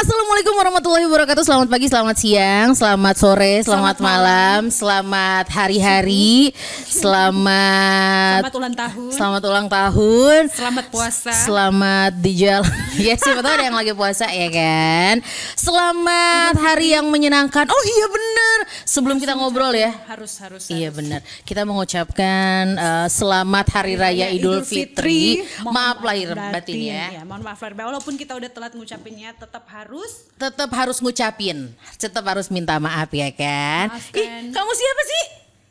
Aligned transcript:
asalaamaaleykum 0.00 0.31
Assalamualaikum 0.42 0.74
warahmatullahi 0.74 1.06
wabarakatuh. 1.06 1.44
Selamat 1.46 1.68
pagi, 1.70 1.86
selamat 1.86 2.16
siang, 2.18 2.68
selamat 2.74 3.14
sore, 3.14 3.54
selamat, 3.62 3.96
malam, 4.02 4.60
selamat 4.74 5.46
hari-hari, 5.54 6.50
selamat 6.98 8.42
Selamat 8.42 8.58
ulang 8.58 8.74
tahun. 8.74 9.10
selamat 9.14 9.42
ulang 9.46 9.68
tahun. 9.70 10.40
Selamat 10.50 10.86
puasa. 10.90 11.30
Selamat 11.30 12.12
di 12.18 12.42
jalan. 12.42 12.74
ya 13.06 13.14
siapa 13.14 13.38
tahu 13.38 13.54
ada 13.54 13.70
yang 13.70 13.78
lagi 13.78 13.94
puasa 13.94 14.26
ya 14.34 14.50
kan. 14.50 15.22
Selamat 15.54 16.58
hari 16.58 16.90
yang 16.90 17.06
menyenangkan. 17.06 17.70
Oh 17.70 17.82
iya 17.86 18.06
bener. 18.10 18.58
Sebelum 18.82 19.22
kita 19.22 19.38
ngobrol 19.38 19.70
ya. 19.78 19.94
harus 20.10 20.42
harus. 20.42 20.66
Iya 20.66 20.90
benar. 20.90 21.22
Kita 21.46 21.62
mengucapkan 21.62 22.74
eh, 22.74 23.06
selamat 23.06 23.66
Hari 23.78 23.94
Raya 23.94 24.26
Idul 24.34 24.66
Fitri. 24.66 25.46
Maaf 25.62 26.02
lahir 26.02 26.34
batin 26.34 26.82
ya. 26.82 27.22
mohon 27.22 27.46
maaf 27.46 27.62
lahir 27.62 27.78
batin. 27.78 27.94
Walaupun 27.94 28.14
kita 28.18 28.34
udah 28.34 28.50
telat 28.50 28.74
ngucapinnya, 28.74 29.38
tetap 29.38 29.70
harus 29.70 30.31
Tetap 30.42 30.74
harus 30.74 30.98
ngucapin. 30.98 31.70
Tetap 32.02 32.26
harus 32.26 32.50
minta 32.50 32.74
maaf 32.82 33.06
ya 33.14 33.30
kan. 33.30 33.94
Ih, 34.10 34.50
kamu 34.50 34.72
siapa 34.74 35.02
sih? 35.06 35.24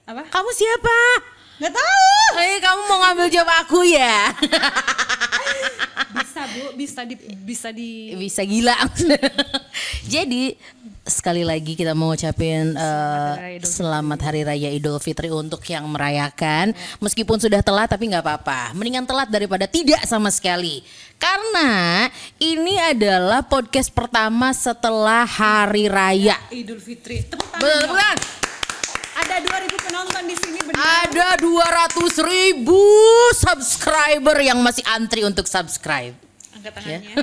apa? 0.07 0.23
Kamu 0.31 0.49
siapa? 0.55 0.97
Nggak 1.61 1.77
tahu. 1.77 2.09
Eh, 2.41 2.57
kamu 2.57 2.81
mau 2.89 2.97
ngambil 3.05 3.27
jawab 3.29 3.53
aku 3.61 3.85
ya? 3.85 4.33
Bisa 6.11 6.41
bu, 6.43 6.63
bisa 6.75 7.01
di 7.05 7.15
bisa 7.45 7.69
di. 7.69 8.17
Bisa 8.17 8.41
gila. 8.41 8.73
Jadi 10.13 10.57
sekali 11.05 11.45
lagi 11.45 11.77
kita 11.77 11.93
mau 11.93 12.11
ngucapin 12.11 12.73
eh, 12.73 13.33
Hari 13.37 13.37
Raya 13.37 13.51
Idul 13.57 13.67
selamat 13.67 14.19
Hari 14.21 14.41
Raya 14.43 14.69
Idul 14.73 14.97
Fitri 14.97 15.29
untuk 15.29 15.61
yang 15.69 15.85
merayakan. 15.85 16.73
Meskipun 16.97 17.37
sudah 17.37 17.61
telat 17.61 17.93
tapi 17.93 18.09
nggak 18.09 18.25
apa-apa. 18.25 18.73
Mendingan 18.73 19.05
telat 19.05 19.29
daripada 19.29 19.69
tidak 19.69 20.01
sama 20.09 20.33
sekali. 20.33 20.81
Karena 21.21 22.09
ini 22.41 22.75
adalah 22.81 23.45
podcast 23.45 23.93
pertama 23.93 24.49
setelah 24.51 25.29
Hari 25.29 25.85
Raya. 25.85 26.41
Idul 26.49 26.81
Fitri. 26.81 27.21
Tepuk 27.21 27.45
tangan. 27.53 28.40
Ada 29.21 29.37
2000 29.43 29.85
penonton 29.85 30.21
di 30.25 30.35
sini 30.35 30.59
benar. 30.61 30.81
Ada 31.05 31.27
200 31.37 32.27
ribu 32.27 32.81
subscriber 33.35 34.37
yang 34.39 34.59
masih 34.59 34.81
antri 34.87 35.21
untuk 35.21 35.45
subscribe. 35.45 36.15
Angkat 36.51 36.73
Ya. 36.83 36.97
tangannya. 36.99 37.15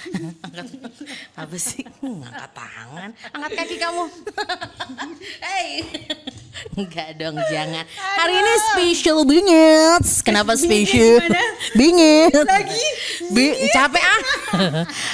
angkat. 0.44 0.64
Apa 1.36 1.56
sih? 1.56 1.84
Hmm, 2.00 2.24
angkat 2.24 2.50
tangan. 2.52 3.08
Angkat 3.30 3.50
kaki 3.54 3.76
kamu. 3.76 4.04
Hey. 5.40 5.68
Enggak 6.72 7.16
dong 7.16 7.36
jangan. 7.48 7.84
Hari 7.94 8.34
ini 8.36 8.52
spesial 8.70 9.18
banget 9.24 10.02
kenapa 10.20 10.52
spesial 10.56 11.20
gimana? 11.20 11.40
bingit. 11.72 12.32
Lagi? 12.36 12.84
Capek 13.70 14.04
ah. 14.04 14.20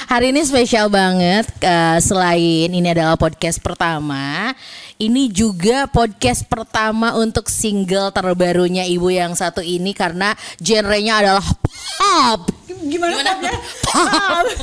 Hari 0.09 0.35
ini 0.35 0.43
spesial 0.43 0.87
banget. 0.89 1.47
Eh, 1.61 1.99
selain 2.01 2.71
ini 2.71 2.89
adalah 2.89 3.15
podcast 3.15 3.59
pertama 3.59 4.55
ini 4.97 5.29
juga 5.29 5.87
podcast 5.87 6.43
pertama 6.43 7.15
untuk 7.15 7.47
single 7.47 8.11
terbarunya 8.11 8.83
ibu 8.85 9.07
yang 9.07 9.33
satu 9.33 9.61
ini 9.61 9.93
karena 9.93 10.33
genrenya 10.57 11.21
adalah 11.21 11.45
pop 11.99 12.41
Gimana, 12.67 13.13
Gimana? 13.13 13.31
popnya? 13.35 13.55
Pop. 13.83 14.47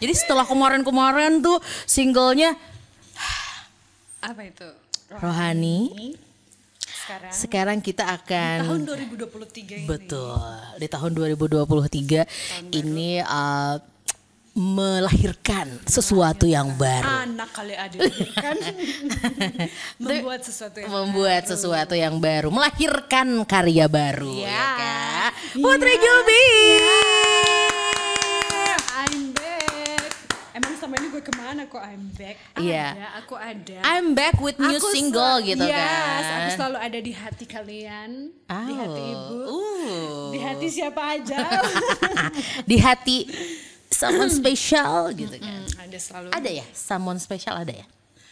Jadi 0.00 0.12
setelah 0.14 0.44
kemarin-kemarin 0.44 1.38
tuh 1.38 1.58
singlenya 1.84 2.56
Apa 4.20 4.42
itu? 4.42 4.66
Rohani, 5.10 6.14
Sekarang 6.86 7.32
sekarang 7.34 7.78
kita 7.82 8.06
akan 8.06 8.56
tahun 8.62 8.80
2023 8.86 9.74
ini. 9.74 9.84
betul 9.84 10.38
di 10.78 10.86
tahun 10.86 11.10
2023 11.10 12.70
ini 12.70 13.18
uh, 13.18 13.82
melahirkan 14.52 15.78
sesuatu 15.84 16.42
yang 16.42 16.74
baru. 16.74 17.06
Anak 17.24 17.50
kali 17.50 17.72
ada 17.72 17.96
kan 18.34 18.56
membuat 20.02 20.42
sesuatu 20.42 20.76
yang 20.76 20.90
membuat 20.90 21.42
sesuatu 21.46 21.94
yang 21.94 22.18
baru, 22.18 22.50
melahirkan 22.50 23.46
karya 23.46 23.86
baru 23.86 24.34
ya, 24.36 24.50
Ya. 24.50 24.68
Kak? 24.74 25.30
Putri 25.54 25.94
Jubi. 25.96 26.44
I'm 28.92 29.30
back. 29.32 30.10
Emang 30.52 30.74
sama 30.76 30.98
ini 30.98 31.08
gue 31.08 31.22
ke 31.22 31.32
mana 31.32 31.62
kok 31.64 31.80
I'm 31.80 32.10
back? 32.12 32.36
Iya. 32.56 32.86
Ada, 32.92 33.08
aku 33.22 33.34
ada. 33.34 33.76
I'm 33.86 34.12
back 34.12 34.36
with 34.36 34.58
new 34.58 34.76
Aku 34.76 34.90
single 34.90 35.38
sel- 35.38 35.46
gitu 35.46 35.64
yes, 35.64 35.78
kan. 35.78 36.36
aku 36.36 36.50
selalu 36.58 36.78
ada 36.80 36.98
di 36.98 37.12
hati 37.12 37.44
kalian, 37.46 38.10
di 38.44 38.72
hati 38.74 39.00
Oh, 39.00 39.12
ibu, 39.14 39.36
uh. 39.46 40.22
di 40.34 40.38
hati 40.38 40.66
siapa 40.68 41.02
aja. 41.16 41.38
di 42.70 42.76
hati 42.76 43.18
someone 43.90 44.30
special 44.30 45.10
gitu 45.12 45.36
kan. 45.36 45.60
Hmm, 45.60 45.82
ada 45.82 45.98
selalu. 45.98 46.28
Ada 46.30 46.50
ya? 46.50 46.64
Someone 46.70 47.18
special 47.18 47.54
ada 47.56 47.74
ya? 47.74 47.86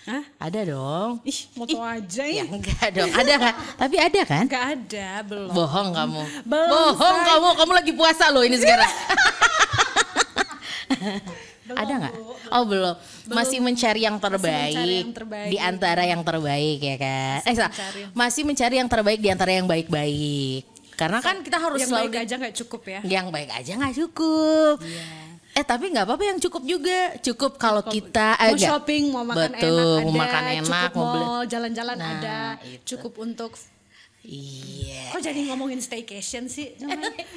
Hah? 0.04 0.24
Ada 0.40 0.72
dong. 0.72 1.20
Ih, 1.20 1.52
moto 1.52 1.76
aja 1.78 2.24
Ya 2.24 2.40
ya. 2.40 2.44
enggak 2.48 2.88
dong. 2.90 3.12
Ada 3.12 3.34
kan? 3.36 3.52
Tapi 3.76 3.96
ada 3.98 4.20
kan? 4.24 4.44
Gak 4.48 4.66
ada, 4.72 5.08
belum. 5.20 5.52
Bohong 5.52 5.88
kamu. 5.92 6.20
Belum, 6.42 6.68
Bohong 6.72 7.16
say. 7.18 7.26
kamu. 7.28 7.48
Kamu 7.54 7.72
lagi 7.76 7.92
puasa 7.92 8.24
loh 8.30 8.40
ini 8.40 8.56
sekarang. 8.56 8.88
Belum, 11.68 11.76
ada 11.76 11.92
nggak? 12.00 12.14
Bu. 12.16 12.32
Oh 12.48 12.64
belum. 12.64 12.94
Masih 13.28 13.60
mencari 13.60 14.00
yang 14.00 14.16
terbaik. 14.16 14.72
mencari 14.72 14.96
yang 14.98 15.12
terbaik. 15.12 15.48
Di 15.52 15.58
antara 15.60 16.02
yang 16.02 16.22
terbaik 16.24 16.78
ya 16.80 16.96
kan? 16.96 17.38
eh 17.44 17.52
salah. 17.52 17.68
mencari. 17.68 18.00
Masih 18.16 18.42
mencari 18.42 18.74
yang 18.80 18.88
terbaik 18.88 19.20
di 19.20 19.28
antara 19.28 19.52
yang 19.52 19.68
baik-baik. 19.68 20.64
Karena 20.96 21.20
kan 21.20 21.44
kita 21.44 21.60
harus 21.60 21.78
Yang 21.78 21.90
selalu 21.92 22.08
baik 22.08 22.16
aja 22.18 22.34
nggak 22.40 22.54
cukup 22.56 22.82
ya. 22.88 23.00
yang 23.04 23.26
baik 23.28 23.50
aja 23.52 23.72
nggak 23.76 23.94
cukup. 23.94 24.76
Eh 25.58 25.66
tapi 25.66 25.90
nggak 25.90 26.06
apa-apa 26.06 26.22
yang 26.24 26.38
cukup 26.38 26.62
juga. 26.62 27.18
Cukup 27.18 27.58
kalau 27.58 27.82
kita 27.82 28.38
Mau 28.38 28.54
agak 28.54 28.62
shopping, 28.62 29.10
mau 29.10 29.26
makan 29.26 29.50
Betul, 29.50 29.66
enak 29.66 29.98
ada, 29.98 30.04
mau 30.06 30.14
makan 30.14 30.42
enak, 30.46 30.82
cukup 30.86 31.06
mau 31.10 31.38
jalan-jalan 31.42 31.96
Nah, 31.98 32.10
ada, 32.14 32.38
itu. 32.62 32.94
cukup 32.94 33.12
untuk 33.18 33.50
Iya. 34.20 35.08
Kok 35.08 35.24
jadi 35.24 35.40
ngomongin 35.48 35.80
staycation 35.80 36.46
sih? 36.46 36.76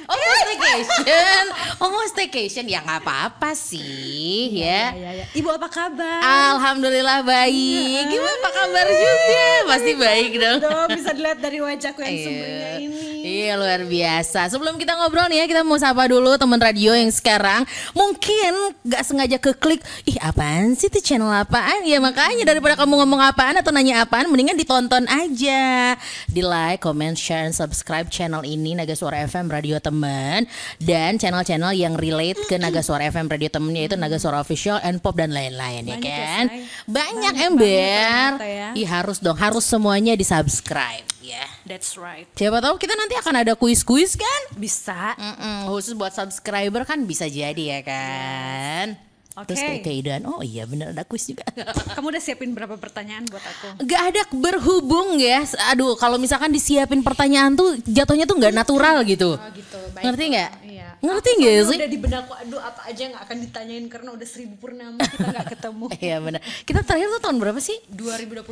Oh 0.04 0.12
mau 0.12 0.34
staycation, 0.36 1.44
oh 1.80 1.88
mau 1.88 2.04
staycation 2.04 2.68
ya 2.68 2.84
nggak 2.84 3.00
apa-apa 3.00 3.56
sih 3.56 4.60
ya. 4.60 4.92
ya, 4.92 5.10
ya. 5.14 5.26
Ibu 5.32 5.48
apa 5.48 5.72
kabar? 5.72 6.20
Alhamdulillah 6.52 7.24
baik. 7.24 8.02
Gimana 8.06 8.34
apa 8.36 8.50
kabar 8.52 8.86
juga? 8.86 9.46
Pasti 9.64 9.92
baik 9.96 10.32
dong. 10.36 10.58
Dong, 10.60 10.88
bisa 10.92 11.10
dilihat 11.10 11.38
dari 11.40 11.58
wajahku 11.58 12.00
yang 12.02 12.16
sumbernya 12.18 12.70
Iya. 12.76 12.84
ini. 12.84 13.11
Iya 13.22 13.54
luar 13.54 13.86
biasa. 13.86 14.50
Sebelum 14.50 14.74
kita 14.82 14.98
ngobrol 14.98 15.30
nih 15.30 15.42
ya, 15.42 15.46
kita 15.46 15.62
mau 15.62 15.78
sapa 15.78 16.10
dulu 16.10 16.34
teman 16.34 16.58
radio 16.58 16.90
yang 16.90 17.06
sekarang 17.14 17.62
mungkin 17.94 18.74
nggak 18.82 19.02
sengaja 19.06 19.38
keklik, 19.38 19.78
ih 20.10 20.18
apaan 20.18 20.74
sih 20.74 20.90
tuh 20.90 20.98
channel 20.98 21.30
apaan? 21.30 21.86
Ya 21.86 22.02
makanya 22.02 22.42
daripada 22.42 22.74
kamu 22.74 22.98
ngomong 22.98 23.22
apaan 23.22 23.54
atau 23.62 23.70
nanya 23.70 24.02
apaan, 24.02 24.26
mendingan 24.26 24.58
ditonton 24.58 25.06
aja. 25.06 25.94
Di 26.26 26.42
like, 26.42 26.82
comment, 26.82 27.14
share, 27.14 27.46
and 27.46 27.54
subscribe 27.54 28.10
channel 28.10 28.42
ini 28.42 28.74
Naga 28.74 28.98
Suara 28.98 29.22
FM 29.22 29.46
Radio 29.46 29.78
Teman 29.78 30.50
dan 30.82 31.14
channel-channel 31.22 31.78
yang 31.78 31.94
relate 31.94 32.42
ke 32.50 32.58
Naga 32.58 32.82
Suara 32.82 33.06
FM 33.06 33.30
Radio 33.30 33.46
Temen 33.54 33.70
yaitu 33.78 33.94
Naga 33.94 34.18
Suara 34.18 34.42
Official, 34.42 34.82
and 34.82 34.98
Pop 34.98 35.14
dan 35.14 35.30
lain-lain 35.30 35.86
ya 35.86 35.94
Banyak 35.94 36.02
ya, 36.02 36.18
kan? 36.18 36.44
Banyak 36.90 37.34
Banyak 37.38 37.46
ember. 37.46 38.30
ternyata 38.42 38.46
ya. 38.50 38.68
Ih 38.74 38.88
harus 38.90 39.22
dong, 39.22 39.38
harus 39.38 39.62
semuanya 39.62 40.18
di 40.18 40.26
subscribe 40.26 41.06
ya. 41.22 41.46
That's 41.64 41.94
right. 41.94 42.26
Siapa 42.34 42.58
tahu 42.58 42.76
kita 42.76 42.98
nanti 42.98 43.14
akan 43.16 43.34
ada 43.46 43.52
kuis-kuis 43.54 44.18
kan? 44.18 44.40
Bisa. 44.58 45.14
Mm-mm, 45.16 45.70
khusus 45.70 45.94
buat 45.94 46.12
subscriber 46.12 46.82
kan 46.82 47.06
bisa 47.06 47.30
jadi 47.30 47.78
ya 47.78 47.80
kan? 47.86 49.11
Oke. 49.32 49.56
Terus 49.56 49.64
kayak 49.64 49.82
keidan, 49.88 50.22
oh 50.28 50.44
iya 50.44 50.68
bener 50.68 50.92
ada 50.92 51.08
kuis 51.08 51.24
juga. 51.24 51.48
Kamu 51.96 52.12
udah 52.12 52.20
siapin 52.20 52.52
berapa 52.52 52.76
pertanyaan 52.76 53.24
buat 53.32 53.40
aku? 53.40 53.80
Gak 53.88 54.02
ada 54.12 54.22
berhubung 54.28 55.16
ya. 55.16 55.40
Aduh, 55.72 55.96
kalau 55.96 56.20
misalkan 56.20 56.52
disiapin 56.52 57.00
pertanyaan 57.00 57.56
tuh 57.56 57.80
jatuhnya 57.88 58.28
tuh 58.28 58.36
nggak 58.36 58.52
natural 58.52 59.00
gitu. 59.08 59.40
Oh 59.40 59.50
gitu. 59.56 59.80
Baik. 59.96 60.04
Ngerti 60.04 60.24
nggak? 60.36 60.50
Iya. 60.68 60.88
Ngerti 61.00 61.30
Aku 61.32 61.40
soalnya 61.40 61.64
sih? 61.64 61.78
Udah 61.80 61.90
di 61.90 61.98
benakku, 61.98 62.32
aduh 62.36 62.60
apa 62.60 62.80
aja 62.92 63.00
yang 63.08 63.16
akan 63.16 63.36
ditanyain 63.40 63.86
karena 63.88 64.10
udah 64.12 64.28
seribu 64.28 64.54
purnama 64.60 65.00
kita 65.00 65.26
nggak 65.32 65.48
ketemu. 65.56 65.84
Iya 66.04 66.16
benar. 66.20 66.40
Kita 66.68 66.80
terakhir 66.84 67.08
tuh 67.16 67.22
tahun 67.24 67.36
berapa 67.40 67.60
sih? 67.64 67.78
2021 67.88 68.44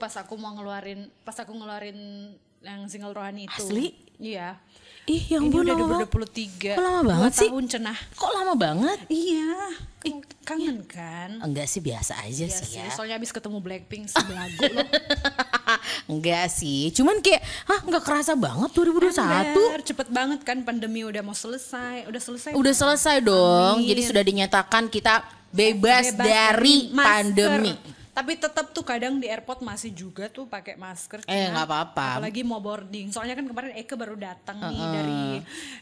pas 0.00 0.14
aku 0.16 0.34
mau 0.40 0.56
ngeluarin 0.56 1.12
pas 1.28 1.36
aku 1.36 1.52
ngeluarin 1.52 1.98
yang 2.64 2.88
single 2.88 3.12
rohani 3.12 3.52
itu. 3.52 3.68
Asli? 3.68 3.86
Iya. 4.16 4.56
Ih, 5.02 5.22
yang 5.28 5.50
Ini 5.50 5.56
udah 5.56 5.74
lama. 5.74 5.98
2023. 6.06 6.72
Kok 6.72 6.80
lama 6.80 7.02
banget 7.02 7.32
sih? 7.34 7.48
tahun 7.50 7.66
cenah. 7.66 7.98
Kok 8.14 8.30
lama 8.32 8.54
banget? 8.54 8.98
Iya. 9.08 9.54
Ih, 10.02 10.14
kangen 10.42 10.78
kan? 10.84 11.42
Enggak 11.42 11.66
sih 11.66 11.78
biasa 11.78 12.22
aja 12.22 12.44
Iya 12.44 12.54
sih 12.54 12.78
ya. 12.78 12.86
soalnya 12.90 13.16
abis 13.16 13.30
ketemu 13.30 13.58
Blackpink 13.58 14.06
sebelagu 14.12 14.62
loh. 14.64 14.86
Enggak 16.08 16.50
sih, 16.50 16.90
cuman 16.92 17.18
kayak 17.18 17.38
hah 17.64 17.80
nggak 17.82 18.02
kerasa 18.02 18.34
banget 18.34 18.70
2021. 18.70 19.14
Ember, 19.14 19.80
cepet 19.80 20.08
banget 20.08 20.40
kan 20.42 20.58
pandemi 20.60 21.02
udah 21.02 21.20
mau 21.20 21.34
selesai, 21.34 22.06
udah 22.06 22.20
selesai. 22.20 22.50
Udah 22.52 22.70
kan? 22.72 22.80
selesai 22.82 23.16
dong. 23.20 23.74
Amin. 23.78 23.88
Jadi 23.88 24.00
sudah 24.04 24.22
dinyatakan 24.22 24.86
kita 24.86 25.22
bebas, 25.48 26.10
Bebas 26.10 26.18
dari 26.20 26.76
masker. 26.88 27.02
pandemi. 27.04 27.72
Tapi 28.12 28.36
tetap 28.36 28.76
tuh 28.76 28.84
kadang 28.84 29.16
di 29.16 29.24
airport 29.24 29.64
masih 29.64 29.88
juga 29.88 30.28
tuh 30.28 30.44
pakai 30.44 30.76
masker. 30.76 31.24
Eh, 31.24 31.48
nggak 31.48 31.64
apa-apa. 31.64 32.20
Apalagi 32.20 32.44
mau 32.44 32.60
boarding. 32.60 33.08
Soalnya 33.08 33.32
kan 33.32 33.48
kemarin 33.48 33.72
Eke 33.72 33.96
baru 33.96 34.20
datang 34.20 34.60
nih 34.60 34.80
dari 34.92 35.22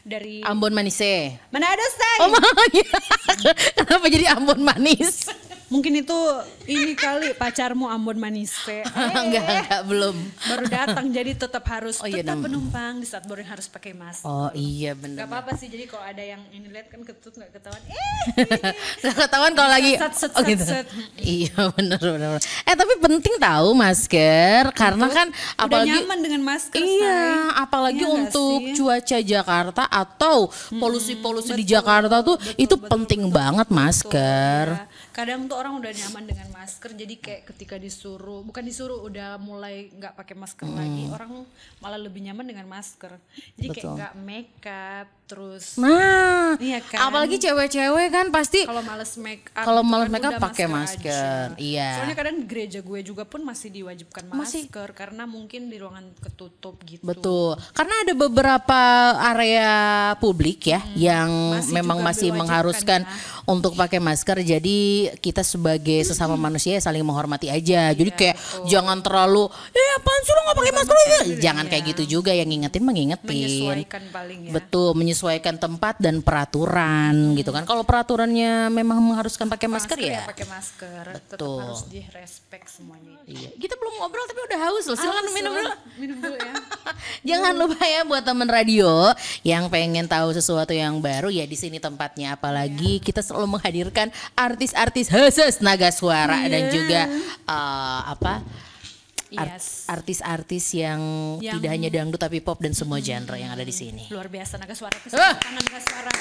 dari 0.07 0.35
Ambon 0.47 0.71
Manise. 0.71 1.35
mana 1.51 1.67
ada 1.67 1.85
say? 1.91 2.17
Oh 2.23 2.29
makanya. 2.31 2.87
Kenapa 3.83 4.05
jadi 4.07 4.25
Ambon 4.31 4.63
manis? 4.63 5.27
Mungkin 5.71 5.93
itu 5.97 6.19
ini 6.67 6.91
kali 6.93 7.31
pacarmu 7.33 7.87
Ambon 7.87 8.15
Manise. 8.15 8.59
enggak, 9.17 9.39
enggak, 9.39 9.81
belum. 9.87 10.15
baru 10.43 10.65
datang 10.67 11.05
jadi 11.09 11.31
tetap 11.33 11.63
harus 11.65 11.97
Oh, 11.97 12.05
iya, 12.05 12.19
tetap 12.19 12.35
nam- 12.35 12.43
penumpang 12.43 12.99
di 12.99 13.07
saat 13.07 13.23
boarding 13.23 13.47
harus 13.47 13.65
pakai 13.65 13.93
masker. 13.93 14.27
Oh 14.27 14.51
iya 14.51 14.91
Gak 14.91 14.99
bener. 14.99 15.23
apa-apa 15.23 15.55
sih 15.55 15.65
jadi 15.65 15.87
kalau 15.87 16.03
ada 16.03 16.19
yang 16.19 16.43
ini 16.49 16.67
lihat 16.67 16.87
kan 16.87 16.99
ketutup 17.01 17.39
nggak 17.39 17.51
ketahuan. 17.53 17.79
Eh, 17.87 18.21
Gak 19.01 19.15
ketahuan 19.17 19.53
kalau 19.53 19.71
lagi 19.71 19.95
Set, 19.95 20.11
set, 20.13 20.31
oh 20.31 20.39
set, 20.39 20.49
gitu. 20.49 20.65
set. 20.65 20.87
Iya 21.15 21.71
bener. 21.71 22.01
bener. 22.01 22.29
Eh 22.61 22.75
tapi 22.75 22.93
penting 22.99 23.33
tahu 23.37 23.69
masker 23.71 24.63
karena 24.73 25.07
kan 25.07 25.27
udah 25.31 25.55
apalagi 25.57 25.95
nyaman 25.95 26.19
dengan 26.19 26.41
masker. 26.43 26.77
Iya, 26.77 27.15
say. 27.15 27.31
apalagi 27.57 28.03
Iya 28.03 28.11
untuk 28.11 28.59
sih? 28.61 28.75
cuaca 28.75 29.17
Jakarta 29.21 29.83
atau 29.85 30.51
polusi-polusi 30.73 31.53
di 31.53 31.63
Jakarta 31.65 32.19
tuh 32.19 32.35
itu 32.55 32.75
penting 32.77 33.29
banget 33.29 33.71
masker. 33.71 34.65
Ya, 34.67 34.83
kadang 35.11 35.45
tuh 35.45 35.53
orang 35.53 35.75
udah 35.75 35.91
nyaman 35.91 36.23
dengan 36.25 36.47
masker 36.51 36.91
jadi 36.93 37.15
kayak 37.15 37.41
ketika 37.45 37.75
disuruh 37.75 38.41
bukan 38.41 38.61
disuruh 38.61 38.99
udah 39.01 39.35
mulai 39.37 39.91
nggak 39.91 40.13
pakai 40.13 40.33
masker 40.33 40.65
lagi 40.65 41.07
orang 41.07 41.43
malah 41.77 41.97
lebih 41.97 42.21
nyaman 42.21 42.45
dengan 42.45 42.65
masker 42.65 43.19
jadi 43.53 43.67
kayak 43.69 43.77
Betul. 43.77 43.95
nggak 43.95 44.13
makeup 44.17 45.07
terus 45.25 45.65
Nah, 45.77 46.59
Iya 46.59 46.79
kan? 46.81 47.07
apalagi 47.07 47.37
cewek-cewek 47.37 48.07
kan 48.09 48.27
pasti 48.29 48.63
kalau 48.63 48.81
males 48.81 49.15
make 49.15 49.47
up 49.49 49.63
Kalau 49.63 49.79
gitu 49.79 49.89
males 49.89 50.07
kan 50.07 50.11
make 50.13 50.27
up 50.27 50.41
pakai 50.41 50.65
masker, 50.67 51.47
aja. 51.47 51.55
iya. 51.55 51.89
soalnya 51.95 52.15
kadang 52.15 52.37
gereja 52.43 52.79
gue 52.79 52.99
juga 53.01 53.23
pun 53.23 53.39
masih 53.41 53.71
diwajibkan 53.71 54.27
Masih. 54.27 54.67
masker 54.67 54.89
karena 54.91 55.23
mungkin 55.23 55.67
di 55.67 55.77
ruangan 55.77 56.11
ketutup 56.19 56.75
gitu 56.83 56.99
Betul, 57.01 57.55
karena 57.71 57.95
ada 58.01 58.13
beberapa 58.13 58.81
area 59.25 59.71
publik 60.17 60.67
ya 60.67 60.83
yang 60.93 61.29
Hmm. 61.31 61.53
Masih 61.53 61.73
memang 61.73 61.99
masih 62.01 62.29
mengharuskan 62.33 63.01
ya. 63.01 63.11
untuk 63.45 63.73
pakai 63.73 63.97
masker. 63.97 64.35
Jadi 64.41 65.00
kita 65.17 65.41
sebagai 65.41 66.05
sesama 66.05 66.37
manusia 66.37 66.77
ya 66.77 66.81
saling 66.81 67.01
menghormati 67.01 67.49
aja. 67.49 67.89
Jadi 67.93 68.11
kayak 68.13 68.35
jangan 68.69 68.99
terlalu, 69.01 69.49
eh 69.73 69.89
apaan 69.97 70.21
sih 70.21 70.33
lo 70.33 70.41
nggak 70.45 70.57
pakai 70.57 70.73
masker? 70.73 70.95
ya?" 70.97 71.21
Jangan 71.51 71.65
kayak 71.71 71.83
gitu 71.95 72.03
juga. 72.19 72.31
Yang 72.35 72.47
ngingetin 72.53 72.83
mengingetin. 72.85 73.29
menyesuaikan 73.31 74.03
paling 74.11 74.39
ya 74.47 74.51
Betul, 74.51 74.89
menyesuaikan 74.93 75.55
tempat 75.57 75.95
dan 75.97 76.21
peraturan 76.21 77.33
gitu 77.33 77.49
kan. 77.55 77.63
Kalau 77.65 77.83
peraturannya 77.87 78.69
memang 78.69 79.01
mengharuskan 79.01 79.47
pakai 79.49 79.67
masker, 79.71 79.97
ya. 79.97 80.23
pakai 80.27 80.45
masker 80.45 81.03
tetap 81.17 81.37
Betul. 81.39 81.61
harus 81.63 81.83
di 81.87 82.01
respect 82.11 82.67
semuanya 82.69 83.21
Iya. 83.31 83.49
Kita 83.55 83.73
belum 83.79 83.93
ngobrol 84.01 84.25
tapi 84.27 84.41
udah 84.43 84.59
haus 84.67 84.85
loh. 84.91 84.97
Silakan 84.99 85.23
Haus 85.23 85.33
minum 85.35 85.51
dulu. 85.55 85.71
minum 85.95 86.17
dulu 86.19 86.35
ya 86.35 86.53
Jangan 87.31 87.53
lupa 87.55 87.81
ya 87.85 88.01
buat 88.03 88.23
temen 88.25 88.49
radio 88.49 88.89
yang 89.47 89.71
pengen 89.71 90.05
tahu 90.09 90.35
sesuatu 90.35 90.75
yang 90.75 90.99
baru 90.99 91.31
ya 91.31 91.47
di 91.47 91.55
sini 91.55 91.79
tempatnya. 91.79 92.35
Apalagi 92.35 92.99
kita 92.99 93.23
selalu 93.23 93.57
menghadirkan 93.57 94.11
artis-artis 94.35 94.90
khusus 94.93 95.59
naga 95.59 95.89
suara 95.89 96.43
dan 96.45 96.67
juga 96.67 97.01
eh, 97.47 98.01
apa 98.05 98.43
Yes. 99.31 99.87
artis-artis 99.87 100.75
yang, 100.75 100.99
Yang- 101.39 101.55
tidak 101.55 101.69
hanya 101.71 101.87
dangdut 101.89 102.19
tapi 102.19 102.43
pop 102.43 102.59
dan 102.59 102.75
semua 102.75 102.99
genre 102.99 103.39
yang 103.39 103.47
ada 103.47 103.63
di 103.63 103.71
sini. 103.71 104.11
luar 104.11 104.27
biasa 104.27 104.59
naga 104.59 104.75
suara 104.75 104.91
kesempatan 104.99 105.55
naga 105.55 105.79
suara. 105.79 106.11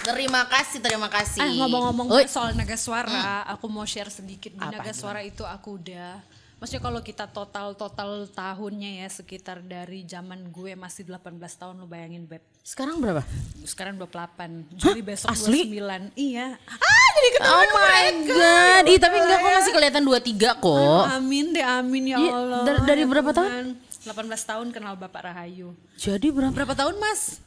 Terima 0.00 0.42
kasih, 0.46 0.78
terima 0.80 1.08
kasih. 1.12 1.44
ah 1.44 1.52
ngomong-ngomong 1.52 2.08
soal 2.24 2.56
naga 2.56 2.80
suara 2.80 3.44
aku 3.44 3.68
mau 3.68 3.84
share 3.84 4.08
sedikit 4.08 4.56
di 4.56 4.62
Apa, 4.62 4.80
naga 4.80 4.96
suara 4.96 5.20
itu 5.20 5.44
aku 5.44 5.76
udah 5.76 6.16
Maksudnya 6.56 6.80
kalau 6.80 7.00
kita 7.00 7.28
total 7.28 7.76
total 7.76 8.24
tahunnya 8.26 9.04
ya 9.04 9.08
sekitar 9.12 9.60
dari 9.60 10.02
zaman 10.02 10.48
gue 10.48 10.72
masih 10.72 11.04
18 11.04 11.20
tahun 11.52 11.76
lu 11.76 11.86
bayangin 11.86 12.24
beb. 12.24 12.40
sekarang 12.62 12.96
berapa? 12.96 13.20
Sekarang 13.62 13.94
28, 13.94 14.72
Juli 14.74 14.98
besok 15.00 15.30
Asli? 15.30 15.68
29. 15.68 16.16
Iya. 16.16 16.56
Ah, 16.58 17.08
jadi 17.12 17.28
Oh 17.28 17.34
ketahuan 17.36 17.68
my 17.70 18.06
god, 18.26 18.84
Ih, 18.86 18.98
tapi 18.98 19.16
enggak 19.16 19.38
kok 19.38 19.52
masih 19.52 19.72
kelihatan 19.72 20.02
23 20.02 20.50
kok. 20.56 21.04
Amin 21.12 21.46
deh, 21.52 21.62
amin 21.62 22.04
ya 22.06 22.16
Iya, 22.16 22.32
Allah. 22.32 22.60
dari- 22.64 22.82
dari 22.84 23.02
Ya 23.02 23.06
berapa 23.06 23.30
tahun? 23.30 23.46
Tuhan. 23.46 23.66
18 24.06 24.42
tahun 24.46 24.66
kenal 24.72 24.94
Bapak 24.96 25.22
Rahayu. 25.24 25.76
Jadi 25.94 26.26
berapa? 26.30 26.50
Berapa 26.52 26.74
tahun 26.74 26.96
Mas? 26.96 27.38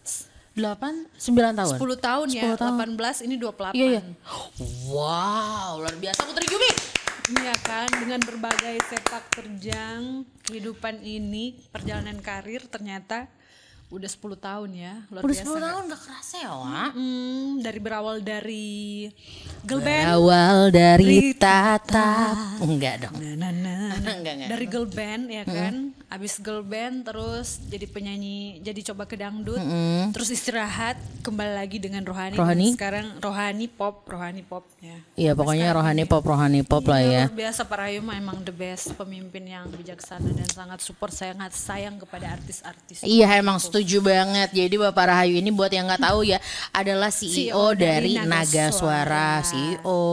8 0.53 1.07
9 1.17 1.55
tahun. 1.57 1.75
10 1.75 1.97
tahun 1.97 2.27
ya, 2.29 2.44
10 2.45 2.62
tahun. 2.62 2.77
18 2.94 3.15
ini 3.21 3.35
28. 3.35 3.73
Iya, 3.73 3.85
iya. 3.89 4.01
Wow, 4.85 5.79
luar 5.79 5.95
biasa 5.95 6.23
Putri 6.23 6.45
Jumi. 6.45 6.71
Iya 7.29 7.53
kan, 7.61 7.85
dengan 7.93 8.25
berbagai 8.25 8.81
sepak 8.89 9.37
terjang 9.37 10.25
kehidupan 10.49 11.05
ini, 11.05 11.61
perjalanan 11.69 12.17
karir 12.25 12.65
ternyata 12.65 13.29
udah 13.89 14.06
10 14.06 14.38
tahun 14.38 14.69
ya, 14.77 14.94
luar 15.09 15.25
Udah 15.25 15.33
biasa. 15.33 15.50
10 15.50 15.65
tahun 15.65 15.83
gak 15.89 16.01
kerasa 16.06 16.36
ya, 16.45 16.51
Wak. 16.53 16.91
Hmm, 16.94 17.50
dari 17.65 17.80
berawal 17.81 18.15
dari 18.21 19.09
girl 19.65 19.81
band, 19.81 20.06
Awal 20.13 20.57
dari 20.69 21.33
tatap. 21.33 22.62
Enggak 22.62 23.09
dong. 23.09 23.18
nah, 23.18 23.50
nah, 23.50 23.51
nah, 23.51 23.77
nah. 23.89 24.13
Enggak, 24.19 24.33
enggak. 24.38 24.50
dari 24.53 24.65
girl 24.69 24.86
band 24.86 25.24
ya 25.33 25.41
kan, 25.41 25.89
abis 26.06 26.38
girl 26.38 26.62
band 26.62 27.01
terus 27.01 27.57
jadi 27.65 27.89
penyanyi, 27.89 28.62
jadi 28.62 28.94
coba 28.94 29.09
ke 29.09 29.18
dangdut, 29.18 29.62
terus 30.13 30.30
istirahat, 30.30 31.01
kembali 31.25 31.57
lagi 31.57 31.81
dengan 31.81 32.06
rohani. 32.06 32.38
Rohani? 32.38 32.68
Sekarang 32.77 33.18
rohani 33.18 33.65
pop, 33.65 34.06
rohani 34.06 34.45
pop 34.45 34.69
ya. 34.86 35.01
Iya 35.18 35.31
pokoknya 35.33 35.74
rohani 35.74 36.06
pop, 36.06 36.21
rohani 36.21 36.62
pop 36.62 36.86
lah 36.86 37.01
ya. 37.01 37.25
Luar 37.25 37.33
biasa 37.33 37.65
Pak 37.65 37.77
Rayu 37.81 38.06
mah 38.06 38.21
emang 38.21 38.38
the 38.45 38.53
best 38.53 38.94
pemimpin 38.94 39.50
yang 39.50 39.65
bijaksana 39.74 40.30
dan 40.30 40.50
sangat 40.53 40.80
support 40.86 41.09
sangat 41.09 41.57
sayang 41.57 41.97
kepada 41.97 42.38
artis-artis. 42.38 43.01
Iya 43.01 43.33
emang 43.41 43.57
setuju 43.57 43.78
banget. 43.99 44.49
Jadi 44.51 44.75
Bapak 44.75 45.05
Rahayu 45.11 45.39
ini 45.39 45.51
buat 45.51 45.69
yang 45.69 45.87
nggak 45.87 46.03
tahu 46.03 46.23
ya 46.25 46.39
adalah 46.71 47.11
CEO, 47.13 47.31
CEO 47.31 47.67
dari 47.75 48.15
dari 48.15 48.27
Naga 48.27 48.43
Naga 48.43 48.65
Suara, 48.71 48.73
Suara. 48.73 49.27
CEO, 49.45 50.03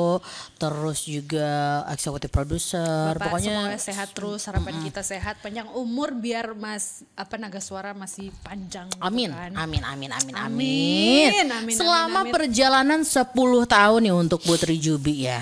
terus 0.56 0.98
juga 1.04 1.48
eksekutif 1.92 2.28
produser. 2.32 3.14
Bapak 3.16 3.36
Pokoknya 3.36 3.54
semoga 3.56 3.78
sehat 3.80 4.08
terus, 4.12 4.40
harapan 4.48 4.74
kita 4.82 5.02
sehat, 5.04 5.34
panjang 5.40 5.68
umur 5.72 6.12
biar 6.16 6.52
Mas 6.56 7.04
apa 7.14 7.36
Naga 7.36 7.60
Suara 7.60 7.92
masih 7.92 8.32
panjang. 8.42 8.88
gitu 8.90 9.02
Amin, 9.02 9.30
kan. 9.32 9.52
amin, 9.54 9.82
amin, 9.84 10.10
amin, 10.12 10.34
amin. 10.34 11.28
Amin, 11.30 11.46
amin, 11.52 11.74
Selama 11.76 12.22
amin, 12.22 12.30
amin. 12.30 12.32
perjalanan 12.34 13.00
10 13.04 13.32
tahun 13.66 14.00
nih 14.02 14.14
untuk 14.14 14.40
Putri 14.42 14.76
Jubi 14.80 15.28
ya. 15.28 15.40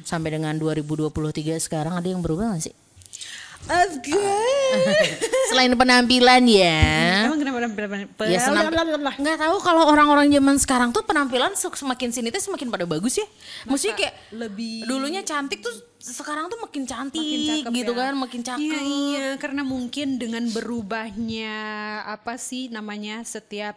Sampai 0.00 0.34
dengan 0.34 0.56
2023 0.58 1.60
sekarang 1.62 1.94
ada 1.94 2.08
yang 2.08 2.18
berubah 2.24 2.56
gak 2.56 2.66
sih? 2.66 2.74
Course. 3.68 4.00
Selain 5.52 5.70
penampilan 5.74 6.42
ya. 6.46 6.82
Emang 7.28 7.38
kenapa 7.38 7.58
penampilan? 7.62 8.26
Ya 8.26 8.38
senam, 8.40 8.70
nggak 9.20 9.38
tahu 9.38 9.56
kalau 9.62 9.82
orang-orang 9.86 10.26
zaman 10.30 10.56
sekarang 10.58 10.88
tuh 10.90 11.02
penampilan 11.04 11.54
se- 11.54 11.70
semakin 11.70 12.10
sini 12.10 12.32
tuh 12.32 12.42
semakin 12.42 12.70
pada 12.70 12.86
bagus 12.88 13.20
ya. 13.20 13.26
Maksudnya 13.66 13.96
kayak 13.98 14.14
lebih 14.32 14.86
dulunya 14.86 15.22
cantik 15.22 15.60
tuh 15.60 15.70
sekarang 16.00 16.48
tuh 16.48 16.56
makin 16.64 16.88
cantik 16.88 17.20
makin 17.20 17.40
cakep 17.44 17.72
gitu 17.76 17.92
ya. 17.92 17.98
kan, 18.00 18.12
makin 18.16 18.40
cakep. 18.40 18.64
Iya, 18.64 18.80
iya, 18.80 19.26
karena 19.36 19.62
mungkin 19.62 20.16
dengan 20.16 20.48
berubahnya 20.48 21.52
apa 22.08 22.40
sih 22.40 22.72
namanya 22.72 23.20
setiap 23.22 23.76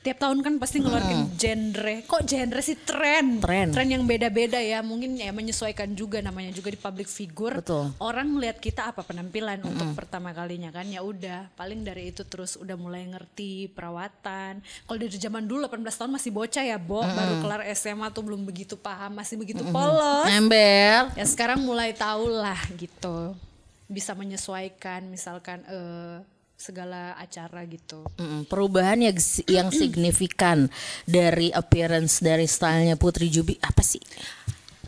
tiap 0.00 0.16
tahun 0.16 0.40
kan 0.40 0.56
pasti 0.56 0.80
ngeluarin 0.80 1.28
genre. 1.36 1.96
Kok 2.08 2.22
genre 2.24 2.60
sih 2.64 2.76
tren? 2.80 3.36
Tren. 3.44 3.68
yang 3.84 4.08
beda-beda 4.08 4.56
ya. 4.56 4.80
Mungkin 4.80 5.20
ya 5.20 5.28
menyesuaikan 5.28 5.92
juga 5.92 6.24
namanya 6.24 6.56
juga 6.56 6.72
di 6.72 6.80
public 6.80 7.08
figure. 7.08 7.60
Betul. 7.60 7.92
Orang 8.00 8.36
ngelihat 8.36 8.56
kita 8.64 8.88
apa 8.88 9.04
penampilan 9.04 9.60
untuk 9.60 9.92
pertama 9.92 10.32
kalinya 10.32 10.72
kan 10.72 10.88
ya 10.88 11.04
udah 11.04 11.52
paling 11.52 11.84
dari 11.84 12.08
itu 12.08 12.24
terus 12.24 12.56
udah 12.56 12.76
mulai 12.80 13.04
ngerti 13.12 13.68
perawatan. 13.76 14.64
Kalau 14.88 14.98
dari 14.98 15.12
zaman 15.12 15.44
dulu 15.44 15.68
18 15.68 15.84
tahun 15.84 16.12
masih 16.16 16.30
bocah 16.32 16.64
ya, 16.64 16.78
Bo, 16.80 17.04
baru 17.04 17.34
kelar 17.44 17.62
SMA 17.76 18.08
tuh 18.08 18.24
belum 18.24 18.42
begitu 18.48 18.80
paham, 18.80 19.20
masih 19.20 19.36
begitu 19.36 19.60
polos. 19.68 20.24
Ember. 20.32 21.12
Ya 21.12 21.26
sekarang 21.28 21.60
mulai 21.60 21.92
tahu 21.92 22.32
lah 22.32 22.58
gitu. 22.80 23.36
Bisa 23.84 24.16
menyesuaikan 24.16 25.04
misalkan 25.12 25.60
eh, 25.68 26.24
segala 26.60 27.16
acara 27.16 27.64
gitu. 27.64 28.04
Mm, 28.20 28.44
perubahan 28.44 29.00
yang, 29.00 29.16
yang 29.48 29.68
signifikan 29.80 30.68
dari 31.08 31.48
appearance 31.48 32.20
dari 32.20 32.44
stylenya 32.44 33.00
Putri 33.00 33.32
Jubi 33.32 33.56
apa 33.64 33.80
sih? 33.80 34.04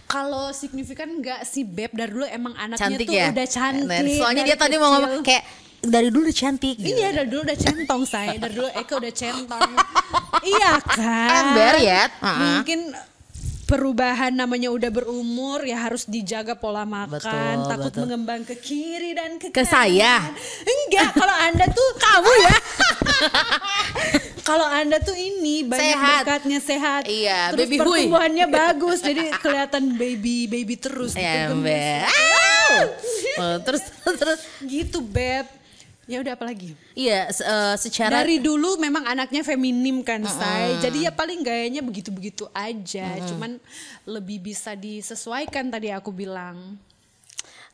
Kalau 0.05 0.53
signifikan 0.53 1.09
enggak 1.09 1.49
sih 1.49 1.65
Beb 1.65 1.97
dari 1.97 2.13
dulu 2.13 2.29
emang 2.29 2.53
anaknya 2.61 2.85
Cantik 2.85 3.09
tuh 3.09 3.17
ya. 3.17 3.33
udah 3.33 3.49
cantik. 3.49 3.89
Nah, 3.89 4.17
Soalnya 4.21 4.43
dia 4.45 4.57
tadi 4.61 4.75
mau 4.77 4.93
ngomong 4.93 5.25
kayak 5.25 5.45
dari 5.81 6.09
dulu 6.13 6.29
udah 6.29 6.37
cantik. 6.37 6.77
gitu. 6.77 6.93
Iya 6.93 7.09
dari 7.17 7.29
dulu 7.33 7.41
udah 7.49 7.59
centong 7.59 8.03
saya, 8.05 8.37
dari 8.37 8.53
dulu 8.53 8.69
Eka 8.77 8.95
udah 9.01 9.13
centong. 9.17 9.71
iya 10.53 10.71
kan. 10.85 11.33
Ember 11.33 11.75
ya. 11.81 12.03
Uh-uh. 12.21 12.61
Mungkin 12.61 12.81
perubahan 13.73 14.37
namanya 14.37 14.69
udah 14.69 14.93
berumur 14.93 15.65
ya 15.65 15.81
harus 15.81 16.05
dijaga 16.05 16.53
pola 16.53 16.85
makan, 16.85 17.17
Betul, 17.17 17.69
takut 17.73 17.89
betul. 17.89 18.01
mengembang 18.05 18.45
ke 18.45 18.53
kiri 18.55 19.17
dan 19.17 19.41
ke 19.41 19.49
Ke 19.49 19.65
kanan. 19.65 19.73
saya? 19.89 20.15
Enggak, 20.61 21.17
kalau 21.17 21.33
Anda 21.33 21.65
tuh 21.67 21.89
kamu 22.05 22.33
ya. 22.37 22.57
kalau 24.49 24.69
Anda 24.69 25.01
tuh 25.01 25.17
ini 25.17 25.65
banyak 25.65 25.89
Sehat. 25.89 26.17
berkatnya 26.21 26.59
sehat. 26.61 27.03
Iya, 27.09 27.57
Terus 27.57 27.65
baby 27.65 27.77
pertumbuhannya 27.81 28.47
bagus 28.47 28.99
jadi 29.01 29.33
kelihatan 29.39 29.97
baby 29.97 30.45
baby 30.45 30.75
terus 30.77 31.17
gitu, 31.17 31.57
gemes. 31.57 32.05
Ah! 32.05 32.85
Oh, 33.33 33.57
terus 33.65 33.81
terus 34.05 34.41
gitu 34.61 35.01
beb 35.01 35.49
ya 36.11 36.19
udah 36.19 36.33
apa 36.35 36.45
lagi? 36.51 36.75
Iya 36.99 37.31
eh, 37.31 37.75
secara 37.79 38.23
dari 38.27 38.43
dulu 38.43 38.75
memang 38.79 39.07
anaknya 39.07 39.47
feminim 39.47 40.03
kan 40.03 40.23
say 40.27 40.77
jadi 40.83 41.09
ya 41.09 41.13
paling 41.15 41.41
gayanya 41.47 41.81
begitu-begitu 41.81 42.51
aja. 42.51 43.23
Cuman 43.31 43.63
lebih 44.03 44.43
bisa 44.43 44.75
disesuaikan 44.75 45.71
tadi 45.71 45.95
aku 45.95 46.11
bilang. 46.11 46.77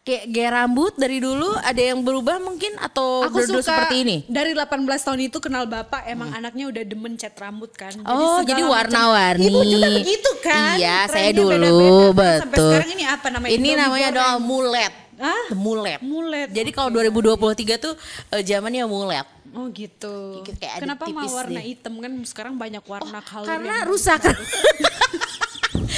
Kayak 0.09 0.25
gaya 0.33 0.51
rambut 0.65 0.97
dari 0.97 1.21
dulu 1.21 1.53
ada 1.61 1.83
yang 1.85 2.01
berubah 2.01 2.41
mungkin? 2.41 2.81
Atau 2.81 3.29
aku 3.29 3.45
suka 3.45 3.61
seperti 3.61 4.09
ini? 4.09 4.17
dari 4.25 4.57
18 4.57 4.89
tahun 4.89 5.21
itu 5.29 5.37
kenal 5.37 5.69
bapak 5.69 6.09
emang 6.09 6.33
anaknya 6.33 6.65
udah 6.65 6.81
demen 6.81 7.13
cat 7.21 7.37
rambut 7.37 7.69
kan. 7.77 7.93
Oh, 8.09 8.41
segala 8.41 8.49
jadi 8.49 8.63
warna-warni. 8.65 9.53
ibu 9.53 9.61
juga 9.69 9.89
begitu 10.01 10.31
kan. 10.41 10.81
Iya, 10.81 11.13
saya 11.13 11.29
Trennya 11.29 11.45
dulu 11.45 11.69
beda-beda. 12.17 12.41
sampai 12.41 12.57
betul. 12.57 12.71
sekarang 12.73 12.91
ini 12.97 13.05
apa 13.05 13.27
namanya? 13.29 13.51
Ini 13.53 13.57
Indomie 13.61 13.77
namanya 13.85 14.07
adalah 14.09 14.35
mulet. 14.41 14.93
Hah? 15.19 15.53
Mulet. 15.53 15.99
mulet 16.01 16.49
Jadi 16.49 16.71
kalau 16.71 16.89
2023 16.91 17.35
tuh 17.77 17.93
eh, 18.31 18.43
zamannya 18.43 18.87
mulet. 18.87 19.27
oh 19.49 19.67
gitu 19.71 20.45
Kayak 20.55 20.85
kenapa 20.85 21.05
mah 21.05 21.25
tipis 21.25 21.33
warna 21.33 21.59
deh. 21.59 21.65
hitam 21.67 21.95
kan 21.99 22.13
sekarang 22.23 22.55
banyak 22.55 22.85
warna 22.85 23.19
color 23.21 23.49
Karena 23.49 23.75
rusak. 23.85 24.21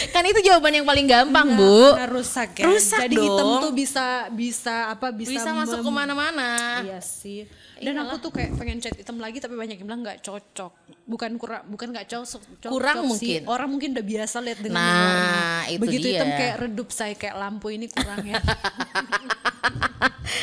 kan 0.09 0.23
itu 0.23 0.41
jawaban 0.43 0.73
yang 0.73 0.85
paling 0.85 1.05
gampang, 1.05 1.53
Bu. 1.53 1.93
karena 1.93 2.09
rusak 2.09 2.51
ya 2.55 2.65
Rusak 2.67 3.01
jadi 3.03 3.17
hitam 3.17 3.47
dong. 3.47 3.61
tuh 3.61 3.73
bisa 3.73 4.05
bisa 4.31 4.89
apa 4.89 5.11
bisa, 5.11 5.31
Bisa 5.33 5.51
masuk 5.53 5.81
ke 5.81 5.91
mana-mana. 5.91 6.81
Iya 6.81 6.99
sih. 6.99 7.45
Dan 7.77 7.97
aku 7.99 8.21
tuh 8.21 8.31
kayak 8.31 8.55
pengen 8.55 8.77
cat 8.77 8.93
hitam 8.93 9.17
lagi 9.17 9.37
tapi 9.37 9.53
banyak 9.55 9.77
yang 9.77 9.87
bilang 9.87 10.01
nggak 10.01 10.21
cocok. 10.21 10.73
Bukan 11.03 11.31
kurang, 11.37 11.65
bukan 11.67 11.89
nggak 11.91 12.07
cocok. 12.07 12.41
cocok 12.59 12.71
Kurang 12.71 12.97
sih. 12.99 13.09
mungkin. 13.09 13.41
Orang 13.47 13.69
mungkin 13.71 13.89
udah 13.93 14.05
biasa 14.07 14.37
lihat 14.39 14.59
dengan 14.59 14.77
Nah, 14.77 14.91
warna. 14.91 15.65
itu 15.67 15.81
Begitu 15.81 16.07
dia. 16.07 16.13
hitam 16.15 16.29
kayak 16.31 16.57
redup 16.59 16.89
saya 16.89 17.15
kayak 17.15 17.37
lampu 17.37 17.67
ini 17.69 17.87
kurang 17.87 18.21
ya. 18.23 18.37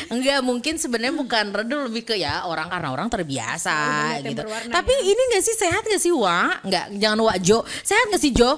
Enggak, 0.08 0.40
mungkin 0.40 0.74
sebenarnya 0.76 1.14
bukan 1.14 1.46
redup 1.52 1.80
lebih 1.86 2.02
ke 2.04 2.14
ya 2.16 2.42
orang 2.42 2.66
karena 2.66 2.88
orang 2.90 3.08
terbiasa 3.08 3.76
Oh, 4.14 4.24
gitu. 4.24 4.42
Tapi 4.68 4.92
ini 5.02 5.20
enggak 5.28 5.42
sih 5.42 5.54
sehat 5.54 5.82
gak 5.82 6.00
sih, 6.00 6.10
Wa? 6.10 6.60
Enggak, 6.60 6.92
jangan 6.96 7.18
Wa 7.22 7.34
Jo. 7.36 7.58
Sehat 7.82 8.08
gak 8.08 8.18
sih, 8.18 8.32
Jo? 8.32 8.56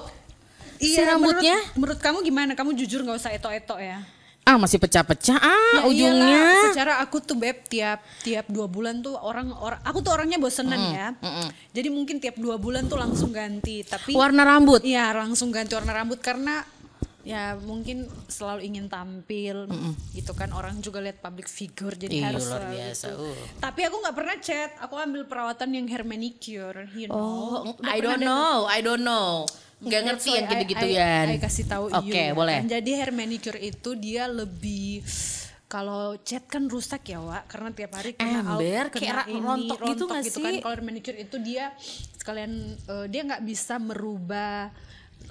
Si 0.82 0.98
rambutnya? 0.98 1.54
Iya, 1.54 1.76
Menurut, 1.76 1.76
menurut 1.76 1.98
kamu 2.00 2.18
gimana? 2.22 2.52
Kamu 2.52 2.70
jujur 2.72 3.00
nggak 3.00 3.18
usah 3.18 3.30
eto-eto 3.30 3.76
ya. 3.76 4.00
Ah, 4.40 4.56
masih 4.56 4.80
pecah-pecah. 4.80 5.36
Ah, 5.36 5.78
Ya 5.78 5.80
ujungnya. 5.86 6.26
iyalah, 6.26 6.62
secara 6.72 6.92
aku 6.98 7.20
tuh 7.20 7.36
beb 7.36 7.60
tiap 7.64 8.00
tiap 8.20 8.48
dua 8.48 8.66
bulan 8.66 8.98
tuh 8.98 9.14
orang 9.14 9.52
orang 9.52 9.78
aku 9.80 10.00
tuh 10.00 10.10
orangnya 10.10 10.36
bosenan 10.36 10.80
ya. 10.90 11.08
Jadi 11.70 11.86
mungkin 11.86 12.18
tiap 12.18 12.34
dua 12.34 12.56
bulan 12.56 12.88
tuh 12.88 12.96
langsung 12.96 13.30
ganti. 13.30 13.84
Tapi 13.84 14.10
Warna 14.10 14.42
rambut. 14.42 14.80
Iya 14.82 15.12
langsung 15.12 15.52
ganti 15.52 15.76
warna 15.76 15.92
rambut 15.92 16.18
karena 16.18 16.64
ya 17.20 17.52
mungkin 17.52 18.08
selalu 18.26 18.64
ingin 18.64 18.88
tampil 18.88 19.68
gitu 20.10 20.32
kan 20.32 20.48
orang 20.50 20.80
juga 20.80 21.04
lihat 21.04 21.20
public 21.20 21.46
figure 21.46 21.92
jadi 21.92 22.16
Iya, 22.16 22.24
harus 22.32 22.48
luar 22.48 22.64
biasa, 22.66 23.06
itu. 23.06 23.20
uh. 23.22 23.36
Tapi 23.60 23.80
aku 23.84 23.96
nggak 24.00 24.16
pernah 24.16 24.36
chat, 24.40 24.70
aku 24.80 24.94
ambil 24.96 25.22
perawatan 25.28 25.68
yang 25.70 25.84
hair 25.84 26.00
manicure, 26.02 26.88
you 26.96 27.06
know. 27.06 27.76
Oh, 27.76 27.84
I 27.84 28.00
don't 28.00 28.24
know, 28.24 28.64
I 28.64 28.80
don't 28.80 29.04
know. 29.04 29.44
Nggak 29.80 30.00
ngerti 30.02 30.28
yang 30.30 30.46
gitu-gituan. 30.46 31.26
I 31.26 31.38
kasih 31.38 31.64
tahu 31.66 31.84
Oke, 31.88 32.04
you 32.06 32.12
ya 32.12 32.32
boleh. 32.32 32.56
kan. 32.60 32.68
Jadi 32.70 32.90
hair 32.92 33.10
manicure 33.10 33.56
itu 33.56 33.90
dia 33.96 34.24
lebih 34.24 35.00
kalau 35.66 36.18
cat 36.20 36.44
kan 36.44 36.66
rusak 36.66 37.06
ya 37.06 37.22
Wak 37.22 37.46
karena 37.46 37.70
tiap 37.70 37.94
hari 37.94 38.12
kena 38.12 38.42
out- 38.42 38.58
Ember, 38.58 38.84
kena 38.90 39.00
kayak 39.22 39.26
ini, 39.28 39.38
rontok 39.38 39.78
gitu 39.86 40.04
nggak 40.04 40.18
kan 40.18 40.24
sih? 40.26 40.44
kalau 40.58 40.74
hair 40.74 40.82
manicure 40.82 41.14
itu 41.16 41.36
dia 41.38 41.64
sekalian 42.12 42.52
eh, 42.76 43.06
dia 43.06 43.22
nggak 43.22 43.42
bisa 43.42 43.78
merubah 43.78 44.74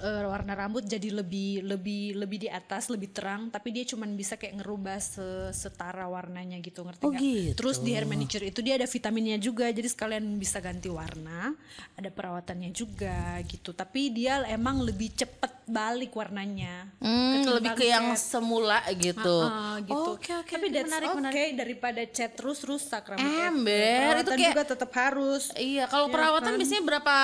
eh, 0.00 0.24
warna 0.24 0.52
rambut 0.54 0.82
jadi 0.82 1.12
lebih 1.12 1.62
lebih 1.62 2.02
lebih 2.14 2.38
di 2.38 2.48
atas 2.48 2.88
lebih 2.88 3.08
terang 3.08 3.46
tapi 3.46 3.70
dia 3.70 3.84
cuman 3.84 4.12
bisa 4.12 4.34
kayak 4.34 4.58
ngerubah 4.58 4.96
se- 4.96 5.18
setara 5.52 6.04
warnanya 6.04 6.56
gitu 6.58 6.80
ngerti 6.80 7.00
Oh, 7.00 7.10
nggak? 7.10 7.20
gitu. 7.20 7.54
Terus 7.54 7.76
di 7.78 7.90
hair 7.90 8.04
manicure 8.04 8.42
itu 8.42 8.60
dia 8.60 8.74
ada 8.74 8.84
vitaminnya 8.84 9.36
juga 9.36 9.68
jadi 9.68 9.86
sekalian 9.86 10.24
bisa 10.34 10.58
ganti 10.58 10.88
warna, 10.88 11.52
ada 11.92 12.08
perawatannya 12.08 12.70
juga 12.70 13.12
gitu. 13.44 13.70
Tapi 13.70 14.10
dia 14.10 14.40
emang 14.46 14.80
lebih 14.80 15.12
cepet 15.12 15.52
balik 15.64 16.10
warnanya. 16.12 16.88
Hmm, 16.98 17.46
lebih 17.52 17.72
ke 17.74 17.86
yang 17.86 18.10
cat. 18.10 18.18
semula 18.18 18.80
gitu. 18.92 19.36
Ah, 19.42 19.78
gitu. 19.78 20.10
Oke, 20.14 20.32
oke. 20.34 20.50
Tapi 20.50 20.66
that's 20.68 20.88
menarik, 20.88 21.08
okay 21.08 21.18
menarik. 21.20 21.50
daripada 21.54 22.02
cat 22.06 22.32
terus 22.32 22.58
rusak 22.60 23.04
rambut. 23.06 23.22
Ember, 23.22 24.12
itu 24.18 24.30
kayak- 24.32 24.50
juga 24.50 24.62
tetap 24.66 24.90
harus. 24.92 25.52
Iya, 25.52 25.84
kalau 25.86 26.06
Iya 26.06 26.14
perawatan 26.14 26.48
kan? 26.48 26.58
biasanya 26.58 26.82
berapa 26.82 27.16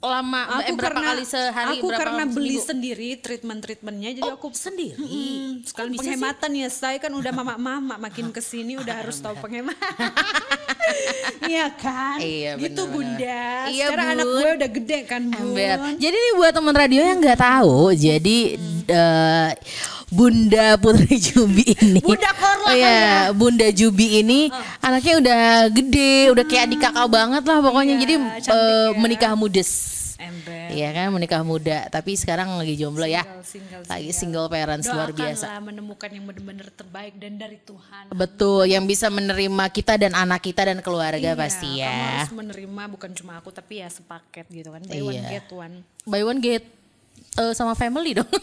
lama? 0.00 0.42
eh, 0.56 0.56
Aku 0.64 0.74
berapa 0.74 0.94
karena 0.94 1.08
kali 1.10 1.24
sehari? 1.24 1.74
aku 1.74 1.86
berapa 1.86 1.98
karena 2.00 2.24
beli 2.24 2.54
seminggu? 2.54 2.68
sendiri 2.68 3.08
treatment 3.16 3.60
treatmentnya 3.60 4.10
jadi 4.14 4.24
Oh, 4.24 4.34
aku 4.34 4.46
sendiri. 4.50 4.94
Hmm, 4.94 5.58
sekali 5.62 5.88
bisa 5.90 5.98
sih? 5.98 6.06
penghematan 6.08 6.50
ya 6.54 6.68
saya 6.68 6.96
kan 6.96 7.10
udah 7.10 7.32
mama-mama 7.32 7.94
makin 7.98 8.30
ke 8.30 8.38
sini 8.38 8.76
udah 8.76 8.94
harus 8.96 9.18
tahu 9.18 9.34
penghematan. 9.36 10.10
Iya 11.40 11.68
kan? 11.70 12.16
Iya, 12.18 12.56
gitu 12.56 12.84
benar-benar. 12.84 13.18
Bunda. 13.18 13.44
Iya, 13.68 13.84
Secara 13.86 14.02
anak 14.10 14.24
Bun. 14.24 14.36
gue 14.36 14.50
udah 14.54 14.70
gede 14.70 14.98
kan 15.04 15.22
Bun. 15.22 15.36
Ember. 15.52 15.76
Jadi 15.96 16.16
nih 16.16 16.32
buat 16.34 16.52
teman 16.52 16.74
radio 16.74 17.00
yang 17.02 17.18
nggak 17.18 17.40
tahu, 17.40 17.78
jadi 17.90 18.38
eh, 18.86 19.48
Bunda 20.08 20.80
Putri 20.80 21.20
Jubi 21.20 21.76
ini. 21.78 22.00
Bunda 22.00 22.32
Korla 22.32 22.68
Oh 22.68 22.74
iya, 22.74 23.28
Bunda 23.36 23.68
Jubi 23.68 24.24
ini 24.24 24.48
anaknya 24.80 25.14
udah 25.20 25.42
gede, 25.68 26.32
udah 26.32 26.44
kayak 26.48 26.62
adik 26.68 26.80
kakak 26.80 27.08
banget 27.08 27.42
lah 27.44 27.58
pokoknya. 27.60 27.94
Iya, 27.96 28.02
jadi 28.02 28.14
eh, 28.16 28.88
ya. 28.92 28.96
menikah 28.96 29.32
mudes. 29.36 29.70
Ember. 30.18 30.74
Iya 30.74 30.90
kan 30.90 31.14
menikah 31.14 31.46
muda, 31.46 31.86
tapi 31.88 32.18
sekarang 32.18 32.50
lagi 32.58 32.74
jomblo 32.74 33.06
ya. 33.06 33.22
Single, 33.22 33.46
single, 33.46 33.82
Lagi 33.86 34.10
single 34.10 34.46
parents 34.50 34.90
luar 34.90 35.14
biasa. 35.14 35.46
Menemukan 35.62 36.10
yang 36.10 36.26
benar-benar 36.26 36.68
terbaik 36.74 37.14
dan 37.22 37.38
dari 37.38 37.62
Tuhan. 37.62 38.10
Betul, 38.10 38.66
yang 38.66 38.82
bisa 38.82 39.06
menerima 39.08 39.64
kita 39.70 39.94
dan 39.94 40.18
anak 40.18 40.42
kita 40.42 40.66
dan 40.66 40.82
keluarga 40.82 41.22
Iya, 41.22 41.38
pasti 41.38 41.70
Kamu 41.70 41.82
ya. 41.86 41.94
harus 42.18 42.34
menerima 42.34 42.82
bukan 42.98 43.10
cuma 43.14 43.38
aku 43.38 43.54
tapi 43.54 43.78
ya 43.78 43.86
sepaket 43.86 44.50
gitu 44.50 44.74
kan. 44.74 44.82
Buy 44.82 45.00
one 45.06 45.14
Iya. 45.22 45.30
get 45.38 45.48
one. 45.54 45.74
Buy 46.02 46.22
one 46.26 46.40
get 46.42 46.64
eh, 47.38 47.52
sama 47.54 47.72
family 47.72 48.18
dong. 48.18 48.26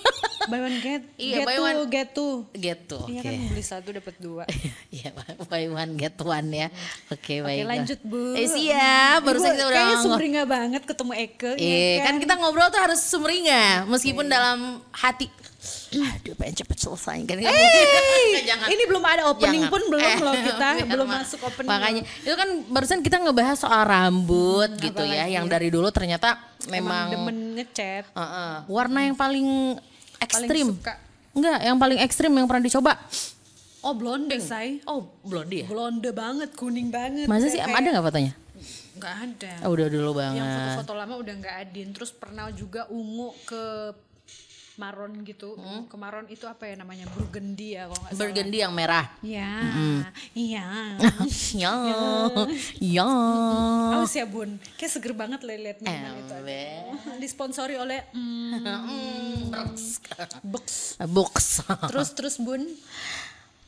Buy 0.45 0.61
one 0.61 0.77
get. 0.77 1.01
Iya, 1.17 1.41
get 1.41 1.45
buy 1.49 1.57
two, 1.57 1.65
one. 1.65 1.77
get 1.89 2.09
two. 2.13 2.33
get 2.53 2.79
tuh. 2.85 3.03
Iya 3.09 3.21
Oke. 3.25 3.33
kan 3.33 3.33
beli 3.49 3.63
satu 3.65 3.89
dapat 3.89 4.15
dua. 4.21 4.43
Iya, 4.95 5.09
buy 5.49 5.65
one 5.67 5.91
get 5.97 6.13
one 6.21 6.47
ya. 6.53 6.67
Oke, 7.09 7.41
Oke 7.41 7.43
baik. 7.43 7.65
lanjut 7.65 7.99
Bu. 8.05 8.37
Eh 8.37 8.45
siap, 8.45 9.25
barusan 9.25 9.51
Ibu 9.51 9.57
kita 9.57 9.65
udah 9.65 9.81
Kayaknya 9.81 9.97
sumringah 10.05 10.45
banget 10.45 10.81
ketemu 10.85 11.11
Eke. 11.17 11.51
ya 11.57 11.57
Iya, 11.57 11.97
kan 12.05 12.15
kita 12.21 12.33
ngobrol 12.37 12.69
tuh 12.69 12.77
harus 12.77 13.01
sumringah 13.01 13.89
meskipun 13.89 14.29
dalam 14.29 14.85
hati 14.93 15.33
aduh 15.91 16.33
pengen 16.35 16.55
cepet 16.55 16.77
selesai 16.77 17.17
kan. 17.21 17.37
Jangan. 18.49 18.67
Ini 18.67 18.83
belum 18.85 19.03
ada 19.03 19.23
opening 19.27 19.63
Jangan. 19.63 19.71
pun 19.71 19.81
belum 19.87 20.01
Eh, 20.01 20.17
loh 20.17 20.35
kita, 20.35 20.67
belum 20.85 21.07
ma- 21.07 21.19
masuk 21.19 21.39
opening. 21.41 21.67
Makanya 21.67 22.01
itu 22.03 22.35
kan 22.35 22.49
barusan 22.67 22.99
kita 22.99 23.17
ngebahas 23.19 23.57
soal 23.57 23.81
rambut 23.83 24.69
gitu 24.77 25.01
ya, 25.01 25.25
yang 25.25 25.45
dari 25.45 25.67
dulu 25.67 25.89
ternyata 25.89 26.37
Emang 26.63 26.71
memang 26.71 27.05
demen 27.09 27.37
ngechat. 27.55 28.03
Heeh. 28.07 28.53
warna 28.67 28.99
yang 29.01 29.15
paling 29.15 29.77
ekstrim. 30.17 30.67
suka. 30.73 30.93
Enggak, 31.31 31.59
yang 31.61 31.77
paling 31.77 31.99
ekstrim 31.99 32.31
yang 32.31 32.45
pernah 32.45 32.63
dicoba. 32.63 32.93
Oh 33.81 33.93
blonde 33.93 34.33
say. 34.39 34.81
Oh, 34.83 35.13
blondie 35.21 35.61
ya? 35.61 35.67
Blonde 35.67 36.09
banget, 36.09 36.53
kuning 36.53 36.89
banget. 36.89 37.25
Masa 37.25 37.45
sih 37.47 37.57
Kayak- 37.57 37.77
ada 37.77 37.87
nggak 37.91 38.05
fotonya? 38.05 38.33
Nggak 38.95 39.13
ada. 39.21 39.51
Oh, 39.61 39.71
udah 39.71 39.87
dulu 39.87 40.09
Yang 40.11 40.17
banget. 40.17 40.47
foto-foto 40.47 40.93
lama 40.95 41.13
udah 41.17 41.33
nggak 41.35 41.55
adin. 41.59 41.87
Terus 41.91 42.09
pernah 42.09 42.47
juga 42.49 42.87
ungu 42.87 43.29
ke 43.43 43.91
maron 44.75 45.11
gitu. 45.23 45.55
Ke 45.87 45.95
maron 45.95 46.25
itu 46.27 46.45
apa 46.45 46.67
ya 46.67 46.75
namanya? 46.79 47.07
Burgundy 47.11 47.75
ya 47.79 47.87
kalau 47.87 47.99
nggak 47.99 48.11
salah. 48.11 48.21
Burgundy 48.21 48.57
yang 48.59 48.73
merah. 48.75 49.05
Iya, 49.23 49.51
iya. 50.35 50.67
ya, 51.63 51.73
ya. 52.79 53.07
Awas 53.99 54.13
ya 54.15 54.25
bun, 54.27 54.59
kayak 54.75 54.91
seger 54.91 55.13
banget 55.15 55.41
liat 55.45 55.79
minuman 55.81 56.21
itu. 56.21 56.33
Ember. 56.35 57.19
Disponsori 57.21 57.75
oleh 57.79 58.05
mm, 58.11 59.51
Box. 59.53 60.99
Box. 61.07 61.43
Terus 61.89 62.09
terus 62.13 62.35
bun, 62.41 62.61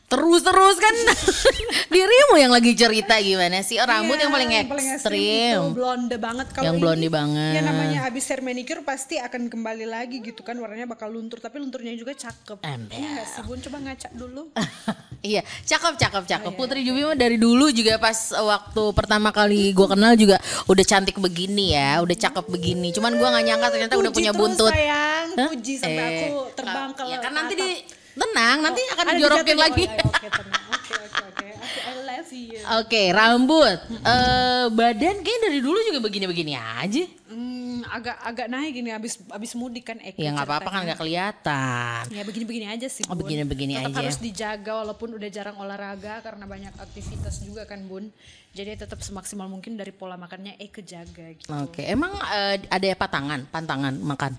terus 0.08 0.40
terus 0.40 0.78
kan. 0.80 0.96
Dirimu 1.94 2.36
yang 2.40 2.52
lagi 2.52 2.72
cerita 2.74 3.20
gimana 3.20 3.60
sih? 3.60 3.76
Oh, 3.76 3.88
rambut 3.88 4.16
Iya, 4.16 4.28
yang 4.28 4.32
paling 4.32 4.50
itu, 4.52 4.76
ekstrim. 4.76 5.60
blonde 5.76 6.16
banget. 6.16 6.48
Kalau 6.52 6.64
Yang 6.64 6.76
ini, 6.76 6.84
blonde 6.84 7.08
banget. 7.12 7.54
Ya 7.54 7.62
namanya 7.62 8.00
habis 8.08 8.24
hair 8.28 8.40
manicure 8.40 8.82
pasti 8.82 9.20
akan 9.20 9.52
kembali 9.52 9.84
lagi 9.84 10.24
gitu 10.24 10.42
kan, 10.42 10.56
warnanya 10.56 10.88
bakal 10.88 11.12
luntur. 11.12 11.40
Tapi 11.40 11.60
lunturnya 11.60 11.92
juga 11.94 12.16
cakep. 12.16 12.60
Iya 12.90 13.24
sih 13.28 13.42
bun, 13.44 13.60
coba 13.60 13.78
ngaca 13.84 14.10
dulu. 14.16 14.48
iya 15.28 15.42
cakep 15.66 15.94
cakep 16.00 16.24
cakep. 16.24 16.52
Putri 16.56 16.88
Jubi 16.88 17.04
mah 17.04 17.18
dari 17.18 17.36
dulu 17.36 17.68
juga 17.70 18.00
pas 18.00 18.16
waktu 18.32 18.84
pertama 18.94 19.36
kali 19.36 19.76
gue 19.76 19.88
kenal 19.88 20.16
juga 20.16 20.40
udah 20.66 20.86
cantik 20.86 21.20
begini 21.20 21.76
ya 21.76 22.00
udah 22.00 22.16
cakep 22.16 22.46
begini. 22.48 22.96
Cuman 22.96 23.12
gue 23.12 23.28
nggak 23.28 23.44
nyangka 23.44 23.68
ternyata 23.76 23.94
udah 23.96 24.12
Puji 24.12 24.18
punya 24.24 24.32
terus, 24.32 24.40
buntut 24.40 24.72
sayang, 24.72 25.28
puji 25.52 25.74
sampai 25.76 25.98
Eh, 25.98 26.16
aku 26.32 26.40
terbang 26.56 26.90
ke 26.94 27.04
ya 27.12 27.18
kan 27.20 27.32
nanti 27.34 27.54
di 27.54 27.70
tenang 28.18 28.58
nanti 28.62 28.82
akan 28.92 29.06
Ada 29.06 29.14
dijorokin 29.16 29.58
lagi 29.58 29.86
Oh, 29.86 29.94
iya, 29.94 30.04
Oke, 30.04 30.28
tenang. 30.30 30.64
Oke, 30.68 30.94
oke, 30.98 31.24
oke. 31.24 31.48
Oke, 31.48 31.80
I 31.80 31.94
love 32.02 32.32
you. 32.32 32.60
Oke, 32.80 33.02
rambut. 33.12 33.80
Eh 33.92 34.66
badan 34.70 35.16
kayaknya 35.20 35.40
dari 35.46 35.60
dulu 35.60 35.78
juga 35.84 36.00
begini-begini 36.02 36.54
aja. 36.54 37.04
Hmm, 37.28 37.84
agak 37.88 38.18
agak 38.24 38.48
naik 38.48 38.72
gini 38.74 38.90
abis 38.90 39.20
abis 39.28 39.52
mudik 39.54 39.84
kan 39.86 40.00
Eke 40.00 40.18
Ya 40.18 40.32
nggak 40.32 40.48
apa-apa 40.48 40.70
kan 40.70 40.82
nggak 40.84 41.00
kelihatan. 41.00 42.02
Ya 42.10 42.24
begini-begini 42.24 42.66
aja 42.68 42.88
sih 42.88 43.04
Oh, 43.06 43.14
Bun. 43.14 43.28
begini-begini 43.28 43.76
tetap 43.76 43.92
aja. 43.92 44.00
harus 44.00 44.18
dijaga 44.18 44.72
walaupun 44.80 45.10
udah 45.14 45.30
jarang 45.30 45.60
olahraga 45.60 46.24
karena 46.24 46.48
banyak 46.48 46.74
aktivitas 46.76 47.44
juga 47.44 47.68
kan 47.68 47.84
Bun. 47.84 48.10
Jadi 48.52 48.74
tetap 48.80 49.04
semaksimal 49.04 49.46
mungkin 49.46 49.76
dari 49.76 49.92
pola 49.92 50.16
makannya 50.16 50.56
Eke 50.58 50.82
jaga 50.82 51.30
gitu. 51.36 51.52
Oke, 51.54 51.84
emang 51.84 52.16
eh, 52.32 52.64
ada 52.66 52.88
patangan, 52.96 53.46
pantangan 53.48 53.94
makan? 53.94 54.34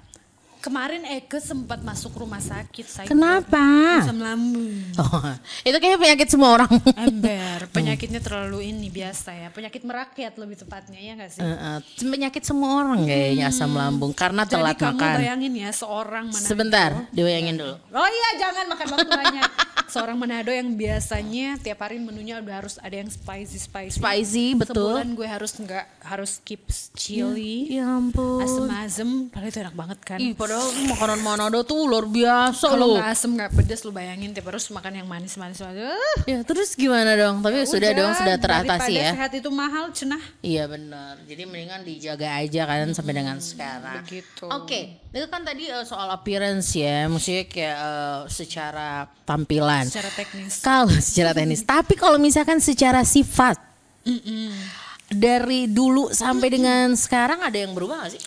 Kemarin 0.68 1.00
Eke 1.08 1.40
sempat 1.40 1.80
masuk 1.80 2.12
rumah 2.12 2.44
sakit 2.44 2.84
saya. 2.84 3.06
Kenapa? 3.08 3.56
Asam 4.04 4.20
lambung. 4.20 4.68
Oh, 5.00 5.24
itu 5.64 5.72
kayaknya 5.72 5.96
penyakit 5.96 6.28
semua 6.28 6.60
orang. 6.60 6.68
Ember, 6.92 7.72
penyakitnya 7.72 8.20
terlalu 8.20 8.68
ini 8.68 8.92
biasa 8.92 9.32
ya. 9.32 9.48
Penyakit 9.48 9.80
merakyat 9.80 10.36
lebih 10.36 10.60
tepatnya 10.60 11.00
ya 11.00 11.16
nggak 11.16 11.30
sih? 11.32 11.40
Eh, 11.40 11.78
penyakit 12.04 12.44
semua 12.44 12.84
orang 12.84 13.00
kayaknya 13.02 13.48
asam 13.48 13.72
lambung 13.72 14.12
karena 14.12 14.44
Jadi 14.44 14.52
telat 14.52 14.76
kamu 14.76 14.92
makan. 14.92 15.16
bayangin 15.16 15.52
ya 15.56 15.70
seorang 15.72 16.24
Manado. 16.28 16.44
Sebentar, 16.44 16.90
dibayangin 17.08 17.56
dulu. 17.56 17.74
Oh 17.88 18.08
iya 18.10 18.28
jangan 18.36 18.64
makan 18.68 18.86
waktu 18.92 19.08
banyak. 19.08 19.50
Seorang 19.88 20.16
Manado 20.20 20.52
yang 20.52 20.68
biasanya 20.76 21.56
tiap 21.56 21.80
hari 21.80 21.96
menunya 21.96 22.44
udah 22.44 22.60
harus 22.60 22.76
ada 22.76 22.92
yang 22.92 23.08
spicy 23.08 23.56
spicy. 23.56 23.96
Spicy, 23.96 24.46
betul. 24.52 25.00
Sebulan 25.00 25.16
gue 25.16 25.24
harus 25.24 25.52
nggak 25.56 25.86
harus 26.04 26.44
keep 26.44 26.60
chili, 26.92 27.72
Ya 27.72 27.88
ampun. 27.88 28.44
asem-asem. 28.44 29.32
Padahal 29.32 29.48
itu 29.48 29.60
enak 29.64 29.72
banget 29.72 29.98
kan. 30.04 30.18
Ih, 30.20 30.36
padahal 30.36 30.57
makanan 30.90 31.20
Manado 31.22 31.60
tuh 31.64 31.86
luar 31.88 32.06
biasa 32.06 32.68
Kalau 32.70 32.98
nggak 32.98 33.10
asem 33.10 33.30
nggak 33.34 33.50
pedes 33.54 33.80
lu 33.86 33.90
bayangin 33.90 34.30
tiap 34.32 34.50
harus 34.50 34.68
makan 34.68 35.02
yang 35.02 35.08
manis-manis. 35.08 35.60
Uh, 35.62 35.94
Ya, 36.26 36.44
terus 36.44 36.76
gimana 36.76 37.14
dong? 37.14 37.40
Tapi 37.40 37.64
sudah 37.64 37.90
dong, 37.94 38.12
sudah 38.14 38.36
teratasi 38.36 38.92
ya. 38.94 39.12
sehat 39.14 39.32
itu 39.34 39.48
mahal 39.48 39.90
cenah. 39.94 40.20
Iya 40.42 40.68
benar. 40.68 41.18
Jadi 41.24 41.42
mendingan 41.48 41.80
dijaga 41.82 42.28
aja 42.38 42.62
kan 42.68 42.90
sampai 42.92 43.14
dengan 43.16 43.38
sekarang. 43.40 44.04
Begitu. 44.04 44.44
Oke, 44.48 45.00
itu 45.10 45.26
kan 45.30 45.42
tadi 45.46 45.70
eh, 45.70 45.84
soal 45.86 46.08
appearance 46.12 46.74
ya, 46.76 47.08
maksudnya 47.08 47.44
kayak 47.48 47.76
eh, 47.78 48.20
secara 48.28 49.08
tampilan. 49.24 49.86
Secara 49.88 50.10
teknis. 50.12 50.52
Kalau 50.60 50.88
secara 51.08 51.30
teknis, 51.32 51.62
tapi 51.64 51.94
kalau 51.96 52.20
misalkan 52.20 52.60
secara 52.60 53.02
sifat 53.06 53.56
dari 55.08 55.68
dulu 55.68 56.12
sampai 56.12 56.48
dengan 56.52 56.92
sekarang 56.92 57.40
ada 57.40 57.56
yang 57.56 57.72
berubah 57.72 58.04
gak 58.04 58.12
sih? 58.16 58.22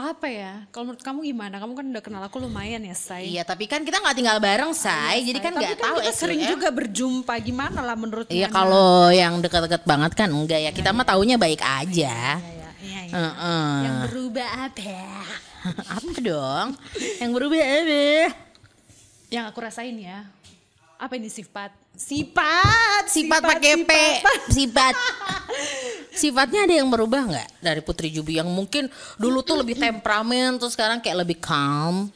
Apa 0.00 0.26
ya? 0.32 0.64
Kalau 0.72 0.88
menurut 0.88 1.04
kamu 1.04 1.18
gimana? 1.28 1.60
Kamu 1.60 1.72
kan 1.76 1.84
udah 1.92 2.02
kenal 2.02 2.22
aku 2.24 2.40
lumayan 2.40 2.80
ya, 2.80 2.96
Say. 2.96 3.36
Iya, 3.36 3.44
tapi 3.44 3.68
kan 3.68 3.84
kita 3.84 4.00
nggak 4.00 4.16
tinggal 4.16 4.40
bareng, 4.40 4.72
say. 4.72 5.20
Jadi 5.20 5.38
kan 5.44 5.52
nggak 5.52 5.76
tahu 5.76 6.00
kita 6.00 6.12
sering 6.16 6.40
juga 6.48 6.72
berjumpa. 6.72 7.36
Gimana 7.44 7.84
lah 7.84 7.96
menurut 7.98 8.24
Iya, 8.32 8.48
kalau 8.48 9.12
yang 9.12 9.44
dekat-dekat 9.44 9.84
banget 9.84 10.12
kan 10.16 10.32
enggak 10.32 10.60
ya. 10.64 10.70
Kita 10.72 10.96
mah 10.96 11.04
taunya 11.04 11.36
baik 11.36 11.60
aja. 11.60 12.40
Iya, 12.40 12.68
iya, 12.80 13.00
iya. 13.04 13.12
Heeh. 13.12 13.72
Yang 13.84 13.96
berubah 14.08 14.48
apa? 14.64 15.00
apa 16.00 16.12
dong? 16.24 16.68
Yang 17.20 17.30
berubah 17.36 17.60
apa? 17.60 18.04
Yang 19.28 19.44
aku 19.52 19.58
rasain 19.60 19.96
ya. 20.00 20.24
Apa 20.96 21.20
ini 21.20 21.28
sifat? 21.28 21.79
Sifat, 21.92 23.04
Sifat 23.06 23.40
pakai 23.40 23.84
P, 23.84 23.92
sifat. 24.48 24.94
Sifatnya 26.20 26.64
ada 26.64 26.74
yang 26.74 26.88
berubah 26.88 27.22
nggak 27.24 27.48
dari 27.60 27.80
Putri 27.80 28.08
Jubi 28.08 28.36
yang 28.36 28.48
mungkin 28.48 28.88
dulu 29.14 29.40
tuh 29.40 29.56
lebih 29.56 29.76
temperamen 29.76 30.56
terus 30.56 30.72
sekarang 30.72 30.98
kayak 30.98 31.22
lebih 31.22 31.38
calm. 31.38 32.08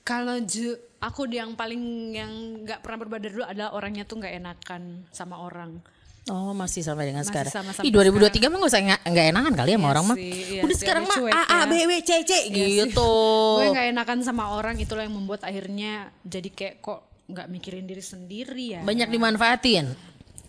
Kalau 0.00 0.36
Ju, 0.38 0.72
aku 0.98 1.24
yang 1.26 1.52
paling 1.52 1.82
yang 2.12 2.32
nggak 2.62 2.80
pernah 2.80 2.98
berubah 3.00 3.18
dari 3.18 3.32
dulu 3.32 3.44
adalah 3.44 3.70
orangnya 3.72 4.04
tuh 4.04 4.20
nggak 4.20 4.34
enakan 4.34 4.82
sama 5.08 5.40
orang. 5.40 5.80
Oh 6.24 6.56
masih 6.56 6.80
sampai 6.80 7.12
dengan 7.12 7.20
Masih 7.20 7.36
sekarang. 7.36 7.52
sama 7.52 7.70
Ih 7.84 7.92
sampai 7.92 7.92
2023 8.32 8.48
mah 8.48 8.56
gak 8.58 8.70
usah 8.72 8.80
nggak 9.04 9.26
enakan 9.28 9.52
kali 9.52 9.70
ya 9.70 9.76
sama 9.76 9.84
Iya 9.84 9.92
orang 9.92 10.04
mah. 10.04 10.16
iya 10.16 10.60
Udah 10.64 10.72
sih, 10.72 10.80
sekarang 10.80 11.04
mah 11.04 11.16
A 11.20 11.42
A 11.44 11.58
ya. 11.60 11.64
B 11.68 11.72
B 11.84 11.92
C 12.00 12.10
C 12.24 12.32
gitu. 12.48 13.12
Gue 13.60 13.68
nggak 13.72 13.86
enakan 13.92 14.18
sama 14.20 14.56
orang 14.56 14.76
itulah 14.76 15.04
yang 15.04 15.12
membuat 15.12 15.44
akhirnya 15.44 16.08
jadi 16.24 16.48
kayak 16.48 16.74
kok 16.80 17.04
nggak 17.28 17.46
mikirin 17.48 17.84
diri 17.88 18.04
sendiri 18.04 18.78
ya. 18.78 18.80
Banyak 18.84 19.08
dimanfaatin. 19.08 19.86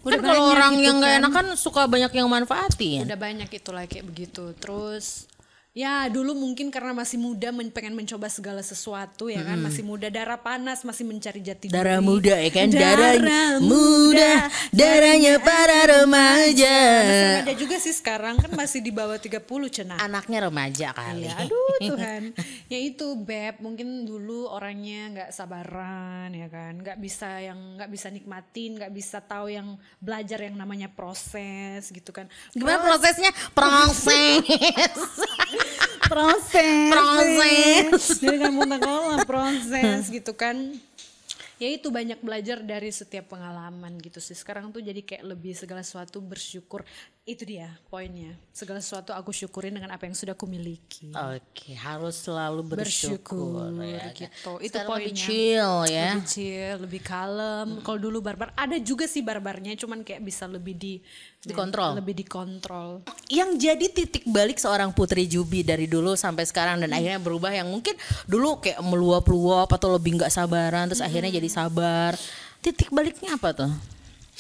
Udah 0.06 0.22
kan 0.22 0.28
kalau 0.30 0.44
orang 0.54 0.74
gitu 0.78 0.86
yang 0.86 0.96
nggak 1.02 1.14
kan. 1.18 1.22
enakan 1.26 1.46
suka 1.58 1.82
banyak 1.90 2.12
yang 2.14 2.28
manfaatin. 2.30 3.10
Udah 3.10 3.18
banyak 3.18 3.50
itulah 3.50 3.90
kayak 3.90 4.06
begitu. 4.06 4.54
Terus 4.62 5.26
ya 5.76 6.08
dulu 6.08 6.32
mungkin 6.32 6.72
karena 6.72 6.96
masih 6.96 7.20
muda 7.20 7.52
men- 7.52 7.68
pengen 7.68 7.92
mencoba 7.92 8.32
segala 8.32 8.64
sesuatu 8.64 9.28
ya 9.28 9.44
kan 9.44 9.60
masih 9.60 9.84
muda 9.84 10.08
darah 10.08 10.40
panas 10.40 10.88
masih 10.88 11.04
mencari 11.04 11.44
jati 11.44 11.68
diri. 11.68 11.76
Darah 11.76 12.00
muda 12.00 12.40
ya 12.40 12.48
kan, 12.48 12.72
Darah 12.72 13.20
darah 13.20 13.60
muda, 13.60 14.48
darahnya 14.72 15.36
para 15.44 16.00
remaja. 16.00 16.80
Masih 17.04 17.28
remaja 17.28 17.54
juga 17.60 17.76
sih 17.84 17.92
sekarang 17.92 18.40
kan 18.40 18.56
masih 18.56 18.80
di 18.80 18.96
bawah 18.96 19.20
30 19.20 19.44
cenah. 19.68 20.00
Anaknya 20.00 20.48
remaja 20.48 20.96
kali. 20.96 21.28
Iya, 21.28 21.44
aduh 21.44 21.76
Tuhan. 21.84 22.24
ya 22.72 22.80
itu 22.80 23.08
Beb, 23.20 23.60
mungkin 23.60 24.08
dulu 24.08 24.48
orangnya 24.48 25.12
nggak 25.12 25.30
sabaran 25.36 26.32
ya 26.32 26.48
kan, 26.48 26.80
nggak 26.80 27.04
bisa 27.04 27.44
yang 27.44 27.76
nggak 27.76 27.92
bisa 27.92 28.08
nikmatin, 28.16 28.80
nggak 28.80 28.96
bisa 28.96 29.20
tahu 29.20 29.52
yang 29.52 29.76
belajar 30.00 30.40
yang 30.40 30.56
namanya 30.56 30.88
proses 30.88 31.92
gitu 31.92 32.16
kan. 32.16 32.32
Gimana 32.56 32.80
prosesnya? 32.80 33.36
Proses. 33.52 34.40
proses. 36.08 36.92
Proses. 36.92 38.02
jadi 38.24 38.38
kan 38.48 38.52
muntah 38.54 39.24
proses 39.26 40.10
gitu 40.10 40.32
kan. 40.34 40.76
Ya 41.56 41.72
itu 41.72 41.88
banyak 41.88 42.20
belajar 42.20 42.60
dari 42.60 42.92
setiap 42.92 43.32
pengalaman 43.32 43.96
gitu 44.04 44.20
sih. 44.20 44.36
Sekarang 44.36 44.76
tuh 44.76 44.84
jadi 44.84 45.00
kayak 45.00 45.24
lebih 45.24 45.56
segala 45.56 45.82
sesuatu 45.88 46.20
bersyukur 46.20 46.84
itu 47.26 47.42
dia 47.42 47.74
poinnya 47.90 48.38
segala 48.54 48.78
sesuatu 48.78 49.10
aku 49.10 49.34
syukurin 49.34 49.74
dengan 49.74 49.90
apa 49.90 50.06
yang 50.06 50.14
sudah 50.14 50.38
aku 50.38 50.46
miliki 50.46 51.10
Oke, 51.10 51.74
harus 51.74 52.22
selalu 52.22 52.62
bersyukur, 52.78 53.74
bersyukur 53.74 53.82
ya. 53.82 54.14
gitu 54.14 54.52
itu 54.62 54.70
Sekarang 54.70 54.94
lebih 54.94 55.10
poinnya 55.10 55.26
chill 55.26 55.74
ya. 55.90 56.10
lebih 56.14 56.26
chill 56.30 56.76
lebih 56.86 57.02
kalem 57.02 57.68
kalau 57.82 57.98
dulu 57.98 58.22
barbar 58.22 58.54
ada 58.54 58.78
juga 58.78 59.10
sih 59.10 59.26
barbarnya 59.26 59.74
cuman 59.74 60.06
kayak 60.06 60.22
bisa 60.22 60.46
lebih 60.46 60.78
di 60.78 60.94
Dikontrol. 61.42 61.98
lebih 61.98 62.14
dikontrol 62.14 63.02
Yang 63.26 63.50
jadi 63.58 63.86
titik 63.90 64.26
balik 64.30 64.62
seorang 64.62 64.94
Putri 64.94 65.26
Jubi 65.26 65.66
dari 65.66 65.90
dulu 65.90 66.14
sampai 66.14 66.46
sekarang 66.46 66.78
dan 66.78 66.94
akhirnya 66.94 67.18
berubah 67.18 67.50
yang 67.50 67.74
mungkin 67.74 67.98
dulu 68.30 68.62
kayak 68.62 68.82
meluap-luap 68.86 69.70
atau 69.74 69.98
lebih 69.98 70.22
nggak 70.22 70.30
sabaran 70.30 70.90
terus 70.90 71.02
akhirnya 71.02 71.34
jadi 71.34 71.50
sabar. 71.50 72.14
Titik 72.62 72.90
baliknya 72.90 73.34
apa 73.38 73.50
tuh? 73.54 73.95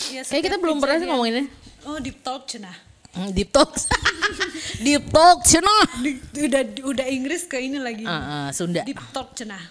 Ya, 0.05 0.21
Kayak 0.21 0.43
kita 0.45 0.57
belum 0.59 0.77
pernah 0.77 0.97
sih 0.97 1.07
ngomonginnya. 1.07 1.45
oh 1.83 1.97
deep 1.97 2.19
talk 2.21 2.45
cenah 2.45 2.75
Hmm, 3.15 3.31
Deep 3.31 3.47
talk. 3.47 3.71
Deep 4.83 5.07
talk 5.07 5.39
cenah. 5.41 5.87
Di- 6.03 6.19
udah 6.43 6.61
udah 6.83 7.07
Inggris 7.07 7.47
ke 7.47 7.55
ini 7.57 7.79
lagi 7.79 8.03
Ah, 8.03 8.11
ah, 8.11 8.47
Sunda. 8.51 8.83
deep 8.83 8.99
talk 9.09 9.31
cenah 9.31 9.63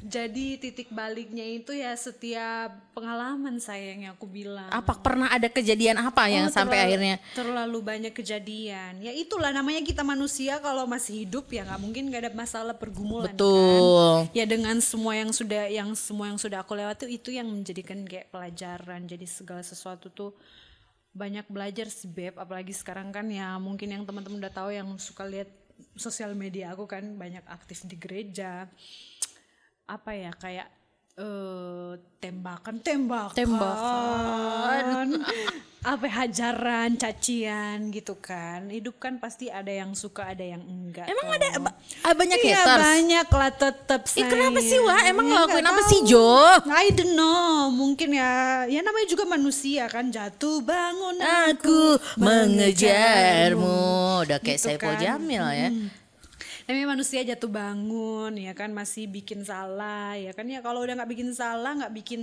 jadi 0.00 0.56
titik 0.56 0.88
baliknya 0.88 1.42
itu 1.42 1.70
ya 1.70 1.90
setiap 1.92 2.70
pengalaman 2.92 3.58
saya 3.58 3.92
yang 3.92 4.12
aku 4.12 4.24
bilang. 4.24 4.70
Apa 4.70 4.94
pernah 4.96 5.26
ada 5.26 5.46
kejadian 5.46 5.98
apa 5.98 6.26
yang 6.26 6.46
Oh, 6.46 6.52
sampai 6.52 6.78
terlalu- 6.78 6.86
akhirnya? 6.88 7.16
terlalu 7.34 7.78
banyak 7.80 8.12
kejadian. 8.12 9.02
Ya 9.02 9.10
itulah 9.10 9.50
namanya 9.50 9.82
kita 9.82 10.00
manusia 10.00 10.58
kalau 10.58 10.84
masih 10.84 11.26
hidup 11.26 11.48
ya 11.48 11.64
nggak 11.64 11.80
mungkin 11.80 12.02
nggak 12.08 12.22
ada 12.24 12.32
masalah 12.32 12.74
pergumulan 12.74 13.34
betul? 13.34 14.26
kan? 14.26 14.36
ya 14.36 14.44
dengan 14.44 14.76
semua 14.78 15.12
yang 15.14 15.30
sudah 15.30 15.66
yang 15.66 15.90
semua 15.92 16.30
yang 16.30 16.38
sudah 16.38 16.62
aku 16.62 16.72
lewati 16.72 17.08
itu 17.08 17.34
yang 17.34 17.46
menjadikan 17.46 18.04
kayak 18.04 18.30
pelajaran. 18.30 19.04
Jadi 19.04 19.26
segala 19.26 19.60
sesuatu 19.60 20.08
tuh 20.08 20.30
banyak 21.10 21.44
belajar 21.48 21.88
sih 21.88 22.06
beb. 22.06 22.36
Apalagi 22.36 22.70
sekarang 22.70 23.10
kan 23.10 23.26
ya 23.26 23.58
mungkin 23.58 23.90
yang 23.90 24.04
teman-teman 24.04 24.38
udah 24.38 24.54
tahu 24.54 24.70
yang 24.70 24.86
suka 24.96 25.24
lihat 25.24 25.50
sosial 25.94 26.34
media 26.34 26.74
aku 26.74 26.86
kan 26.86 27.14
banyak 27.14 27.42
aktif 27.46 27.82
di 27.84 27.94
gereja 27.94 28.66
apa 29.88 30.10
ya 30.12 30.30
kayak 30.32 30.68
eh 31.16 31.92
tembakan 32.16 32.78
tembakan 32.78 33.34
Tembakan. 33.34 35.08
apa 35.78 36.04
ya, 36.04 36.14
hajaran 36.20 36.90
cacian 36.94 37.88
gitu 37.88 38.18
kan 38.18 38.66
hidup 38.66 38.98
kan 38.98 39.14
pasti 39.16 39.46
ada 39.46 39.70
yang 39.70 39.94
suka 39.94 40.26
ada 40.28 40.42
yang 40.42 40.58
enggak 40.60 41.06
Emang 41.06 41.22
toh. 41.24 41.34
ada 41.38 41.46
ah, 42.02 42.12
banyak 42.12 42.38
Iya 42.38 42.54
haters? 42.60 42.82
banyak 42.82 43.28
lah 43.30 43.50
tetap 43.52 44.00
Ih, 44.10 44.26
kenapa 44.26 44.58
sayang. 44.58 44.68
sih 44.68 44.78
Wah? 44.80 45.00
Emang 45.06 45.26
Ya, 45.26 45.30
ngelakuin 45.32 45.66
apa 45.66 45.82
sih 45.86 46.00
Jo? 46.04 46.34
I 46.66 46.86
don't 46.90 47.14
know, 47.14 47.70
mungkin 47.70 48.10
ya, 48.10 48.30
ya 48.66 48.82
namanya 48.82 49.06
juga 49.06 49.24
manusia 49.24 49.86
kan 49.86 50.10
jatuh 50.10 50.58
bangun 50.60 51.14
Aku 51.54 51.80
mengejarmu. 52.18 53.78
Udah 54.22 54.38
kayak 54.38 54.58
Gitu 54.58 54.66
Saiful 54.74 54.92
kan. 54.92 54.98
Jamil 54.98 55.46
ya. 55.46 55.70
Namanya 56.68 57.00
manusia 57.00 57.24
jatuh 57.24 57.48
bangun 57.48 58.28
ya 58.36 58.52
kan 58.52 58.68
masih 58.76 59.08
bikin 59.08 59.40
salah 59.40 60.12
ya 60.20 60.36
kan 60.36 60.44
ya 60.44 60.60
kalau 60.60 60.84
udah 60.84 61.00
nggak 61.00 61.16
bikin 61.16 61.32
salah 61.32 61.72
nggak 61.72 61.96
bikin 61.96 62.20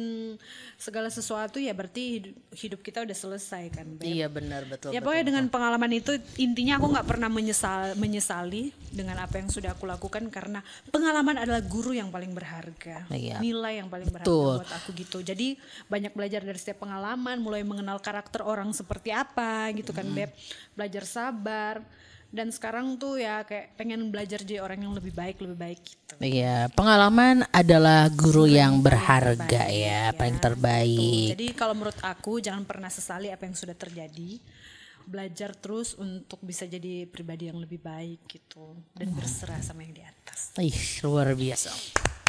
segala 0.78 1.10
sesuatu 1.10 1.58
ya 1.58 1.74
berarti 1.74 2.22
hidup, 2.22 2.36
hidup 2.54 2.80
kita 2.86 3.02
udah 3.02 3.18
selesai 3.18 3.74
kan 3.74 3.98
Beb. 3.98 4.06
Iya 4.06 4.30
benar 4.30 4.70
betul. 4.70 4.94
ya 4.94 5.02
betul. 5.02 5.10
pokoknya 5.10 5.26
dengan 5.34 5.46
pengalaman 5.50 5.92
itu 5.98 6.14
intinya 6.38 6.78
aku 6.78 6.94
nggak 6.94 7.08
pernah 7.10 7.26
menyesal 7.26 7.98
menyesali 7.98 8.70
dengan 8.94 9.18
apa 9.18 9.42
yang 9.42 9.50
sudah 9.50 9.74
aku 9.74 9.90
lakukan 9.90 10.30
karena 10.30 10.62
pengalaman 10.94 11.42
adalah 11.42 11.66
guru 11.66 11.98
yang 11.98 12.14
paling 12.14 12.30
berharga 12.38 13.10
Iya. 13.10 13.42
nilai 13.42 13.82
yang 13.82 13.90
paling 13.90 14.14
berharga 14.14 14.30
Betul. 14.30 14.62
buat 14.62 14.70
aku 14.78 14.90
gitu 14.94 15.26
jadi 15.26 15.58
banyak 15.90 16.14
belajar 16.14 16.46
dari 16.46 16.62
setiap 16.62 16.86
pengalaman 16.86 17.42
mulai 17.42 17.66
mengenal 17.66 17.98
karakter 17.98 18.46
orang 18.46 18.70
seperti 18.78 19.10
apa 19.10 19.74
gitu 19.74 19.90
kan 19.90 20.06
beb 20.06 20.30
belajar 20.78 21.02
sabar 21.02 21.82
dan 22.34 22.52
sekarang 22.52 23.00
tuh 23.00 23.22
ya 23.22 23.48
kayak 23.48 23.80
pengen 23.80 24.12
belajar 24.12 24.44
jadi 24.44 24.60
orang 24.60 24.84
yang 24.84 24.94
lebih 24.94 25.16
baik 25.16 25.40
lebih 25.40 25.58
baik 25.58 25.80
gitu. 25.86 26.14
Iya, 26.20 26.68
pengalaman 26.74 27.48
adalah 27.54 28.12
guru 28.12 28.50
yang 28.50 28.84
berharga 28.84 29.68
ya, 29.72 30.12
paling 30.12 30.40
terbaik. 30.40 31.38
jadi 31.38 31.48
kalau 31.56 31.74
menurut 31.78 31.98
aku 32.04 32.44
jangan 32.44 32.68
pernah 32.68 32.92
sesali 32.92 33.32
apa 33.32 33.48
yang 33.48 33.56
sudah 33.56 33.76
terjadi. 33.76 34.40
Belajar 35.06 35.54
terus 35.54 35.94
untuk 36.02 36.42
bisa 36.42 36.66
jadi 36.66 37.06
pribadi 37.06 37.46
yang 37.46 37.62
lebih 37.62 37.78
baik 37.78 38.26
gitu. 38.26 38.74
Dan 38.90 39.14
berserah 39.14 39.62
sama 39.62 39.86
yang 39.86 39.94
di 39.94 40.02
atas. 40.02 40.58
Ih, 40.58 41.06
luar 41.06 41.38
biasa. 41.38 42.25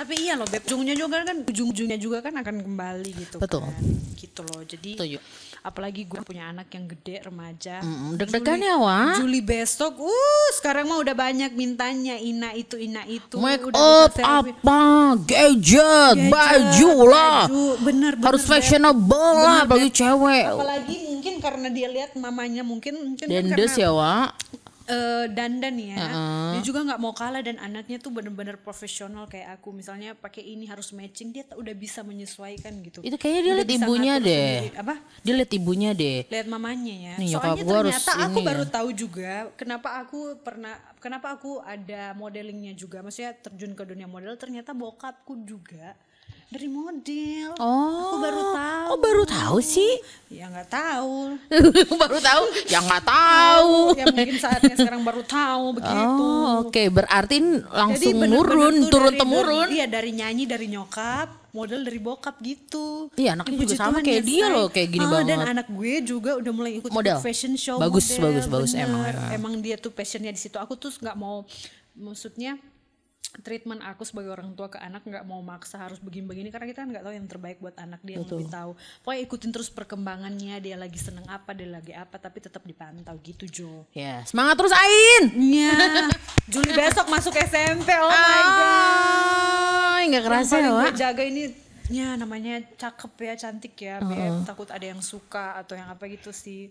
Tapi 0.00 0.16
iya 0.18 0.32
loh 0.32 0.48
beb 0.48 0.64
ujungnya 0.64 0.96
juga 0.96 1.20
kan 1.20 1.36
ujung-ujungnya 1.44 1.98
juga 2.00 2.18
kan 2.18 2.32
akan 2.32 2.56
kembali 2.64 3.10
gitu 3.18 3.36
Betul. 3.36 3.68
kan 3.68 3.76
gitu 4.16 4.40
loh 4.42 4.64
jadi 4.64 4.90
Setuju. 4.96 5.18
apalagi 5.60 6.08
gue 6.08 6.20
punya 6.22 6.48
anak 6.48 6.72
yang 6.72 6.88
gede 6.88 7.20
remaja 7.20 7.76
Mm, 7.80 8.16
deg-degan 8.16 8.56
ya. 8.58 8.76
Juli 9.14 9.40
besok 9.40 10.00
uh 10.00 10.48
sekarang 10.54 10.88
mah 10.88 10.98
udah 10.98 11.12
banyak 11.12 11.52
mintanya 11.52 12.16
ina 12.16 12.52
itu 12.52 12.76
ina 12.76 13.04
itu 13.04 13.36
Make 13.36 13.68
udah 13.68 14.08
up 14.08 14.16
apa, 14.16 14.80
gadget, 15.20 16.16
Gadget, 16.16 16.32
baju 16.32 16.92
lah. 17.04 17.44
baju, 17.44 17.64
bener 17.78 18.12
bener 18.16 18.24
Harus 18.24 18.44
fashionable 18.44 19.36
lah 19.36 19.64
bagi 19.64 19.90
cewek. 19.90 20.48
apalagi 20.48 20.96
mungkin 21.10 21.34
karena 21.38 21.68
dia 21.68 21.88
lihat 21.88 22.16
mamanya 22.16 22.62
mungkin 22.62 22.96
mungkin 22.96 23.26
kan 23.26 23.36
Dendes 23.36 23.76
karena 23.76 23.84
ya, 23.84 23.90
Wak. 23.92 24.28
Eh, 24.90 25.24
dandan 25.30 25.76
ya 25.78 25.96
dia 26.50 26.62
juga 26.66 26.82
nggak 26.82 27.00
mau 27.00 27.14
kalah 27.14 27.40
dan 27.40 27.56
anaknya 27.56 27.96
tuh 27.96 28.10
bener-bener 28.10 28.58
profesional 28.58 29.24
kayak 29.24 29.56
aku 29.56 29.70
misalnya 29.70 30.12
pakai 30.12 30.42
ini 30.42 30.66
harus 30.66 30.90
matching 30.90 31.30
dia 31.30 31.46
udah 31.54 31.72
bisa 31.72 32.02
menyesuaikan 32.02 32.74
gitu 32.82 33.00
Itu 33.00 33.14
kayaknya 33.14 33.40
dia 33.40 33.54
lihat 33.56 33.70
ibunya 33.70 34.14
deh. 34.18 34.56
sendiri. 34.66 34.76
apa 34.76 34.94
Dia 35.22 35.34
lihat 35.38 35.50
ibunya 35.54 35.90
deh. 35.94 36.18
lihat 36.26 36.48
mamanya 36.50 36.94
ya. 36.94 37.14
Nih, 37.16 37.28
Soalnya 37.30 37.62
ternyata 37.62 38.12
aku 38.18 38.38
ini 38.38 38.46
baru 38.46 38.64
ya. 38.66 38.70
tahu 38.70 38.88
juga 38.92 39.32
kenapa 39.54 39.88
aku 40.02 40.18
pernah 40.42 40.74
kenapa 40.98 41.38
aku 41.38 41.62
ada 41.62 42.12
modelingnya 42.12 42.74
juga. 42.74 43.00
Maksudnya 43.00 43.32
terjun 43.38 43.72
ke 43.72 43.82
dunia 43.86 44.10
model 44.10 44.34
ternyata 44.34 44.74
bokapku 44.74 45.38
juga 45.46 45.94
dari 46.50 46.66
model. 46.66 47.54
Oh. 47.56 48.10
Aku 48.10 48.16
baru 48.18 48.42
tahu. 48.50 48.86
Oh, 48.90 48.98
baru 48.98 49.22
tahu 49.22 49.58
sih. 49.62 50.02
Ya 50.26 50.46
nggak 50.46 50.66
tahu. 50.66 51.38
baru 52.02 52.18
tahu? 52.18 52.42
Ya 52.66 52.78
nggak 52.80 53.04
tahu. 53.06 53.74
ya 53.94 54.04
mungkin 54.10 54.34
saatnya 54.36 54.74
sekarang 54.74 55.02
baru 55.02 55.22
tahu 55.22 55.78
begitu. 55.78 56.26
Oh, 56.26 56.66
oke. 56.66 56.82
Berarti 56.90 57.36
langsung 57.64 58.14
bener-bener 58.18 58.34
nurun, 58.50 58.76
turun 58.90 59.12
dari- 59.14 59.20
temurun. 59.22 59.62
dari- 59.64 59.78
Iya 59.78 59.86
dari 59.86 60.10
nyanyi 60.10 60.44
dari 60.44 60.66
nyokap, 60.66 61.28
model 61.50 61.80
dari 61.82 61.98
bokap 61.98 62.36
gitu. 62.42 63.14
Iya, 63.14 63.38
anaknya 63.38 63.54
juga 63.54 63.62
Puji 63.64 63.76
sama 63.76 63.90
Tuhan 63.94 64.02
kayak 64.02 64.18
ya, 64.18 64.26
dia 64.26 64.46
loh, 64.50 64.66
kayak 64.68 64.88
gini 64.90 65.04
Ah, 65.06 65.10
banget. 65.12 65.26
Dan 65.30 65.40
anak 65.48 65.66
gue 65.70 65.92
juga 66.02 66.30
udah 66.34 66.52
mulai 66.52 66.72
ikut 66.82 66.90
Model. 66.90 67.18
fashion 67.22 67.54
show. 67.54 67.78
Bagus, 67.78 68.10
model, 68.10 68.22
bagus, 68.26 68.46
bagus, 68.48 68.70
bener. 68.72 68.86
emang, 68.86 69.02
emang. 69.06 69.30
Emang 69.30 69.52
dia 69.58 69.78
tuh 69.78 69.90
passionnya 69.90 70.30
di 70.30 70.40
situ. 70.40 70.58
Aku 70.58 70.74
tuh 70.74 70.90
nggak 70.90 71.14
mau, 71.14 71.46
maksudnya 71.92 72.58
treatment 73.38 73.78
aku 73.86 74.02
sebagai 74.02 74.34
orang 74.34 74.50
tua 74.58 74.66
ke 74.66 74.82
anak 74.82 75.06
nggak 75.06 75.22
mau 75.22 75.38
maksa 75.38 75.78
harus 75.78 76.02
begini-begini 76.02 76.50
karena 76.50 76.66
kita 76.66 76.82
kan 76.82 76.88
nggak 76.90 77.04
tahu 77.06 77.14
yang 77.14 77.28
terbaik 77.30 77.58
buat 77.62 77.78
anak 77.78 78.02
dia 78.02 78.18
yang 78.18 78.26
lebih 78.26 78.50
tahu. 78.50 78.74
Pokoknya 79.06 79.20
ikutin 79.22 79.50
terus 79.54 79.68
perkembangannya 79.70 80.58
dia 80.58 80.74
lagi 80.74 80.98
seneng 80.98 81.24
apa 81.30 81.54
dia 81.54 81.70
lagi 81.70 81.94
apa 81.94 82.18
tapi 82.18 82.42
tetap 82.42 82.66
dipantau 82.66 83.14
gitu 83.22 83.46
Jo. 83.46 83.86
Ya, 83.94 84.26
semangat 84.26 84.58
terus 84.58 84.74
Ain. 84.74 85.24
Iya. 85.38 86.10
Juli 86.50 86.74
besok 86.74 87.06
masuk 87.06 87.34
SMP. 87.38 87.88
Oh 88.02 88.10
my 88.10 88.42
god. 88.42 88.78
Ah, 89.90 89.98
nggak 90.10 90.24
kerasa 90.26 90.54
ya, 90.58 90.70
Wak. 90.74 90.96
jaga 90.96 91.22
ini 91.22 91.54
ya 91.90 92.14
namanya 92.14 92.62
cakep 92.78 93.12
ya 93.18 93.34
cantik 93.34 93.74
ya 93.74 93.98
Beb. 93.98 94.46
takut 94.46 94.70
ada 94.70 94.86
yang 94.86 95.02
suka 95.02 95.58
atau 95.58 95.74
yang 95.74 95.90
apa 95.90 96.06
gitu 96.06 96.30
sih 96.30 96.70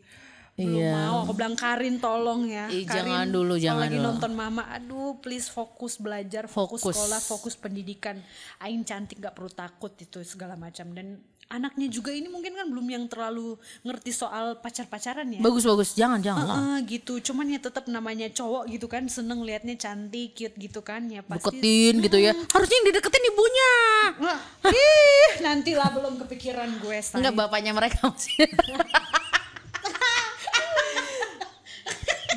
belum 0.61 0.75
Iya. 0.77 0.91
mau 0.93 1.17
aku 1.21 1.33
bilang 1.33 1.55
Karin 1.55 1.95
tolong 1.97 2.41
ya 2.43 2.67
Ih, 2.67 2.83
Karin, 2.83 3.07
jangan 3.07 3.25
dulu, 3.27 3.53
jangan 3.55 3.81
lagi 3.81 3.95
dulu. 3.95 4.05
nonton 4.05 4.31
mama 4.33 4.63
aduh 4.67 5.15
please 5.17 5.47
fokus 5.47 5.95
belajar 5.95 6.45
fokus, 6.45 6.79
Fokus. 6.79 6.93
sekolah 6.93 7.19
fokus 7.19 7.55
pendidikan 7.55 8.19
Aing 8.57 8.83
cantik 8.83 9.17
gak 9.17 9.31
perlu 9.31 9.47
takut 9.47 9.91
itu 9.93 10.19
segala 10.21 10.53
macam 10.53 10.91
dan 10.91 11.17
anaknya 11.47 11.89
juga 11.89 12.11
ini 12.11 12.27
mungkin 12.27 12.53
kan 12.53 12.61
belum 12.63 12.85
yang 12.85 13.05
terlalu 13.05 13.57
ngerti 13.81 14.11
soal 14.11 14.59
pacar-pacaran 14.59 15.25
ya 15.25 15.41
Bagus 15.41 15.65
bagus, 15.65 15.89
jangan 15.91 16.21
jangan 16.21 16.43
lah. 16.43 16.55
Heeh, 16.55 16.77
gitu 16.87 17.17
cuman 17.23 17.49
ya 17.49 17.57
tetap 17.57 17.87
namanya 17.87 18.29
cowok 18.29 18.69
gitu 18.69 18.85
kan 18.85 19.01
seneng 19.07 19.41
liatnya 19.41 19.73
cantik 19.73 20.35
cute 20.35 20.53
gitu 20.55 20.79
kan 20.79 21.01
ya 21.05 21.25
pasti 21.25 21.49
Deketin 21.49 21.93
gitu 22.01 22.17
ya. 22.19 22.37
Harusnya 22.37 22.75
yang 22.75 22.87
dideketin 22.87 23.23
ibunya. 23.25 23.71
Ih, 24.63 25.29
nantilah 25.39 25.89
belum 25.89 26.21
kepikiran 26.21 26.69
gue. 26.77 26.97
Say. 26.99 27.17
Enggak 27.17 27.33
bapaknya 27.35 27.73
mereka 27.73 27.97
masih. 28.05 28.45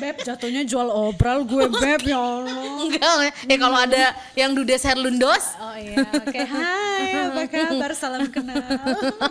Beb, 0.03 0.19
jatuhnya 0.19 0.67
jual 0.67 0.83
obral 0.85 1.47
gue, 1.47 1.63
Beb, 1.79 2.03
ya 2.03 2.19
Allah. 2.19 2.75
Enggak. 2.75 3.13
Ya 3.47 3.55
kalau 3.55 3.77
ada 3.79 4.03
yang 4.35 4.51
Dudes 4.51 4.83
Herlundos, 4.83 5.55
Oh 5.55 5.71
iya, 5.73 5.95
oke. 6.03 6.39
Hai, 6.43 7.23
apa 7.23 7.41
kabar? 7.55 7.91
Salam 7.95 8.27
kenal. 8.27 8.59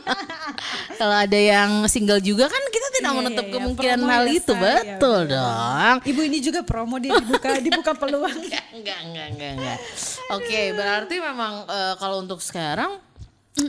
kalau 1.00 1.16
ada 1.18 1.36
yang 1.36 1.84
single 1.86 2.24
juga 2.24 2.48
kan 2.48 2.62
kita 2.72 2.88
tidak 2.96 3.10
Iya, 3.12 3.18
menutup 3.20 3.44
iya, 3.44 3.50
iya. 3.50 3.56
kemungkinan 3.60 3.98
Promo 4.00 4.10
hal 4.10 4.24
ya, 4.24 4.32
itu, 4.32 4.52
Say. 4.52 4.62
betul 4.64 5.20
Ya, 5.20 5.28
dong. 5.28 5.94
Ibu 6.08 6.20
ini 6.24 6.38
juga 6.40 6.60
promo 6.64 6.96
dia 6.96 7.12
dibuka 7.14 7.48
dibuka 7.60 7.92
peluang. 7.92 8.32
Enggak, 8.32 8.64
enggak, 8.72 8.98
enggak, 9.04 9.26
enggak, 9.28 9.50
enggak. 9.60 9.78
Oke, 10.32 10.60
berarti 10.72 11.14
memang 11.20 11.52
eh, 11.68 11.94
kalau 12.00 12.24
untuk 12.24 12.40
sekarang 12.40 12.96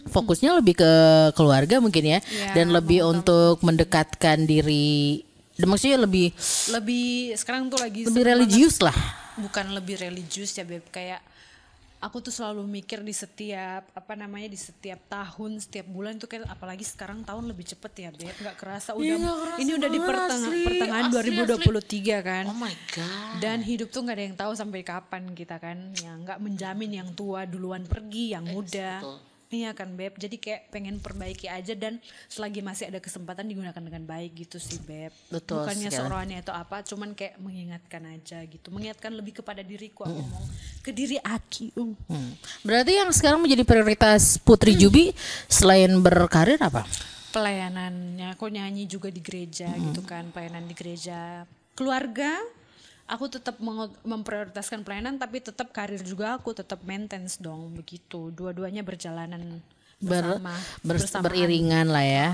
fokusnya 0.07 0.55
lebih 0.55 0.79
ke 0.79 0.91
keluarga 1.35 1.83
mungkin 1.83 2.03
ya, 2.07 2.19
Iya, 2.23 2.55
dan 2.55 2.71
lebih 2.71 3.03
untuk 3.03 3.59
mendekatkan 3.59 4.47
diri. 4.47 5.27
Maksudnya 5.55 5.99
lebih 5.99 6.33
Lebih 6.67 7.35
sekarang 7.35 7.69
tuh 7.69 7.77
lagi 7.77 8.03
lebih 8.03 8.23
religius 8.23 8.79
lah. 8.79 8.95
bukan 9.35 9.69
lebih 9.71 9.97
religius 9.97 10.53
ya, 10.53 10.61
Beb. 10.61 10.85
Kayak 10.89 11.21
aku 11.99 12.19
tuh 12.19 12.29
selalu 12.29 12.67
mikir 12.67 12.99
di 12.99 13.09
setiap 13.09 13.87
apa 13.89 14.13
namanya 14.13 14.45
di 14.45 14.59
setiap 14.59 14.99
tahun 15.07 15.55
setiap 15.57 15.87
bulan 15.87 16.19
tuh 16.19 16.27
kayak 16.27 16.43
apalagi 16.47 16.83
sekarang 16.83 17.23
tahun 17.23 17.47
lebih 17.47 17.63
cepet 17.65 17.93
ya 17.97 18.09
beb 18.11 18.35
nggak 18.35 18.59
kerasa 18.59 18.91
udah 18.91 19.07
Iya, 19.07 19.31
kerasa 19.31 19.57
ini 19.57 19.71
udah 19.71 19.87
di 19.87 19.99
pertengah- 20.01 20.51
asli, 20.51 20.61
pertengahan 20.67 21.07
asli, 21.07 21.31
2023 21.31 22.19
kan 22.19 22.43
Oh 22.45 22.57
my 22.59 22.75
god. 22.91 23.39
dan 23.39 23.63
hidup 23.63 23.87
tuh 23.87 24.03
nggak 24.03 24.17
ada 24.19 24.25
yang 24.25 24.35
tahu 24.35 24.51
sampai 24.51 24.83
kapan 24.83 25.23
kita 25.31 25.55
kan 25.57 25.77
ya 25.95 26.11
nggak 26.13 26.39
menjamin 26.39 26.91
yang 26.93 27.09
tua 27.13 27.47
duluan 27.47 27.87
pergi 27.87 28.35
yang 28.35 28.43
muda 28.45 28.99
betul. 28.99 29.17
Iya 29.53 29.71
kan 29.77 29.93
beb? 29.93 30.17
Jadi 30.17 30.41
kayak 30.41 30.73
pengen 30.73 30.97
perbaiki 30.97 31.45
aja 31.45 31.77
dan 31.77 32.01
selagi 32.27 32.65
masih 32.65 32.89
ada 32.89 32.97
kesempatan 32.97 33.45
digunakan 33.45 33.77
dengan 33.77 34.03
baik 34.03 34.33
gitu 34.33 34.57
sih 34.57 34.81
beb. 34.81 35.13
Betul 35.29 35.63
bukannya 35.63 35.89
seorangnya 35.93 36.37
atau 36.41 36.57
apa 36.57 36.81
cuman 36.81 37.13
kayak 37.13 37.37
mengingatkan 37.37 38.03
aja 38.09 38.41
gitu. 38.49 38.73
Mengingatkan 38.73 39.13
lebih 39.13 39.39
kepada 39.39 39.61
diriku 39.61 40.09
aku 40.09 40.17
ngomong 40.17 40.45
ke 40.81 40.91
diri 40.91 41.21
aki 41.21 41.71
uh. 41.77 41.93
Hmm. 42.09 42.33
Berarti 42.65 42.97
yang 42.97 43.13
sekarang 43.13 43.39
menjadi 43.39 43.63
prioritas 43.63 44.41
Putri 44.41 44.73
Jubi 44.73 45.13
selain 45.47 45.93
berkarir 46.01 46.57
apa? 46.59 46.83
pelayanannya. 47.33 48.37
Aku 48.37 48.45
nyanyi 48.53 48.85
juga 48.85 49.09
di 49.09 49.17
gereja 49.19 49.73
gitu 49.73 50.05
kan 50.05 50.29
pelayanan 50.29 50.69
di 50.69 50.77
gereja. 50.77 51.49
Keluarga 51.73 52.37
aku 53.13 53.29
tetap 53.29 53.61
memprioritaskan 54.01 54.81
pelayanan 54.81 55.21
tapi 55.21 55.37
tetap 55.37 55.69
karir 55.69 56.01
juga 56.01 56.33
aku 56.33 56.57
tetap 56.57 56.81
maintenance 56.81 57.37
dong 57.37 57.77
begitu. 57.77 58.33
Dua-duanya 58.33 58.81
berjalanan 58.81 59.61
Ber, 60.03 60.23
bersama 60.35 60.51
ber- 60.81 60.99
bersamaan. 60.99 61.23
beriringan 61.23 61.85
lah 61.87 62.05
ya. 62.05 62.29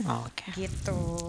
Ah, 0.00 0.24
Oke. 0.24 0.48
gitu 0.56 1.28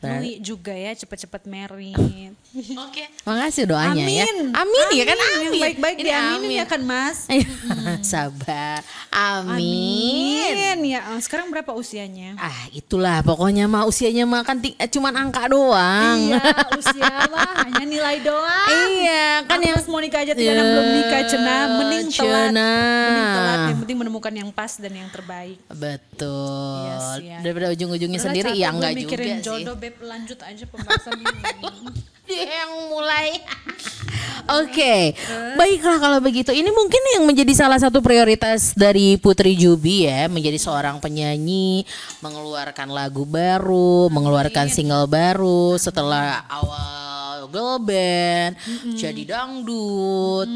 Nui 0.00 0.40
juga 0.40 0.72
ya 0.72 0.92
cepet-cepet 0.94 1.44
merit 1.44 2.32
Oke. 2.84 3.04
Makasih 3.22 3.64
doanya 3.64 4.00
ya. 4.02 4.24
Amin. 4.24 4.48
Amin 4.50 4.86
ya 4.90 5.04
kan 5.04 5.16
Yang 5.16 5.32
amin. 5.46 5.60
baik-baik 5.60 5.96
Ini 5.96 6.04
diaminin 6.06 6.52
ya 6.54 6.64
kan 6.66 6.80
mas 6.82 7.18
Sabar. 8.02 8.80
Amin. 9.10 10.52
Amin 10.52 10.78
ya 10.86 11.00
ah, 11.06 11.18
sekarang 11.18 11.48
berapa 11.48 11.72
usianya 11.72 12.36
Ah, 12.36 12.68
itulah 12.70 13.20
pokoknya 13.20 13.64
mah 13.66 13.84
usianya 13.84 14.24
mah 14.24 14.40
kan 14.40 14.56
ting- 14.58 14.76
eh, 14.76 14.86
cuman 14.86 15.12
angka 15.18 15.48
doang. 15.48 16.18
Iya, 16.26 16.40
usia 16.80 17.08
mah 17.26 17.50
hanya 17.62 17.84
nilai 17.84 18.16
doang. 18.20 18.68
Iya, 18.90 19.44
kan 19.44 19.58
Aku 19.58 19.68
yang 19.70 19.78
mau 19.86 19.98
nikah 19.98 20.20
aja 20.20 20.32
tiga 20.32 20.52
belum 20.56 20.86
nikah 20.94 21.22
cenah, 21.26 21.62
mending 21.78 22.06
telat. 22.08 22.50
Mending 22.52 23.28
telat, 23.30 23.58
yang 23.66 23.78
penting 23.78 23.96
menemukan 23.98 24.32
yang 24.34 24.50
pas 24.50 24.72
dan 24.74 24.92
yang 24.92 25.08
terbaik. 25.08 25.29
Betul. 25.70 26.84
Iya 26.84 26.96
sih, 27.16 27.24
ya. 27.30 27.38
Daripada 27.40 27.66
ujung-ujungnya 27.72 28.20
Udah 28.20 28.26
sendiri 28.28 28.50
ya 28.52 28.68
enggak 28.74 28.92
juga 28.94 29.00
mikirin 29.06 29.36
sih. 29.38 29.44
jodoh 29.46 29.76
beb 29.78 29.96
lanjut 30.02 30.38
aja 30.42 30.64
pembahasan 30.66 31.18
ini. 31.18 31.40
Dia 32.30 32.46
yang 32.62 32.72
mulai. 32.90 33.28
Oke, 34.62 35.14
baiklah 35.54 35.98
kalau 35.98 36.18
begitu. 36.18 36.50
Ini 36.50 36.70
mungkin 36.70 37.02
yang 37.14 37.24
menjadi 37.26 37.52
salah 37.54 37.78
satu 37.78 38.02
prioritas 38.02 38.74
dari 38.74 39.14
Putri 39.14 39.54
Jubi 39.54 40.06
ya, 40.10 40.26
menjadi 40.26 40.58
seorang 40.58 40.98
penyanyi, 40.98 41.86
mengeluarkan 42.18 42.88
lagu 42.90 43.22
baru, 43.22 44.10
mengeluarkan 44.10 44.66
single 44.66 45.06
baru 45.06 45.78
setelah 45.78 46.42
awal 46.50 47.46
girl 47.50 47.78
band, 47.78 48.58
jadi 48.94 49.22
dangdut, 49.26 50.48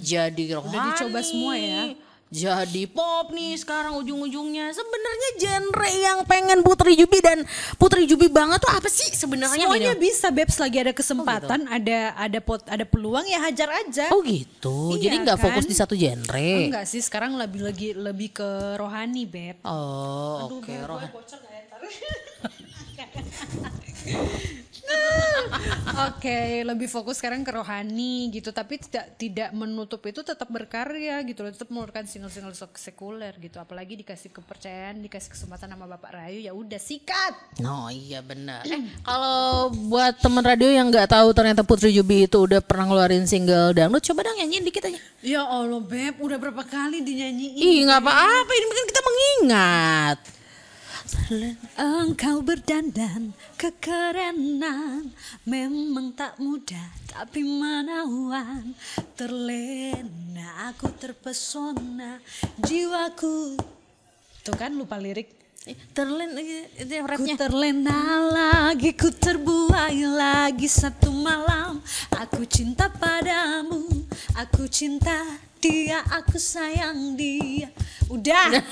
jadi 0.00 0.44
rohani. 0.56 0.92
dicoba 0.92 1.20
semua 1.20 1.54
ya. 1.56 1.82
Jadi 2.32 2.88
pop 2.88 3.28
nih 3.28 3.60
sekarang 3.60 4.00
ujung-ujungnya. 4.00 4.72
Sebenarnya 4.72 5.30
genre 5.36 5.90
yang 5.92 6.18
pengen 6.24 6.64
Putri 6.64 6.96
Jubi 6.96 7.20
dan 7.20 7.44
Putri 7.76 8.08
Jubi 8.08 8.32
banget 8.32 8.64
tuh 8.64 8.72
apa 8.72 8.88
sih 8.88 9.12
sebenarnya 9.12 9.68
Semuanya 9.68 9.92
bisa 9.92 10.32
Bebs 10.32 10.56
lagi 10.56 10.80
ada 10.80 10.96
kesempatan, 10.96 11.68
ada 11.68 12.16
ada 12.16 12.38
pot 12.40 12.64
ada 12.64 12.88
peluang 12.88 13.28
ya 13.28 13.36
hajar 13.44 13.68
aja. 13.84 14.08
Oh 14.16 14.24
gitu. 14.24 14.96
Iya 14.96 15.12
Jadi 15.12 15.16
nggak 15.28 15.36
kan? 15.36 15.44
fokus 15.44 15.68
di 15.68 15.76
satu 15.76 15.92
genre. 15.92 16.72
Enggak 16.72 16.88
sih, 16.88 17.04
sekarang 17.04 17.36
lebih 17.36 17.68
lagi 17.68 17.92
lebih 17.92 18.32
ke 18.32 18.80
rohani, 18.80 19.28
Beb. 19.28 19.60
Oh, 19.68 20.48
oke. 20.56 20.72
Gue 20.72 20.88
Roh. 20.88 21.04
Oke, 25.92 26.64
lebih 26.64 26.88
fokus 26.88 27.20
sekarang 27.20 27.44
ke 27.44 27.52
rohani 27.52 28.32
gitu, 28.32 28.48
tapi 28.48 28.80
tidak 28.80 29.12
tidak 29.20 29.52
menutup 29.52 30.00
itu 30.08 30.24
tetap 30.24 30.48
berkarya 30.48 31.20
gitu 31.28 31.44
loh, 31.44 31.52
tetap 31.52 31.68
mengeluarkan 31.68 32.08
single-single 32.08 32.56
sekuler 32.56 33.36
gitu. 33.36 33.60
Apalagi 33.60 34.00
dikasih 34.00 34.32
kepercayaan, 34.32 35.04
dikasih 35.04 35.28
kesempatan 35.36 35.68
sama 35.68 35.84
Bapak 35.84 36.16
Rayu, 36.16 36.48
ya 36.48 36.56
udah 36.56 36.80
sikat. 36.80 37.60
No 37.60 37.92
iya 37.92 38.24
benar. 38.24 38.64
Eh 38.64 38.80
kalau 39.04 39.68
buat 39.68 40.16
teman 40.16 40.40
radio 40.40 40.72
yang 40.72 40.88
nggak 40.88 41.12
tahu 41.12 41.28
ternyata 41.36 41.60
Putri 41.60 41.92
Jubi 41.92 42.24
itu 42.24 42.40
udah 42.40 42.64
pernah 42.64 42.88
ngeluarin 42.88 43.28
single 43.28 43.76
dangdut, 43.76 44.00
coba 44.00 44.32
dong 44.32 44.40
nyanyiin 44.40 44.64
dikit 44.64 44.88
aja. 44.88 45.00
Ya 45.20 45.44
Allah, 45.44 45.76
Beb, 45.84 46.16
udah 46.24 46.40
berapa 46.40 46.64
kali 46.64 47.04
dinyanyiin? 47.04 47.60
Ih 47.60 47.84
nggak 47.84 48.00
apa-apa, 48.00 48.52
ini 48.56 48.64
kan 48.64 48.86
kita 48.88 49.00
mengingat. 49.04 50.18
Engkau 51.74 52.40
berdandan 52.44 53.34
kekerenan. 53.58 55.10
Memang 55.42 56.14
tak 56.14 56.38
mudah 56.38 56.88
tapi 57.10 57.42
menawan. 57.42 58.74
Terlena 59.18 60.70
aku 60.70 60.88
terpesona 60.94 62.22
Jiwaku. 62.62 63.58
Tuh 64.42 64.54
kan 64.54 64.74
lupa 64.74 64.98
lirik. 64.98 65.42
Terlen 65.94 66.34
itu 66.74 66.90
yang 66.90 67.06
Ku 67.06 67.14
rapnya. 67.14 67.36
terlena 67.38 68.02
lagi, 68.26 68.90
ku 68.98 69.14
terbuai 69.14 70.02
lagi 70.10 70.66
satu 70.66 71.14
malam. 71.14 71.78
Aku 72.18 72.42
cinta 72.50 72.90
padamu, 72.90 73.86
aku 74.34 74.66
cinta 74.66 75.22
dia, 75.62 76.02
aku 76.10 76.34
sayang 76.34 77.14
dia. 77.14 77.70
Udah 78.10 78.58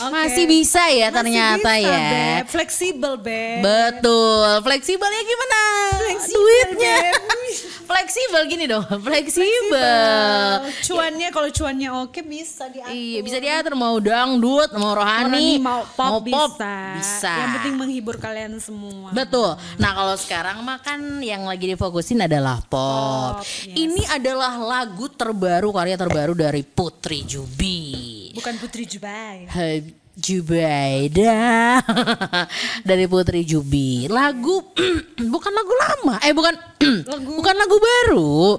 Oke. 0.00 0.12
Masih 0.12 0.44
bisa 0.48 0.82
ya 0.88 1.08
Masih 1.08 1.16
ternyata 1.20 1.70
bisa, 1.76 1.84
ya. 1.84 2.00
Beb. 2.08 2.44
Fleksibel, 2.48 3.12
Beb. 3.20 3.60
Betul. 3.60 4.50
Fleksibelnya 4.64 5.22
gimana? 5.22 5.60
Fleksibel, 6.00 6.36
Duitnya. 6.40 6.98
Fleksibel 7.90 8.42
gini 8.48 8.64
dong. 8.70 8.84
Fleksibel. 9.06 10.50
Cuannya 10.86 11.28
kalau 11.34 11.48
cuannya 11.52 11.88
oke 12.06 12.20
bisa 12.24 12.70
diatur. 12.70 12.94
Iya 12.94 13.20
bisa 13.20 13.38
diatur 13.42 13.74
mau 13.76 13.98
dangdut, 14.00 14.70
mau 14.78 14.94
rohani, 14.96 15.58
Rohani 15.60 15.60
mau 15.60 15.82
pop, 15.92 16.24
bisa. 16.24 16.96
bisa. 16.96 17.34
Yang 17.34 17.50
penting 17.60 17.74
menghibur 17.76 18.16
kalian 18.16 18.56
semua. 18.62 19.10
Betul. 19.12 19.58
Nah 19.76 19.90
kalau 19.92 20.14
sekarang 20.16 20.62
mah 20.62 20.78
kan 20.80 21.00
yang 21.20 21.44
lagi 21.44 21.66
difokusin 21.76 22.24
adalah 22.24 22.62
pop. 22.64 22.80
Pop, 22.80 23.44
yes. 23.44 23.74
Ini 23.76 24.02
adalah 24.16 24.56
lagu 24.56 25.10
terbaru, 25.10 25.68
karya 25.74 25.96
terbaru 25.98 26.32
dari 26.32 26.62
Putri 26.64 27.26
Jubi. 27.26 28.09
Bukan 28.30 28.54
Putri 28.62 28.86
Jubai. 28.86 29.50
Hai, 29.50 29.82
Jubaida 30.14 31.82
dari 32.88 33.10
Putri 33.10 33.42
Jubi. 33.42 34.06
Lagu 34.06 34.62
bukan 35.34 35.52
lagu 35.52 35.72
lama, 35.74 36.14
eh 36.22 36.30
bukan 36.30 36.54
bukan 37.38 37.54
lagu 37.58 37.76
baru. 37.78 38.58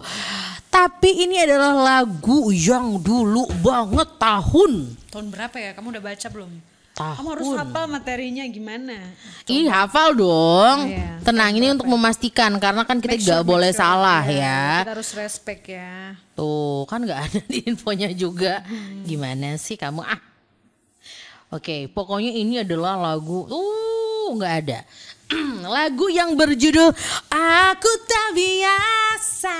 Tapi 0.71 1.27
ini 1.27 1.36
adalah 1.43 1.75
lagu 1.75 2.47
yang 2.51 2.99
dulu 3.03 3.43
banget 3.60 4.07
tahun. 4.15 4.71
Tahun 5.12 5.27
berapa 5.27 5.55
ya? 5.60 5.75
Kamu 5.75 5.91
udah 5.91 6.03
baca 6.03 6.27
belum? 6.31 6.70
Tahun. 7.01 7.17
Kamu 7.17 7.29
harus 7.33 7.49
hafal 7.57 7.85
materinya 7.89 8.43
gimana? 8.45 8.97
Ih 9.49 9.65
hafal 9.65 10.13
dong. 10.13 10.77
Iya, 10.85 11.17
Tenang 11.25 11.51
ini 11.57 11.67
untuk 11.73 11.89
memastikan 11.89 12.53
karena 12.61 12.85
kan 12.85 13.01
kita 13.01 13.17
Make 13.17 13.25
nggak 13.25 13.41
sure, 13.41 13.49
boleh 13.49 13.71
sure. 13.73 13.81
salah 13.81 14.21
Iya, 14.29 14.37
ya. 14.37 14.61
Kita 14.85 14.93
harus 14.93 15.11
respect 15.17 15.63
ya. 15.65 16.13
Tuh 16.37 16.85
kan 16.85 17.01
nggak 17.01 17.19
ada 17.25 17.39
di 17.53 17.59
infonya 17.65 18.13
juga. 18.13 18.61
Hmm. 18.61 19.01
Gimana 19.01 19.57
sih 19.57 19.73
kamu 19.73 20.05
ah? 20.05 20.21
Oke, 21.51 21.89
pokoknya 21.89 22.31
ini 22.31 22.61
adalah 22.61 22.95
lagu. 22.95 23.49
Uh 23.49 24.37
nggak 24.37 24.53
ada. 24.63 24.79
lagu 25.75 26.11
yang 26.11 26.35
berjudul 26.35 26.91
Aku 27.31 27.91
Tak 28.05 28.27
Biasa. 28.35 29.57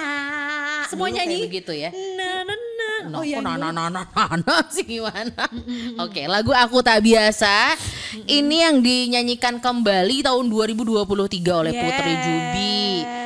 Semua 0.91 1.08
Dulu 1.08 1.15
nyanyi? 1.17 1.38
kayak 1.39 1.47
begitu 1.49 1.71
ya. 1.73 1.89
Na, 2.15 2.43
na, 2.43 2.54
na. 2.54 2.70
No, 3.08 3.20
Oh 3.20 3.24
iya. 3.24 3.40
nah, 3.40 3.56
nah, 3.56 3.72
nah, 3.72 3.88
nah, 3.88 4.06
nah, 4.06 4.30
nah, 4.38 4.62
sih 4.76 4.84
gimana? 4.84 5.46
Oke, 5.98 6.26
lagu 6.26 6.52
Aku 6.52 6.80
Tak 6.80 7.02
Biasa. 7.02 7.74
Ini 8.22 8.70
yang 8.70 8.78
dinyanyikan 8.80 9.58
kembali 9.58 10.22
tahun 10.22 10.46
2023 10.46 11.02
oleh 11.52 11.74
Putri 11.74 12.12
Yes. 12.12 12.22
Jubi. 12.22 12.80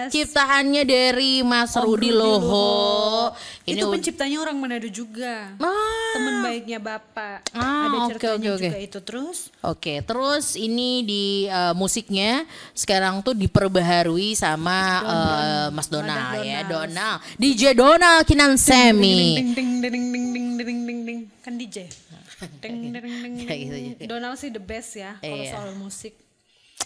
Ciptaannya 0.06 0.86
dari 0.86 1.42
Mas 1.42 1.74
Rudi 1.74 2.08
Rudi 2.08 2.10
Loho. 2.14 3.34
Ini 3.66 3.82
itu 3.82 3.90
penciptanya 3.90 4.38
orang 4.38 4.54
Manado 4.56 4.86
juga. 4.86 5.50
Ah, 5.58 6.14
Temen 6.14 6.46
baiknya 6.46 6.78
Bapak. 6.78 7.50
Ah, 7.52 7.90
Ada 7.90 7.98
ceritanya 8.14 8.38
oke, 8.38 8.54
oke. 8.54 8.62
juga 8.62 8.78
itu 8.78 9.00
terus. 9.02 9.38
Oke, 9.60 10.06
terus 10.06 10.54
ini 10.54 11.02
di 11.02 11.26
eh, 11.50 11.74
musiknya 11.74 12.46
sekarang 12.72 13.26
tuh 13.26 13.34
diperbaharui 13.34 14.38
sama 14.38 14.78
eh, 15.02 15.68
Mas 15.74 15.90
Donald 15.90 16.38
Donald. 16.38 16.46
ya, 16.46 16.60
Donald. 16.64 17.18
DJ 17.36 17.74
Donald 17.74 18.22
Kinan 18.24 18.62
Semi 18.62 19.42
ding 19.82 19.93
ding 19.93 20.06
ding 20.13 20.28
ding 20.34 20.47
ding 20.58 20.80
ding 20.86 20.99
ding. 21.06 21.19
Kan 21.41 21.54
DJ 21.58 21.89
ding 22.63 22.93
ding 22.93 23.17
ding 23.23 23.34
ya, 23.41 23.56
gitu 23.95 24.04
Donald 24.10 24.38
sih 24.38 24.49
the 24.54 24.62
best 24.62 24.95
ya 24.97 25.17
kalau 25.19 25.43
iya. 25.43 25.51
soal 25.51 25.73
musik. 25.78 26.13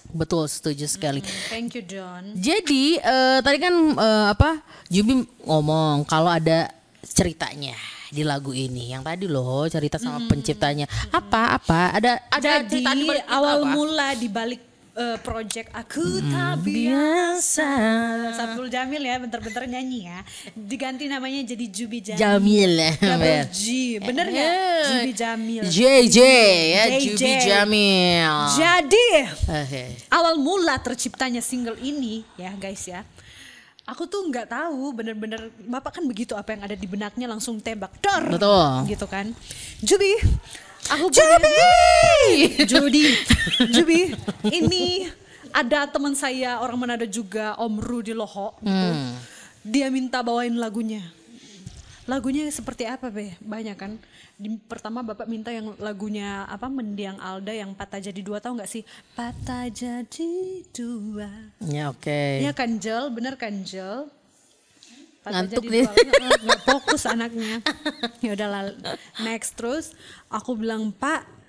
Betul, 0.10 0.46
setuju 0.50 0.86
sekali. 0.86 1.22
Mm, 1.22 1.50
thank 1.50 1.70
you 1.74 1.84
John. 1.86 2.24
Jadi 2.38 2.98
uh, 3.02 3.42
tadi 3.42 3.58
kan 3.58 3.74
uh, 3.98 4.28
apa 4.34 4.62
Jubi 4.90 5.26
ngomong 5.46 6.06
kalau 6.06 6.30
ada 6.30 6.70
ceritanya 7.02 7.74
di 8.10 8.26
lagu 8.26 8.54
ini. 8.54 8.94
Yang 8.94 9.04
tadi 9.06 9.26
loh 9.30 9.66
cerita 9.70 9.98
sama 10.02 10.26
mm, 10.26 10.30
penciptanya. 10.30 10.86
Apa 11.14 11.58
apa? 11.58 11.94
Ada 11.98 12.12
ada 12.30 12.52
Jadi, 12.66 12.82
cerita 12.82 12.92
di 12.94 13.10
awal 13.30 13.66
apa? 13.66 13.70
mula 13.74 14.08
di 14.18 14.28
balik 14.30 14.62
eh, 15.00 15.18
project 15.24 15.72
aku 15.72 16.04
Hmm, 16.20 16.28
tak 16.30 16.54
biasa 16.62 17.72
Sabtul 18.36 18.68
Jamil 18.68 19.00
ya, 19.02 19.16
bentar-bentar 19.18 19.64
nyanyi 19.64 20.12
ya. 20.12 20.20
Diganti 20.52 21.08
namanya 21.08 21.42
jadi 21.48 21.66
Jubi 21.66 22.04
Jamil. 22.04 22.20
Jamil 22.20 22.74
Double 23.00 23.44
G, 23.50 23.64
bener? 24.04 24.26
Eh, 24.28 24.84
Jubi 24.84 25.12
Jamil. 25.16 25.64
JJ 25.64 26.18
ya 26.76 26.84
JJ. 26.92 27.00
Jubi 27.16 27.32
Jamil 27.40 28.32
Jadi 28.54 29.08
Oke. 29.48 29.84
awal 30.12 30.36
mula 30.36 30.76
terciptanya 30.80 31.40
single 31.40 31.80
ini 31.80 32.28
ya 32.36 32.52
guys 32.56 32.84
ya. 32.84 33.02
Aku 33.90 34.06
tuh 34.06 34.22
nggak 34.30 34.54
tahu 34.54 34.94
bener-bener 34.94 35.50
bapak 35.66 35.98
kan 35.98 36.04
begitu 36.06 36.38
apa 36.38 36.54
yang 36.54 36.62
ada 36.62 36.76
di 36.78 36.86
benaknya 36.86 37.26
langsung 37.26 37.58
tembak 37.58 37.98
dor 37.98 38.38
Betul. 38.38 38.86
gitu 38.86 39.06
kan. 39.10 39.34
Jubi, 39.82 40.14
aku 40.94 41.10
Jubi 41.10 41.58
Judi, 42.70 43.06
Jubi, 43.74 44.00
ini 44.54 45.10
ada 45.50 45.90
teman 45.90 46.14
saya 46.14 46.62
orang 46.62 46.78
Manado 46.78 47.06
juga 47.10 47.58
Om 47.58 47.82
Rudi 47.82 48.14
Loho. 48.14 48.54
gitu. 48.62 48.70
Hmm. 48.70 49.18
Dia 49.66 49.90
minta 49.90 50.22
bawain 50.22 50.54
lagunya. 50.56 51.02
Lagunya 52.10 52.50
seperti 52.50 52.90
apa 52.90 53.14
be? 53.14 53.38
Banyak 53.38 53.78
kan. 53.78 54.02
Di, 54.34 54.58
pertama 54.66 55.06
bapak 55.06 55.30
minta 55.30 55.54
yang 55.54 55.78
lagunya 55.78 56.50
apa 56.50 56.66
mendiang 56.66 57.22
Alda 57.22 57.54
yang 57.54 57.78
patah 57.78 58.02
jadi 58.02 58.18
dua 58.26 58.42
tahu 58.42 58.58
nggak 58.58 58.72
sih? 58.72 58.82
Patah 59.14 59.70
jadi 59.70 60.66
dua. 60.74 61.30
ya 61.70 61.94
oke 61.94 62.42
Ya 62.42 62.50
kan 62.50 62.82
Jel, 62.82 63.14
bener 63.14 63.38
kan 63.38 63.54
Jel? 63.62 64.10
Patah 65.22 65.46
Ngantuk 65.46 65.70
jadi 65.70 65.70
nih. 65.70 65.84
dua. 65.86 66.30
Nggak 66.50 66.62
fokus 66.66 67.02
anaknya. 67.06 67.62
Ya 68.26 68.34
udahlah 68.34 68.74
next 69.22 69.54
terus 69.56 69.94
aku 70.34 70.58
bilang 70.58 70.90
Pak 70.90 71.40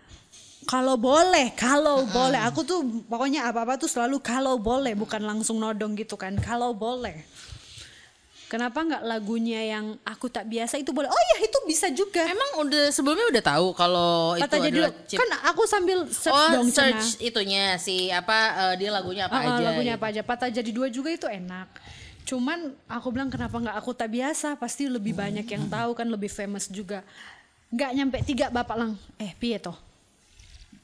kalau 0.68 0.94
boleh, 0.94 1.50
kalau 1.56 2.04
boleh. 2.06 2.38
Aku 2.46 2.62
tuh 2.62 2.84
pokoknya 3.10 3.48
apa-apa 3.48 3.74
tuh 3.80 3.90
selalu 3.90 4.22
kalau 4.22 4.54
boleh, 4.54 4.94
bukan 4.94 5.18
langsung 5.24 5.58
nodong 5.58 5.98
gitu 5.98 6.14
kan. 6.14 6.36
Kalau 6.38 6.70
boleh. 6.76 7.26
Kenapa 8.50 8.82
nggak 8.82 9.06
lagunya 9.06 9.62
yang 9.62 9.94
aku 10.02 10.26
tak 10.26 10.50
biasa 10.50 10.74
itu 10.74 10.90
boleh? 10.90 11.06
Oh 11.06 11.22
ya 11.30 11.46
itu 11.46 11.58
bisa 11.70 11.86
juga. 11.94 12.26
emang 12.26 12.66
udah 12.66 12.90
sebelumnya 12.90 13.30
udah 13.30 13.44
tahu 13.46 13.66
kalau 13.72 14.34
itu 14.34 14.42
Kata 14.42 14.56
jadi 14.58 14.78
adalah 14.82 14.92
cip- 15.06 15.20
kan 15.22 15.30
aku 15.46 15.62
sambil 15.70 15.98
search 16.10 16.34
oh 16.34 16.48
dong 16.58 16.66
Cena. 16.66 16.98
search 16.98 17.22
itunya 17.22 17.78
si 17.78 18.10
apa 18.10 18.38
eh, 18.74 18.82
dia 18.82 18.90
lagunya 18.90 19.30
apa 19.30 19.38
ah, 19.38 19.54
aja 19.54 19.62
lagunya 19.62 19.94
gitu. 19.94 20.02
apa 20.02 20.06
aja. 20.10 20.20
Patah 20.26 20.50
jadi 20.50 20.70
dua 20.74 20.90
juga 20.90 21.14
itu 21.14 21.30
enak. 21.30 21.70
Cuman 22.26 22.58
aku 22.90 23.14
bilang 23.14 23.30
kenapa 23.30 23.54
nggak 23.54 23.76
aku 23.78 23.94
tak 23.94 24.10
biasa? 24.10 24.58
Pasti 24.58 24.90
lebih 24.90 25.14
banyak 25.14 25.46
yang 25.46 25.70
tahu 25.70 25.94
kan 25.94 26.10
lebih 26.10 26.26
famous 26.26 26.66
juga. 26.66 27.06
Nggak 27.70 27.90
nyampe 27.94 28.18
tiga 28.26 28.50
bapak 28.50 28.74
lang 28.74 28.98
eh 29.16 29.30
piye 29.38 29.62
toh? 29.62 29.78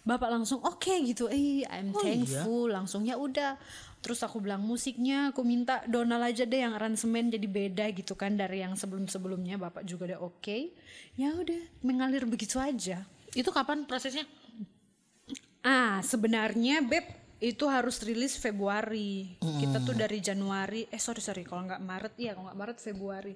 Bapak 0.07 0.31
langsung 0.31 0.63
oke 0.63 0.95
gitu. 1.03 1.27
Eh 1.27 1.67
I'm 1.67 1.91
Oh, 1.91 1.99
thankful. 1.99 2.71
Langsung 2.71 3.03
ya 3.03 3.19
udah 3.19 3.59
terus 4.07 4.23
aku 4.23 4.39
bilang 4.39 4.63
musiknya 4.63 5.35
aku 5.35 5.43
minta 5.43 5.83
Donald 5.91 6.23
aja 6.23 6.47
deh 6.47 6.63
yang 6.63 6.79
aransemen 6.79 7.27
jadi 7.27 7.43
beda 7.51 7.91
gitu 7.91 8.15
kan 8.15 8.39
dari 8.39 8.63
yang 8.63 8.79
sebelum 8.79 9.11
sebelumnya 9.11 9.59
bapak 9.59 9.83
juga 9.83 10.15
udah 10.15 10.21
oke 10.23 10.59
ya 11.19 11.35
udah 11.35 11.59
mengalir 11.83 12.23
begitu 12.23 12.63
aja 12.63 13.03
Itu 13.35 13.51
kapan 13.51 13.83
prosesnya? 13.85 14.25
Ah, 15.61 15.99
sebenarnya 16.01 16.79
Beb 16.81 17.05
itu 17.37 17.69
harus 17.69 18.01
rilis 18.01 18.39
Februari. 18.39 19.37
Kita 19.37 19.77
Hmm. 19.77 19.85
tuh 19.85 19.93
dari 19.93 20.23
Januari, 20.23 20.89
eh 20.89 20.97
sorry 20.97 21.21
sorry 21.21 21.43
kalau 21.45 21.67
nggak 21.69 21.83
Maret, 21.83 22.15
iya 22.17 22.33
kalau 22.33 22.49
nggak 22.49 22.57
Maret 22.57 22.79
Februari. 22.81 23.35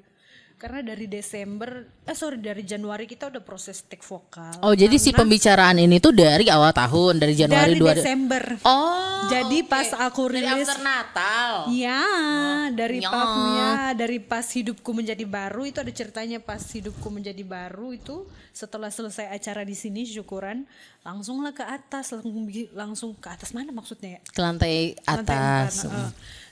Karena 0.61 0.85
dari 0.85 1.09
Desember, 1.09 1.89
eh 2.05 2.13
sorry 2.13 2.37
dari 2.37 2.61
Januari 2.69 3.09
kita 3.09 3.33
udah 3.33 3.41
proses 3.41 3.81
take 3.81 4.05
vokal. 4.05 4.61
Oh, 4.61 4.77
jadi 4.77 4.93
si 5.01 5.09
pembicaraan 5.09 5.81
ini 5.81 6.05
tuh 6.05 6.13
dari 6.13 6.53
awal 6.53 6.77
tahun, 6.77 7.17
dari 7.17 7.33
Januari 7.33 7.81
dari 7.81 7.97
2 7.97 7.97
Desember. 7.97 8.45
Oh. 8.69 9.25
Jadi 9.33 9.65
oke. 9.65 9.73
pas 9.73 9.89
aku 9.97 10.29
dari 10.29 10.45
rilis 10.45 10.69
after 10.69 10.85
Natal. 10.85 11.53
Ya, 11.73 12.05
dari 12.77 13.01
ya. 13.01 13.09
pas 13.09 13.33
ya, 13.33 13.73
dari 13.97 14.21
pas 14.21 14.45
hidupku 14.45 14.93
menjadi 14.93 15.25
baru 15.25 15.65
itu 15.65 15.81
ada 15.81 15.93
ceritanya 15.97 16.37
pas 16.45 16.61
hidupku 16.61 17.09
menjadi 17.09 17.41
baru 17.41 17.97
itu 17.97 18.29
setelah 18.53 18.93
selesai 18.93 19.33
acara 19.33 19.65
di 19.65 19.73
sini 19.73 20.05
syukuran 20.05 20.69
langsunglah 21.01 21.57
ke 21.57 21.65
atas 21.65 22.13
langsung 22.77 23.17
ke 23.17 23.33
atas 23.33 23.57
mana 23.57 23.73
maksudnya 23.73 24.21
ya? 24.21 24.23
Ke 24.29 24.45
lantai 24.45 24.93
Lantai 25.09 25.37
atas. 25.41 25.89
heeh. 25.89 26.11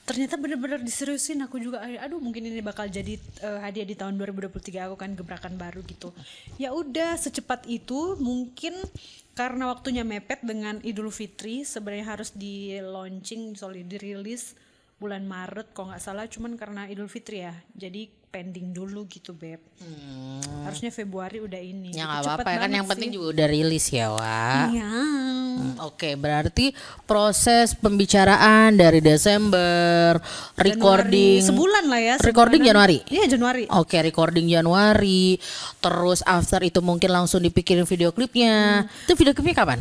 Ternyata 0.08 0.40
benar-benar 0.40 0.80
diseriusin. 0.80 1.44
Aku 1.44 1.60
juga 1.60 1.84
aduh 1.84 2.16
mungkin 2.16 2.48
ini 2.48 2.64
bakal 2.64 2.88
jadi 2.88 3.20
eh, 3.20 3.60
hadiah 3.60 3.84
di 3.84 3.92
tahun 3.92 4.16
2023 4.16 4.88
aku 4.88 4.96
kan 4.96 5.12
gebrakan 5.12 5.60
baru 5.60 5.84
gitu. 5.84 6.16
Ya 6.56 6.72
udah 6.72 7.20
secepat 7.20 7.68
itu 7.68 8.16
mungkin 8.16 8.72
karena 9.36 9.68
waktunya 9.68 10.02
mepet 10.02 10.40
dengan 10.40 10.80
Idul 10.80 11.12
Fitri 11.12 11.62
sebenarnya 11.62 12.16
harus 12.16 12.32
di 12.32 12.80
launching 12.80 13.54
sorry 13.54 13.84
dirilis 13.84 14.56
bulan 14.96 15.28
Maret 15.28 15.76
kalau 15.76 15.92
nggak 15.92 16.02
salah. 16.02 16.24
Cuman 16.24 16.56
karena 16.56 16.88
Idul 16.88 17.12
Fitri 17.12 17.44
ya. 17.44 17.52
Jadi 17.76 18.17
pending 18.28 18.70
dulu 18.70 19.04
gitu 19.04 19.32
beb 19.32 19.56
harusnya 20.62 20.88
Februari 20.88 21.40
udah 21.40 21.56
ini 21.56 21.90
Ya 21.90 22.04
Itu 22.04 22.04
nggak 22.04 22.20
apa-apa 22.22 22.48
ya 22.48 22.58
kan 22.60 22.70
yang 22.70 22.86
penting 22.86 23.08
sih. 23.08 23.14
juga 23.14 23.26
udah 23.32 23.46
rilis 23.46 23.86
ya, 23.88 24.06
Wak. 24.10 24.66
Iya. 24.68 24.90
Hmm, 25.58 25.74
Oke, 25.80 26.14
berarti 26.14 26.70
proses 27.02 27.74
pembicaraan 27.74 28.74
dari 28.74 29.00
Desember, 29.00 30.20
recording 30.54 31.40
Januari, 31.40 31.48
sebulan 31.48 31.84
lah 31.84 32.00
ya 32.00 32.14
recording 32.20 32.62
sebulanan. 32.62 32.86
Januari. 32.86 32.98
iya 33.08 33.24
Januari 33.26 33.64
Oke, 33.72 33.96
recording 33.98 34.46
Januari. 34.46 35.40
Terus 35.78 36.20
after 36.22 36.60
itu 36.62 36.78
mungkin 36.78 37.10
langsung 37.10 37.40
dipikirin 37.40 37.84
video 37.84 38.10
klipnya. 38.10 38.84
Hmm. 38.84 39.04
Itu 39.04 39.14
video 39.14 39.32
klipnya 39.32 39.56
kapan? 39.56 39.80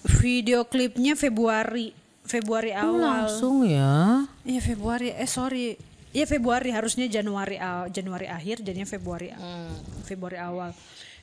video 0.00 0.64
klipnya 0.64 1.12
Februari 1.12 1.92
Februari 2.22 2.72
Oh, 2.72 2.94
awal 2.94 3.00
langsung 3.26 3.56
ya. 3.62 4.24
Iya 4.42 4.60
Februari 4.62 5.10
eh 5.10 5.26
sorry 5.26 5.76
Iya 6.12 6.24
Februari. 6.24 6.72
Harusnya 6.72 7.06
Januari 7.06 7.60
Januari 7.92 8.26
akhir 8.26 8.64
jadinya 8.64 8.88
Februari 8.88 9.32
Februari 10.08 10.38
awal. 10.40 10.72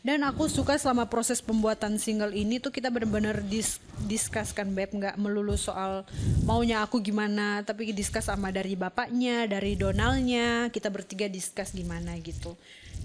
Dan 0.05 0.21
aku 0.21 0.45
suka 0.45 0.77
selama 0.77 1.09
proses 1.09 1.41
pembuatan 1.41 1.97
single 1.97 2.29
ini 2.37 2.61
tuh 2.61 2.69
kita 2.69 2.93
benar-benar 2.93 3.41
dis 3.41 3.81
diskuskan 4.05 4.77
beb. 4.77 4.93
Nggak 4.93 5.17
melulu 5.17 5.57
soal 5.57 6.05
maunya 6.45 6.85
aku 6.85 7.01
gimana 7.01 7.65
tapi 7.65 7.89
diskus 7.89 8.29
sama 8.29 8.53
dari 8.53 8.77
bapaknya 8.77 9.49
dari 9.49 9.73
Donaldnya 9.73 10.69
kita 10.69 10.93
bertiga 10.93 11.25
diskus 11.25 11.73
gimana 11.73 12.13
gitu. 12.21 12.53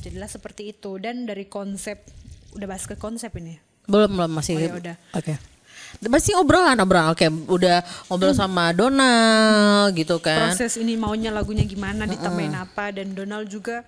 Jadilah 0.04 0.28
seperti 0.28 0.76
itu. 0.76 1.00
Dan 1.00 1.24
dari 1.24 1.48
konsep 1.48 2.04
udah 2.52 2.68
bahas 2.68 2.84
ke 2.84 3.00
konsep 3.00 3.32
ini? 3.40 3.56
Belum 3.88 4.12
belum. 4.20 4.36
Masih. 4.36 4.60
Oh, 4.60 4.60
ya 4.60 4.72
udah. 4.76 4.96
Oke. 5.16 5.40
Masih 6.00 6.38
obrolan 6.38 6.78
obrolan. 6.78 7.10
Oke, 7.10 7.26
udah 7.28 7.82
ngobrol 8.06 8.32
sama 8.32 8.70
Donald 8.70 9.92
gitu 9.92 10.16
kan. 10.18 10.54
proses 10.54 10.78
ini 10.78 10.94
maunya 10.94 11.28
lagunya 11.28 11.66
gimana 11.66 12.06
ditambahin 12.06 12.54
apa 12.54 12.94
dan 12.94 13.12
Donald 13.12 13.50
juga 13.50 13.82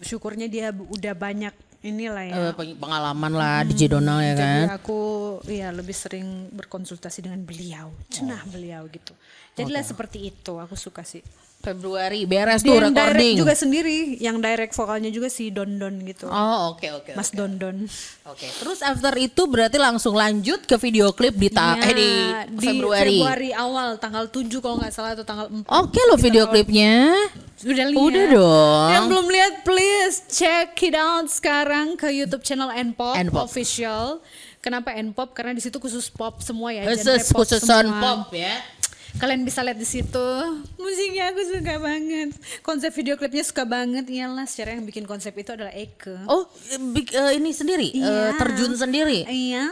syukurnya 0.00 0.46
dia 0.46 0.70
udah 0.70 1.12
banyak 1.12 1.52
inilah 1.80 2.24
ya. 2.24 2.36
Peng- 2.52 2.76
pengalaman 2.76 3.32
lah 3.32 3.64
DJ 3.64 3.88
Donald 3.88 4.20
ya 4.20 4.34
kan. 4.36 4.62
jadi 4.68 4.76
aku 4.76 5.00
ya 5.48 5.68
lebih 5.72 5.96
sering 5.96 6.52
berkonsultasi 6.52 7.24
dengan 7.24 7.40
beliau 7.40 7.88
cenah 8.08 8.44
beliau 8.46 8.84
gitu. 8.88 9.16
Jadilah 9.56 9.82
seperti 9.82 10.28
itu 10.28 10.52
aku 10.56 10.76
suka 10.76 11.02
sih 11.02 11.24
Februari 11.60 12.24
beres 12.24 12.64
dia 12.64 12.72
tuh 12.72 12.80
yang 12.80 12.96
direct 12.96 13.12
recording. 13.20 13.36
juga 13.36 13.52
sendiri 13.52 13.96
yang 14.16 14.36
direct 14.40 14.72
vokalnya 14.72 15.12
juga 15.12 15.28
si 15.28 15.52
Don 15.52 15.76
Don 15.76 15.92
gitu 16.02 16.24
Oh, 16.24 16.72
oke 16.72 16.88
oke. 16.88 17.12
Mas 17.12 17.28
Don 17.30 17.60
Don 17.60 17.84
Oke. 18.24 18.48
Terus 18.48 18.80
after 18.80 19.12
itu 19.14 19.44
berarti 19.44 19.76
langsung 19.76 20.16
lanjut 20.16 20.64
ke 20.64 20.80
video 20.80 21.12
klip 21.12 21.36
di 21.36 21.52
ta 21.52 21.76
Ya, 21.76 21.84
eh 21.84 21.92
di, 21.92 22.10
Februari. 22.56 23.20
Februari 23.20 23.50
awal 23.52 24.00
tanggal 24.00 24.24
7 24.26 24.48
kalau 24.58 24.80
nggak 24.80 24.88
salah 24.88 25.12
atau 25.12 25.22
tanggal 25.22 25.52
4 25.52 25.68
Oke 25.68 26.00
lo 26.08 26.16
video 26.16 26.48
klipnya. 26.48 27.12
Udah 27.60 27.86
lihat. 27.92 28.00
Udah 28.00 28.24
dong. 28.32 28.88
Yang 28.88 29.04
belum 29.12 29.26
lihat 29.28 29.54
please 29.60 30.16
check 30.32 30.72
it 30.80 30.96
out 30.96 31.28
sekarang 31.28 31.92
ke 31.92 32.08
YouTube 32.08 32.40
channel 32.40 32.72
Npop, 32.72 33.20
Npop. 33.20 33.44
official. 33.44 34.24
Kenapa 34.60 34.96
Npop? 34.96 35.32
Karena 35.32 35.52
di 35.52 35.60
situ 35.60 35.76
khusus 35.76 36.08
pop 36.08 36.40
semua 36.40 36.72
ya. 36.72 36.88
Khusus 36.88 37.28
pop 37.28 37.44
khususan 37.44 37.84
semua. 37.84 38.00
pop 38.00 38.32
ya. 38.32 38.56
Kalian 39.18 39.42
bisa 39.42 39.64
lihat 39.64 39.76
di 39.76 39.84
situ. 39.84 40.28
Musiknya 40.78 41.34
aku 41.34 41.40
suka 41.42 41.74
banget. 41.76 42.30
Konsep 42.62 42.94
video 42.94 43.18
klipnya 43.18 43.42
suka 43.42 43.64
banget. 43.64 44.06
Iyalah, 44.06 44.46
secara 44.46 44.78
yang 44.78 44.86
bikin 44.86 45.04
konsep 45.04 45.34
itu 45.34 45.50
adalah 45.50 45.74
Eke. 45.74 46.14
Oh, 46.24 46.46
eh, 46.70 47.32
ini 47.34 47.50
sendiri, 47.50 47.90
eh, 47.90 48.00
Iya. 48.00 48.38
terjun 48.38 48.72
sendiri. 48.72 49.26
Iya. 49.26 49.66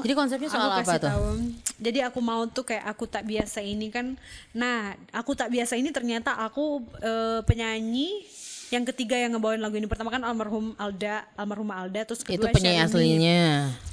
Jadi 0.00 0.12
konsepnya 0.16 0.48
soal 0.48 0.72
Aku 0.72 0.80
apa 0.80 0.94
tuh? 0.96 1.10
tahu. 1.12 1.28
Jadi 1.76 1.98
aku 2.00 2.20
mau 2.24 2.40
tuh 2.48 2.64
kayak 2.64 2.88
aku 2.88 3.04
tak 3.04 3.28
biasa 3.28 3.60
ini 3.60 3.92
kan. 3.92 4.16
Nah, 4.56 4.96
aku 5.12 5.36
tak 5.36 5.52
biasa 5.52 5.76
ini 5.76 5.92
ternyata 5.92 6.40
aku 6.40 6.80
eh, 7.00 7.44
penyanyi 7.44 8.24
yang 8.70 8.84
ketiga 8.84 9.14
yang 9.14 9.34
ngebawain 9.34 9.58
lagu 9.58 9.74
ini 9.74 9.84
pertama 9.84 10.08
kan 10.08 10.22
almarhum 10.22 10.72
Alda, 10.76 11.26
almarhumah 11.34 11.76
Alda 11.80 12.00
terus 12.04 12.22
Itu 12.22 12.38
kedua 12.38 12.50
penyanyi 12.50 12.78
Syahrini. 12.78 12.94
aslinya. 13.18 13.42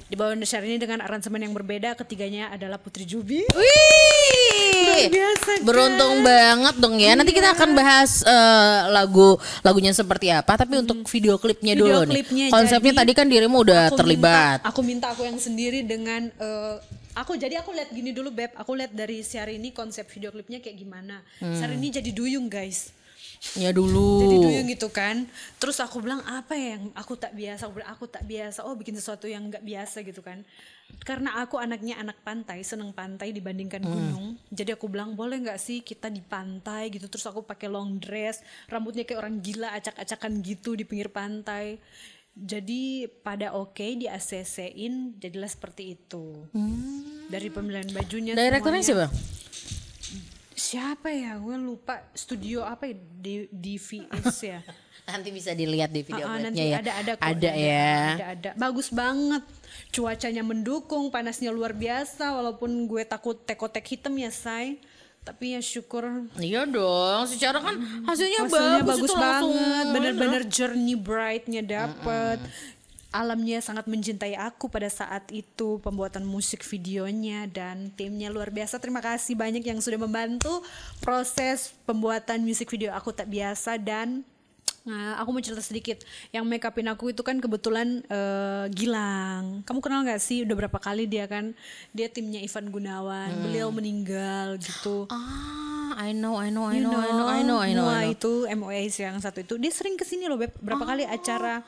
Dibawain 0.07 0.39
Syahrini 0.39 0.77
dengan 0.77 1.01
aransemen 1.01 1.41
yang 1.41 1.51
berbeda, 1.51 1.91
ketiganya 1.95 2.47
adalah 2.47 2.77
Putri 2.77 3.03
Jubi. 3.03 3.41
Wih, 3.43 5.03
biasa, 5.09 5.49
kan? 5.51 5.59
beruntung 5.61 6.21
banget 6.21 6.75
dong 6.77 6.95
ya. 6.95 7.11
Nanti 7.13 7.31
kita 7.31 7.51
akan 7.51 7.73
bahas 7.73 8.21
eh, 8.21 8.79
lagu 8.89 9.35
lagunya 9.61 9.91
seperti 9.91 10.29
apa, 10.29 10.55
tapi 10.55 10.77
untuk 10.77 11.03
video 11.05 11.35
klipnya 11.35 11.73
Hmm. 11.73 11.79
Video 11.79 11.97
dulu 11.97 12.01
nih. 12.03 12.13
klipnya, 12.13 12.45
Konsepnya 12.49 12.93
jadi 12.93 12.99
tadi 13.01 13.11
kan 13.13 13.27
dirimu 13.27 13.57
udah 13.59 13.83
Aku 13.87 13.97
terlibat. 13.97 14.61
minta- 14.61 14.69
aku 14.69 14.79
minta 14.81 15.07
aku 15.11 15.21
yang 15.23 15.37
sendiri 15.37 15.81
dengan 15.81 16.29
eh, 16.31 16.75
aku 17.13 17.33
jadi 17.33 17.59
aku 17.59 17.73
lihat 17.73 17.89
gini 17.89 18.11
dulu 18.11 18.29
beb, 18.29 18.53
aku 18.53 18.71
lihat 18.73 18.93
dari 18.93 19.19
Syahrini 19.21 19.69
konsep 19.71 20.05
video 20.07 20.29
klipnya 20.29 20.59
kayak 20.59 20.77
gimana. 20.77 21.19
Hmm. 21.37 21.51
Syahrini 21.51 21.89
jadi 21.91 22.09
duyung 22.09 22.47
guys. 22.47 22.93
Ya 23.57 23.69
dulu. 23.73 24.21
jadi 24.21 24.35
duyung 24.41 24.67
gitu 24.69 24.89
kan. 24.89 25.29
Terus 25.61 25.77
aku 25.81 26.01
bilang 26.01 26.21
apa 26.25 26.57
ya 26.57 26.77
yang 26.77 26.89
aku 26.97 27.13
tak 27.17 27.33
biasa? 27.37 27.69
Aku 27.69 27.73
bilang 27.77 27.91
aku 27.93 28.05
tak 28.09 28.23
biasa. 28.25 28.59
Oh 28.65 28.73
bikin 28.73 28.97
sesuatu 28.97 29.25
yang 29.29 29.49
nggak 29.49 29.65
biasa 29.65 30.01
gitu 30.05 30.21
kan. 30.25 30.41
Karena 31.03 31.43
aku 31.43 31.59
anaknya 31.59 31.99
anak 31.99 32.21
pantai 32.23 32.63
seneng 32.63 32.95
pantai 32.95 33.35
dibandingkan 33.35 33.83
gunung. 33.83 34.39
Jadi 34.49 34.73
aku 34.73 34.87
bilang 34.87 35.13
boleh 35.13 35.41
nggak 35.43 35.59
sih 35.59 35.83
kita 35.83 36.07
di 36.07 36.23
pantai 36.23 36.89
gitu? 36.89 37.05
Terus 37.11 37.27
aku 37.27 37.43
pakai 37.43 37.67
long 37.67 37.99
dress 37.99 38.41
rambutnya 38.71 39.03
kayak 39.03 39.19
orang 39.19 39.35
gila 39.43 39.73
acak-acakan 39.75 40.41
gitu 40.41 40.73
di 40.73 40.87
pinggir 40.87 41.11
pantai. 41.11 41.77
Jadi 42.37 43.09
pada 43.25 43.57
oke 43.57 43.81
di 43.81 44.05
ACC-in 44.05 45.17
jadilah 45.17 45.49
seperti 45.49 45.97
itu. 45.97 46.45
Dari 47.27 47.49
pemilihan 47.49 47.89
bajunya 47.91 48.37
Direkturnya 48.37 48.85
siapa? 48.85 49.07
Siapa 50.67 51.07
ya? 51.15 51.39
Gue 51.39 51.55
lupa 51.55 52.03
studio 52.11 52.67
apa 52.67 52.91
ya? 52.91 52.95
Di 52.99 53.47
DVS 53.47 54.35
ya? 54.43 54.59
Nanti 55.07 55.31
bisa 55.31 55.55
dilihat 55.55 55.95
di 55.95 56.03
video 56.03 56.27
ah, 56.27 56.35
klipnya 56.35 56.51
nanti 56.51 56.67
ya. 56.67 56.83
ada 56.83 56.91
ada 56.99 57.11
kok, 57.15 57.23
Ada 57.23 57.51
ya. 57.55 57.95
ada 58.11 58.25
ada. 58.35 58.49
Bagus 58.59 58.91
banget. 58.91 59.39
Cuacanya 59.95 60.43
mendukung 60.43 61.07
panasnya 61.07 61.55
luar 61.55 61.71
biasa 61.71 62.35
walaupun 62.35 62.91
gue 62.91 63.07
takut 63.07 63.39
tekotek 63.39 63.87
hitam 63.87 64.19
ya 64.19 64.27
say 64.27 64.83
tapi 65.23 65.55
ya 65.55 65.61
syukur. 65.63 66.27
Iya 66.39 66.63
dong, 66.63 67.27
secara 67.27 67.59
kan 67.59 67.75
hasilnya, 68.07 68.47
hasilnya 68.47 68.83
bagus, 68.83 68.87
bagus 68.87 69.11
itu 69.11 69.15
banget. 69.15 69.85
Bener-bener 69.91 70.41
journey 70.47 70.95
brightnya 70.95 71.61
dapet 71.63 72.39
alamnya 73.17 73.57
sangat 73.59 73.89
mencintai 73.89 74.37
aku 74.37 74.69
pada 74.69 74.85
saat 74.85 75.25
itu 75.33 75.81
pembuatan 75.81 76.21
musik 76.21 76.61
videonya 76.61 77.49
dan 77.49 77.89
timnya 77.97 78.29
luar 78.29 78.53
biasa 78.53 78.77
terima 78.77 79.01
kasih 79.01 79.33
banyak 79.33 79.65
yang 79.65 79.81
sudah 79.81 79.97
membantu 79.97 80.61
proses 81.01 81.73
pembuatan 81.89 82.45
musik 82.45 82.69
video 82.69 82.93
aku 82.93 83.09
tak 83.09 83.25
biasa 83.25 83.81
dan 83.81 84.21
Nah, 84.87 85.19
aku 85.19 85.35
mau 85.35 85.43
cerita 85.43 85.59
sedikit. 85.59 85.99
Yang 86.31 86.47
make 86.47 86.63
upin 86.63 86.87
aku 86.87 87.11
itu 87.11 87.19
kan 87.19 87.43
kebetulan 87.43 88.07
eh, 88.07 88.71
Gilang. 88.71 89.59
Kamu 89.67 89.83
kenal 89.83 90.07
nggak 90.07 90.23
sih? 90.23 90.47
Udah 90.47 90.55
berapa 90.55 90.79
kali 90.79 91.03
dia 91.11 91.27
kan? 91.27 91.51
Dia 91.91 92.07
timnya 92.07 92.39
Ivan 92.39 92.71
Gunawan. 92.71 93.35
Beliau 93.43 93.67
meninggal 93.67 94.55
gitu. 94.63 95.03
Ah, 95.11 95.91
I 95.99 96.15
know, 96.15 96.39
I 96.39 96.47
know, 96.47 96.71
I 96.71 96.79
You 96.79 96.87
know, 96.87 96.95
I 96.95 97.11
know, 97.11 97.27
I 97.27 97.41
know, 97.43 97.59
I 97.59 97.71
know. 97.75 97.87
I 97.91 98.03
know. 98.07 98.15
itu 98.15 98.31
MOA 98.47 98.87
yang 98.87 99.19
satu 99.19 99.43
itu 99.43 99.59
dia 99.59 99.71
sering 99.75 99.99
ke 99.99 100.07
sini 100.07 100.31
loh 100.31 100.39
Beb. 100.39 100.55
berapa 100.63 100.87
kali 100.87 101.03
acara 101.03 101.67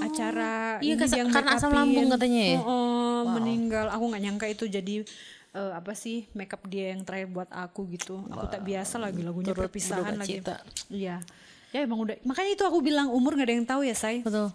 acara 0.00 0.80
Iya, 0.80 0.96
ini 0.96 1.20
yang 1.20 1.28
karena 1.28 1.50
asam 1.58 1.72
lambung 1.72 2.08
katanya 2.08 2.42
ya? 2.56 2.58
Oh, 2.64 2.70
oh, 2.70 3.20
meninggal 3.36 3.92
aku 3.92 4.04
nggak 4.08 4.22
nyangka 4.24 4.46
itu 4.48 4.64
jadi 4.68 5.04
eh, 5.52 5.72
apa 5.76 5.92
sih 5.92 6.26
makeup 6.32 6.64
dia 6.66 6.96
yang 6.96 7.04
terakhir 7.04 7.28
buat 7.28 7.50
aku 7.52 7.86
gitu 7.92 8.24
aku 8.32 8.46
tak 8.48 8.64
biasa 8.64 8.96
lagi 8.96 9.20
lagunya 9.20 9.52
turut 9.52 9.68
perpisahan 9.68 10.16
lagi 10.16 10.40
cita. 10.40 10.64
iya 10.88 11.20
ya 11.72 11.84
emang 11.84 12.04
udah 12.04 12.16
makanya 12.24 12.52
itu 12.56 12.64
aku 12.64 12.84
bilang 12.84 13.08
umur 13.12 13.36
nggak 13.36 13.48
ada 13.48 13.54
yang 13.56 13.68
tahu 13.68 13.82
ya 13.84 13.96
say 13.96 14.24
Betul. 14.24 14.52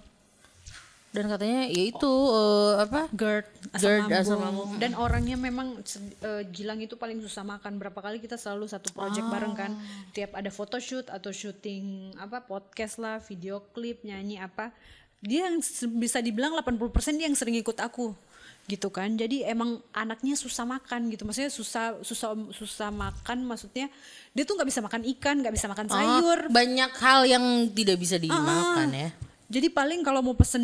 Dan 1.08 1.34
katanya 1.34 1.66
ya 1.72 1.84
itu 1.88 2.14
eh, 2.30 2.74
apa? 2.84 3.10
GERD, 3.10 3.48
asam, 3.74 3.80
GERD, 3.80 4.02
lambung. 4.06 4.22
asam 4.22 4.38
lambung. 4.38 4.70
Dan 4.78 4.92
orangnya 4.94 5.34
memang 5.40 5.80
eh, 6.22 6.44
Gilang 6.52 6.84
itu 6.84 6.94
paling 7.00 7.24
susah 7.24 7.42
makan. 7.42 7.80
Berapa 7.82 8.06
kali 8.06 8.22
kita 8.22 8.36
selalu 8.38 8.70
satu 8.70 8.94
project 8.94 9.26
bareng 9.26 9.56
kan. 9.58 9.72
Tiap 10.14 10.36
ada 10.38 10.52
photoshoot 10.54 11.10
atau 11.10 11.34
syuting 11.34 12.14
apa 12.22 12.46
podcast 12.46 13.02
lah, 13.02 13.18
video 13.24 13.66
klip, 13.72 14.04
nyanyi 14.06 14.38
apa. 14.38 14.76
Dia 15.22 15.50
yang 15.50 15.58
bisa 15.98 16.22
dibilang 16.22 16.54
80% 16.62 17.18
dia 17.18 17.26
yang 17.26 17.38
sering 17.38 17.58
ikut 17.58 17.78
aku 17.82 18.14
gitu 18.68 18.92
kan. 18.92 19.16
Jadi 19.16 19.48
emang 19.48 19.80
anaknya 19.96 20.36
susah 20.36 20.68
makan 20.68 21.08
gitu. 21.10 21.24
Maksudnya 21.24 21.50
susah 21.50 21.98
susah 22.04 22.36
susah 22.52 22.90
makan 22.92 23.48
maksudnya 23.48 23.88
dia 24.36 24.44
tuh 24.44 24.60
nggak 24.60 24.70
bisa 24.70 24.84
makan 24.84 25.02
ikan 25.18 25.36
nggak 25.40 25.56
bisa 25.56 25.68
makan 25.72 25.88
sayur. 25.88 26.40
Oh, 26.46 26.52
banyak 26.52 26.92
hal 27.00 27.22
yang 27.26 27.46
tidak 27.72 27.98
bisa 27.98 28.20
dimakan 28.20 28.92
ya. 28.92 29.10
Jadi 29.48 29.72
paling 29.72 30.04
kalau 30.04 30.20
mau 30.20 30.36
pesen 30.36 30.64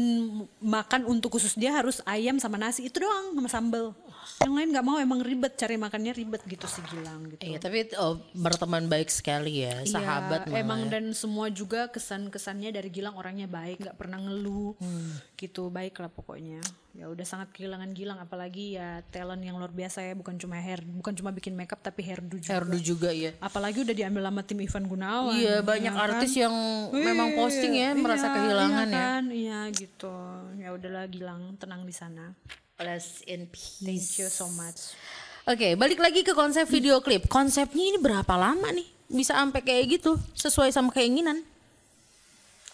makan 0.59 1.07
untuk 1.07 1.39
khusus 1.39 1.55
dia 1.55 1.71
harus 1.71 2.03
ayam 2.03 2.35
sama 2.35 2.59
nasi 2.59 2.91
itu 2.91 2.99
doang 2.99 3.31
sama 3.31 3.49
sambel. 3.49 3.95
Yang 4.43 4.53
lain 4.59 4.69
nggak 4.75 4.85
mau 4.87 4.97
emang 4.99 5.19
ribet 5.23 5.55
cari 5.55 5.79
makannya 5.79 6.11
ribet 6.11 6.43
gitu 6.43 6.67
sih 6.67 6.83
Gilang 6.91 7.31
gitu. 7.31 7.43
Iya, 7.43 7.63
tapi 7.63 7.87
oh, 7.95 8.19
berteman 8.35 8.91
baik 8.91 9.07
sekali 9.07 9.63
ya, 9.63 9.87
sahabat 9.87 10.51
Iya, 10.51 10.63
emang 10.63 10.87
ya. 10.87 10.99
dan 10.99 11.15
semua 11.15 11.47
juga 11.47 11.87
kesan-kesannya 11.87 12.75
dari 12.75 12.91
Gilang 12.91 13.15
orangnya 13.15 13.47
baik, 13.47 13.83
nggak 13.83 13.95
pernah 13.95 14.19
ngeluh. 14.19 14.75
Hmm. 14.79 15.15
Gitu 15.39 15.71
baik 15.71 15.95
lah 16.03 16.11
pokoknya. 16.11 16.59
Ya 16.93 17.09
udah 17.09 17.25
sangat 17.25 17.49
kehilangan 17.55 17.89
Gilang 17.95 18.19
apalagi 18.21 18.77
ya 18.77 19.01
talent 19.09 19.41
yang 19.41 19.57
luar 19.57 19.73
biasa 19.73 20.03
ya 20.03 20.13
bukan 20.13 20.35
cuma 20.35 20.59
hair, 20.59 20.83
bukan 20.83 21.15
cuma 21.15 21.31
bikin 21.31 21.55
makeup 21.55 21.79
tapi 21.79 22.03
hairdo 22.03 22.35
juga. 22.35 22.51
Herdu 22.51 22.77
juga 22.83 23.09
ya. 23.15 23.31
Apalagi 23.39 23.83
udah 23.83 23.95
diambil 23.95 24.27
sama 24.27 24.41
tim 24.43 24.59
Ivan 24.59 24.85
Gunawan. 24.87 25.35
Iya, 25.39 25.55
banyak 25.63 25.95
artis 25.95 26.35
yang 26.35 26.53
memang 26.91 27.35
posting 27.39 27.79
ya 27.79 27.95
merasa 27.95 28.27
Iya, 28.33 28.72
iya 28.73 28.83
ya. 28.83 28.93
kan? 28.97 29.23
Iya 29.29 29.59
gitu. 29.71 30.13
Ya 30.57 30.69
udahlah 30.73 31.05
Gilang, 31.05 31.55
tenang 31.61 31.85
di 31.85 31.93
sana. 31.93 32.33
Rest 32.81 33.21
in 33.29 33.45
peace. 33.47 33.85
Thank 33.85 34.05
you 34.19 34.29
so 34.33 34.49
much. 34.57 34.97
Oke, 35.43 35.75
balik 35.75 35.99
lagi 35.99 36.23
ke 36.23 36.31
konsep 36.31 36.65
video 36.65 37.03
klip. 37.03 37.27
Konsepnya 37.27 37.93
ini 37.93 37.99
berapa 37.99 38.33
lama 38.33 38.71
nih? 38.71 38.87
Bisa 39.11 39.35
sampai 39.35 39.61
kayak 39.61 39.99
gitu, 39.99 40.15
sesuai 40.33 40.71
sama 40.71 40.89
keinginan. 40.89 41.43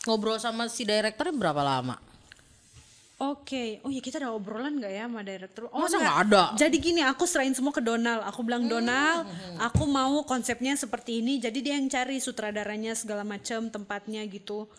Ngobrol 0.07 0.39
sama 0.39 0.69
si 0.71 0.87
direkturnya 0.87 1.35
berapa 1.35 1.59
lama? 1.59 1.99
Oke, 3.19 3.83
oh 3.83 3.91
ya 3.91 3.99
kita 3.99 4.15
ada 4.23 4.31
obrolan 4.31 4.79
nggak 4.79 4.93
ya 4.95 5.03
sama 5.11 5.19
director? 5.27 5.67
Oh 5.75 5.83
Masa 5.83 5.99
enggak. 5.99 6.07
nggak 6.07 6.19
ada? 6.23 6.43
Jadi 6.55 6.75
gini, 6.79 7.01
aku 7.03 7.27
serahin 7.27 7.51
semua 7.51 7.75
ke 7.75 7.83
Donald. 7.83 8.23
Aku 8.31 8.47
bilang 8.47 8.63
Donald, 8.71 9.27
aku 9.59 9.83
mau 9.83 10.23
konsepnya 10.23 10.79
seperti 10.79 11.19
ini. 11.19 11.35
Jadi 11.35 11.59
dia 11.59 11.75
yang 11.75 11.91
cari 11.91 12.15
sutradaranya 12.23 12.95
segala 12.95 13.27
macam, 13.27 13.67
tempatnya 13.67 14.23
gitu. 14.23 14.71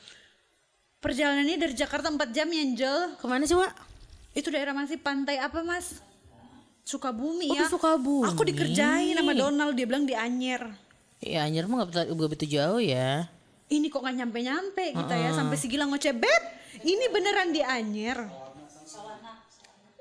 Perjalanannya 1.01 1.57
dari 1.57 1.72
Jakarta 1.72 2.12
4 2.12 2.28
jam 2.28 2.44
ya, 2.53 2.61
Angel. 2.61 2.96
Ke 3.16 3.24
mana 3.24 3.48
sih, 3.48 3.57
Wak? 3.57 3.72
Itu 4.36 4.53
daerah 4.53 4.76
masih 4.76 5.01
pantai 5.01 5.40
apa, 5.40 5.64
Mas? 5.64 6.05
Sukabumi 6.84 7.48
Oh, 7.48 7.57
ya. 7.57 7.66
Sukabumi. 7.72 8.28
Aku 8.28 8.44
dikerjain 8.44 9.16
sama 9.16 9.32
Donald, 9.32 9.72
dia 9.72 9.88
bilang 9.88 10.05
di 10.05 10.12
Anyer. 10.12 10.68
Ya 11.20 11.44
anjir 11.44 11.68
mah 11.68 11.84
gak, 11.84 11.88
betul- 11.92 12.09
gak 12.16 12.28
begitu 12.32 12.57
jauh 12.57 12.80
ya. 12.80 13.28
Ini 13.70 13.86
kok 13.86 14.03
nggak 14.03 14.16
nyampe-nyampe 14.24 14.84
kita 14.96 15.14
ya 15.14 15.30
sampai 15.30 15.55
si 15.55 15.70
Gilang 15.70 15.92
ngoceh, 15.92 16.11
"Beb, 16.11 16.42
ini 16.82 17.07
beneran 17.12 17.53
di 17.53 17.62
Anyer." 17.62 18.18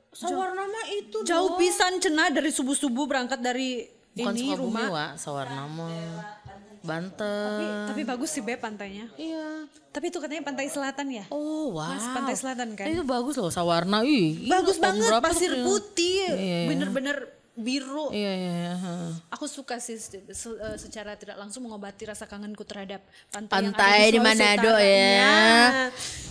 Sawarna 0.10 0.64
mah 0.66 0.86
itu 0.89 1.22
Jauh 1.22 1.54
pisan 1.56 2.02
cenah 2.02 2.34
dari 2.34 2.50
subuh-subuh 2.50 3.06
berangkat 3.06 3.39
dari 3.39 3.88
Bukan 4.10 4.34
ini 4.36 4.52
Sukabumi, 4.52 4.64
rumah. 4.74 4.88
Wak. 4.89 5.12
Sawarna 5.22 5.64
mah 5.70 5.91
Banten. 6.84 7.16
Tapi, 7.20 7.66
tapi 7.92 8.02
bagus 8.08 8.30
sih 8.32 8.44
Beb 8.44 8.60
pantainya. 8.62 9.08
Iya. 9.16 9.68
Tapi 9.90 10.14
itu 10.14 10.22
katanya 10.22 10.44
pantai 10.46 10.70
selatan 10.70 11.08
ya. 11.10 11.26
Oh, 11.34 11.74
wow. 11.74 11.92
Mas, 11.96 12.06
pantai 12.12 12.36
selatan 12.38 12.78
kan? 12.78 12.86
Itu 12.88 13.04
bagus 13.08 13.36
loh 13.40 13.52
Sawarna. 13.52 14.06
Ih, 14.06 14.48
Bagus 14.48 14.78
banget 14.78 15.10
pasir 15.20 15.52
putih. 15.66 16.30
Iya, 16.30 16.36
iya. 16.36 16.60
Bener-bener 16.70 17.39
biru. 17.60 18.07
Iya, 18.10 18.32
iya, 18.32 18.51
iya. 18.55 18.74
Aku 19.30 19.45
suka 19.45 19.78
sih 19.78 19.99
se- 19.99 20.20
eh, 20.57 20.78
secara 20.80 21.14
tidak 21.14 21.36
langsung 21.36 21.68
mengobati 21.68 22.07
rasa 22.07 22.24
kangenku 22.24 22.64
terhadap 22.64 23.03
pantai, 23.30 23.62
yang 23.62 23.76
Pantai 23.76 23.91
ada 23.99 24.10
di 24.10 24.20
Manado 24.20 24.74
ya. 24.80 25.38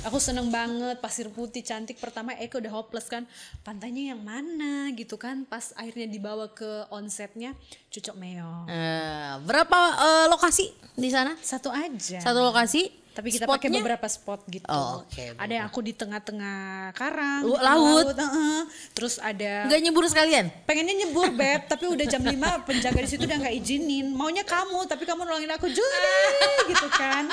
Aku 0.09 0.19
seneng 0.19 0.49
banget 0.49 0.99
pasir 0.99 1.29
putih 1.29 1.61
cantik. 1.61 1.97
Pertama 1.97 2.35
Eko 2.35 2.59
udah 2.59 2.73
hopeless 2.73 3.07
kan. 3.07 3.29
Pantainya 3.61 4.17
yang 4.17 4.21
mana 4.21 4.91
gitu 4.93 5.15
kan. 5.15 5.45
Pas 5.45 5.71
akhirnya 5.75 6.09
dibawa 6.09 6.51
ke 6.51 6.67
onsetnya 6.89 7.55
Cucok 7.89 8.17
Meo. 8.17 8.67
Eh, 8.67 9.33
berapa 9.45 9.79
eh, 9.95 10.27
lokasi 10.27 10.67
di 10.95 11.09
sana? 11.09 11.37
Satu 11.39 11.71
aja. 11.71 12.19
Satu 12.19 12.41
lokasi? 12.43 12.98
Tapi 13.19 13.35
kita 13.35 13.51
pakai 13.51 13.67
beberapa 13.67 14.07
spot 14.07 14.47
gitu. 14.47 14.63
Oh, 14.71 15.03
oke, 15.03 15.35
ada 15.35 15.51
yang 15.51 15.67
aku 15.67 15.83
di 15.83 15.91
tengah-tengah 15.91 16.95
karang, 16.95 17.43
tengah 17.43 17.63
laut. 17.67 18.15
heeh. 18.15 18.61
Terus 18.95 19.19
ada 19.19 19.67
Enggak 19.67 19.81
nyebur 19.83 20.07
sekalian? 20.07 20.47
pengennya 20.63 21.03
nyebur 21.03 21.35
beb, 21.35 21.67
tapi 21.67 21.91
udah 21.91 22.07
jam 22.07 22.23
5 22.23 22.31
penjaga 22.63 22.95
di 23.03 23.11
situ 23.11 23.27
udah 23.27 23.43
nggak 23.43 23.55
izinin. 23.59 24.15
Maunya 24.15 24.47
kamu, 24.47 24.87
tapi 24.87 25.03
kamu 25.03 25.27
nolongin 25.27 25.51
aku 25.51 25.67
Juli 25.67 26.15
gitu 26.71 26.87
kan. 26.95 27.27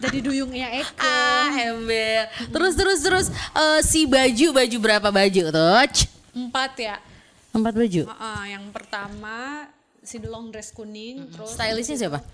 Jadi 0.00 0.24
duyungnya 0.24 0.72
Eko. 0.72 1.04
Ah, 1.04 1.52
ember. 1.52 2.32
Terus 2.48 2.72
terus 2.72 2.98
terus 3.04 3.26
eh, 3.52 3.80
si 3.84 4.08
baju 4.08 4.56
baju 4.56 4.76
berapa 4.80 5.08
baju 5.12 5.42
tuh? 5.52 5.84
Empat 6.32 6.72
ya. 6.80 6.96
Empat 7.52 7.76
baju. 7.76 8.02
Heeh, 8.08 8.42
yang 8.56 8.64
pertama 8.72 9.68
si 10.00 10.16
long 10.16 10.48
dress 10.48 10.72
kuning, 10.72 11.28
terus 11.28 11.52
Stylistnya 11.52 12.08
siapa? 12.08 12.24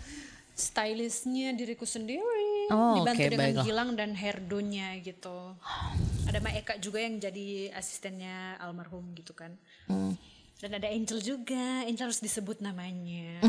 Stylistnya 0.55 1.53
diriku 1.53 1.85
sendiri 1.85 2.49
Oh, 2.69 2.95
dibantu 2.95 3.21
oke, 3.21 3.29
dengan 3.29 3.49
baiklah. 3.51 3.65
Gilang 3.65 3.91
dan 3.95 4.11
Herdonya 4.13 4.97
gitu 4.99 5.57
ada 6.29 6.39
Mbak 6.39 6.55
Eka 6.59 6.75
juga 6.79 6.99
yang 6.99 7.19
jadi 7.19 7.49
asistennya 7.73 8.57
almarhum 8.59 9.13
gitu 9.13 9.33
kan 9.33 9.53
Hmm. 9.85 10.15
dan 10.57 10.71
ada 10.75 10.87
Angel 10.87 11.19
juga 11.19 11.83
Angel 11.83 12.07
harus 12.07 12.19
disebut 12.19 12.59
namanya 12.59 13.43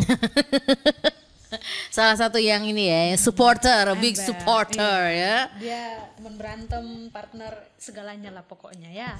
Salah 1.88 2.18
satu 2.18 2.41
yang 2.41 2.66
ini 2.66 2.89
ya, 2.89 3.14
supporter, 3.14 3.86
big 3.95 4.18
Ember, 4.18 4.26
supporter 4.26 4.97
ya. 5.14 5.38
dia 5.56 5.82
teman 6.18 6.34
berantem 6.34 6.86
partner 7.08 7.54
segalanya 7.78 8.34
lah 8.34 8.41
pokoknya 8.41 8.89
ya 8.89 9.14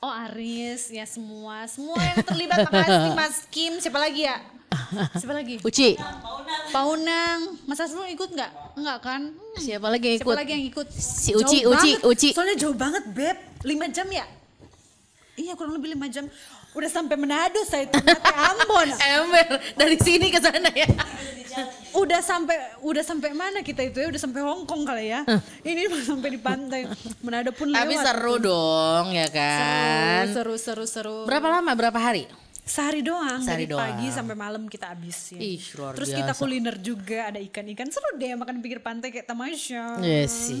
Oh 0.00 0.08
Aris 0.08 0.88
ya 0.88 1.04
semua 1.04 1.68
semua 1.68 2.00
yang 2.00 2.24
terlibat 2.24 2.64
makasih 2.64 3.12
Mas 3.12 3.44
Kim 3.46 3.76
siapa 3.76 4.00
lagi 4.00 4.24
ya 4.24 4.40
siapa 5.12 5.34
lagi 5.34 5.60
Uci, 5.60 5.98
Paunang 6.72 7.60
Mas 7.68 7.76
Asrul 7.76 8.08
ikut 8.08 8.32
nggak 8.32 8.50
nggak 8.80 8.98
kan 8.98 9.22
Hmm. 9.50 9.58
siapa 9.58 9.90
lagi 9.90 10.06
yang 10.06 10.18
Siapa 10.22 10.30
ikut? 10.30 10.36
lagi 10.38 10.52
yang 10.54 10.64
ikut? 10.64 10.86
Si 10.88 11.30
Uci, 11.34 11.58
Jauh 11.60 11.74
Uci, 11.74 11.90
banget. 11.98 12.06
Uci. 12.06 12.28
Soalnya 12.30 12.54
jauh 12.54 12.70
banget, 12.72 13.02
Beb. 13.10 13.36
5 13.60 13.90
jam 13.90 14.06
ya? 14.06 14.22
Iya, 15.34 15.58
kurang 15.58 15.74
lebih 15.74 15.90
5 15.92 16.06
jam. 16.06 16.24
Udah 16.70 16.86
sampai 16.86 17.18
Manado 17.18 17.58
saya 17.66 17.90
ternyata 17.90 18.30
Ambon. 18.30 18.88
Ember 18.94 19.46
dari 19.74 19.98
sini 19.98 20.30
ke 20.30 20.38
sana 20.38 20.70
ya. 20.70 20.86
Udah 22.20 22.36
sampai 22.36 22.58
udah 22.84 23.00
sampai 23.00 23.32
mana 23.32 23.64
kita 23.64 23.80
itu 23.80 23.96
ya? 23.96 24.12
Udah 24.12 24.20
sampai 24.20 24.44
Hong 24.44 24.68
Kong 24.68 24.84
kali 24.84 25.08
ya. 25.08 25.24
Ini 25.64 25.88
sampai 26.04 26.36
di 26.36 26.36
pantai. 26.36 26.84
Manado 27.24 27.48
pun 27.56 27.72
lewat. 27.72 27.80
Tapi 27.80 27.96
seru 27.96 28.36
dong 28.36 29.16
ya 29.16 29.24
kan. 29.32 30.28
Seru, 30.28 30.60
seru, 30.60 30.84
seru, 30.84 30.84
seru. 30.84 31.18
Berapa 31.24 31.48
lama? 31.48 31.72
Berapa 31.72 31.96
hari? 31.96 32.28
Sehari 32.70 33.02
doang, 33.02 33.42
Sehari 33.42 33.66
dari 33.66 33.74
pagi 33.74 34.06
doang. 34.06 34.14
sampai 34.14 34.36
malam 34.38 34.62
kita 34.70 34.94
habisin. 34.94 35.42
Ih, 35.42 35.58
luar 35.74 35.98
Terus 35.98 36.14
kita 36.14 36.30
biasa. 36.30 36.38
kuliner 36.38 36.76
juga, 36.78 37.26
ada 37.26 37.42
ikan-ikan. 37.42 37.90
Seru 37.90 38.14
deh 38.14 38.30
makan 38.38 38.54
di 38.54 38.62
pinggir 38.62 38.78
pantai 38.78 39.10
kayak 39.10 39.26
tamasya. 39.26 39.98
Yes. 39.98 40.54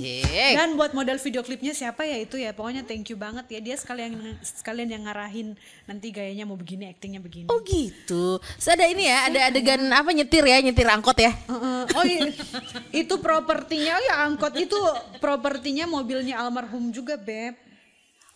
Dan 0.58 0.74
buat 0.74 0.90
model 0.90 1.22
video 1.22 1.46
klipnya 1.46 1.70
siapa 1.70 2.02
ya 2.02 2.18
itu 2.18 2.34
ya 2.34 2.50
pokoknya 2.50 2.82
thank 2.82 3.06
you 3.06 3.14
banget 3.14 3.46
ya 3.46 3.62
dia 3.62 3.76
sekalian 3.78 4.18
sekalian 4.42 4.90
yang 4.90 5.06
ngarahin 5.06 5.54
nanti 5.86 6.10
gayanya 6.10 6.50
mau 6.50 6.58
begini 6.58 6.90
aktingnya 6.90 7.22
begini. 7.22 7.46
Oh 7.46 7.62
gitu. 7.62 8.42
Terus 8.42 8.68
ada 8.74 8.90
ini 8.90 9.06
ya, 9.06 9.30
ada 9.30 9.40
adegan 9.46 9.78
apa 9.94 10.10
nyetir 10.10 10.42
ya, 10.42 10.58
nyetir 10.58 10.90
angkot 10.90 11.14
ya. 11.14 11.30
Heeh. 11.30 11.82
oh 11.94 12.04
iya. 12.04 12.34
itu 12.90 13.14
propertinya 13.22 13.94
ya 14.02 14.26
angkot 14.26 14.58
itu 14.58 14.78
propertinya 15.22 15.86
mobilnya 15.86 16.42
almarhum 16.42 16.90
juga 16.90 17.14
beb. 17.14 17.69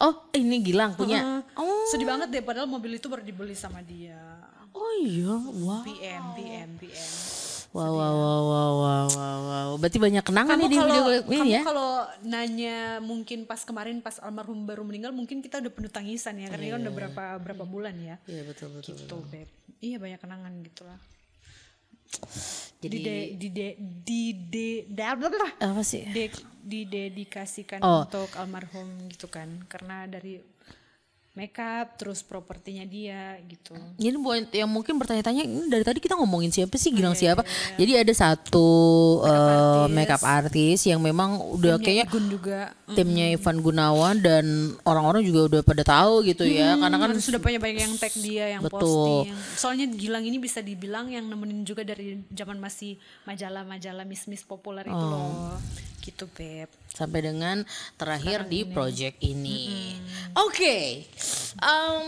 Oh 0.03 0.27
ini 0.35 0.59
Gilang 0.65 0.99
punya. 0.99 1.23
Heeh. 1.23 1.41
Oh. 1.61 1.87
Sedih 1.91 2.09
banget 2.09 2.31
deh 2.33 2.43
padahal 2.43 2.67
mobil 2.67 2.99
itu 2.99 3.07
baru 3.07 3.23
dibeli 3.23 3.55
sama 3.55 3.79
dia. 3.85 4.19
Oh 4.75 4.91
iya, 4.99 5.35
wah. 5.63 5.87
BM 5.87 6.25
BM 6.35 6.71
BM. 6.83 7.13
Wow, 7.75 7.91
wow, 7.91 8.15
wow, 8.15 8.15
wow, 8.15 8.73
wow, 8.79 9.07
wow, 9.11 9.39
wow. 9.51 9.71
Berarti 9.83 9.99
banyak 9.99 10.23
kenangan 10.23 10.55
nih 10.55 10.67
Kamu 10.67 10.71
di 10.71 10.79
kalau 10.79 10.87
video 10.87 11.03
klip 11.03 11.25
kamu 11.27 11.35
ini 11.35 11.51
ya. 11.51 11.63
kalau 11.67 11.91
nanya 12.23 12.79
mungkin 13.03 13.39
pas 13.51 13.61
kemarin 13.67 13.99
pas 13.99 14.23
almarhum 14.23 14.63
baru 14.63 14.87
meninggal 14.87 15.11
mungkin 15.11 15.43
kita 15.43 15.59
udah 15.59 15.73
penuh 15.75 15.91
tangisan 15.91 16.39
ya 16.39 16.55
karena 16.55 16.79
kan 16.79 16.81
udah 16.87 16.95
berapa 16.95 17.23
berapa 17.43 17.65
bulan 17.67 17.99
ya. 17.99 18.17
Iya 18.31 18.47
betul 18.47 18.79
betul. 18.79 18.95
gitu 18.95 19.17
beb 19.27 19.51
iya 19.83 19.99
banyak 19.99 20.23
kenangan 20.23 20.55
gitu 20.63 20.87
lah 20.87 20.99
di 21.03 21.24
Jadi 22.79 22.97
de, 23.01 23.17
di 23.35 23.49
de, 23.49 23.69
di 23.79 24.21
de, 24.45 24.69
bla- 25.17 25.33
bla- 25.33 25.57
apa 25.59 25.81
sih? 25.81 26.05
de, 26.07 26.29
didedikasikan 26.61 27.81
Oh. 27.81 28.05
untuk 28.05 28.29
almarhum 28.35 28.85
gitu 29.09 29.27
kan 29.27 29.49
karena 29.67 30.05
dari 30.05 30.41
makeup 31.35 31.99
terus 31.99 32.23
propertinya 32.23 32.87
dia 32.87 33.35
gitu. 33.51 33.75
Ini 33.99 34.15
buat 34.17 34.55
yang 34.55 34.71
mungkin 34.71 34.95
bertanya-tanya 34.97 35.43
ini 35.43 35.67
dari 35.67 35.83
tadi 35.83 35.99
kita 35.99 36.15
ngomongin 36.15 36.55
siapa 36.55 36.79
sih? 36.79 36.95
Gilang 36.95 37.19
siapa? 37.19 37.43
Jadi 37.75 37.93
ada 37.99 38.15
satu 38.15 38.69
makeup 39.91 40.23
artist 40.23 40.87
yang 40.87 41.03
memang 41.03 41.43
udah 41.59 41.83
kayaknya 41.83 42.07
Gun 42.07 42.31
juga. 42.31 42.71
timnya 42.95 43.35
Ivan 43.35 43.59
Gunawan 43.59 44.23
dan 44.23 44.45
orang-orang 44.87 45.27
juga 45.27 45.41
udah 45.51 45.61
pada 45.67 45.83
tahu 45.83 46.23
gitu 46.23 46.47
ya. 46.47 46.79
Karena 46.79 46.97
kan 47.03 47.11
sudah 47.19 47.43
banyak 47.43 47.59
banyak 47.59 47.79
yang 47.83 47.95
tag 47.99 48.15
dia 48.15 48.55
yang 48.55 48.63
Betul. 48.63 49.27
posting. 49.27 49.35
Soalnya 49.59 49.87
Gilang 49.91 50.23
ini 50.23 50.39
bisa 50.39 50.63
dibilang 50.63 51.11
yang 51.11 51.27
nemenin 51.27 51.67
juga 51.67 51.83
dari 51.83 52.23
zaman 52.31 52.63
masih 52.63 52.95
majalah-majalah 53.27 54.07
miss-miss 54.07 54.47
populer 54.47 54.87
itu 54.87 54.95
Oh. 54.95 55.11
loh 55.11 55.59
gitu 56.05 56.29
beb 56.29 56.69
sampai 56.87 57.25
dengan 57.25 57.65
terakhir 57.95 58.45
di 58.45 58.63
project 58.63 59.17
ini. 59.19 59.97
Oke, 60.37 61.09
Em, 61.57 62.07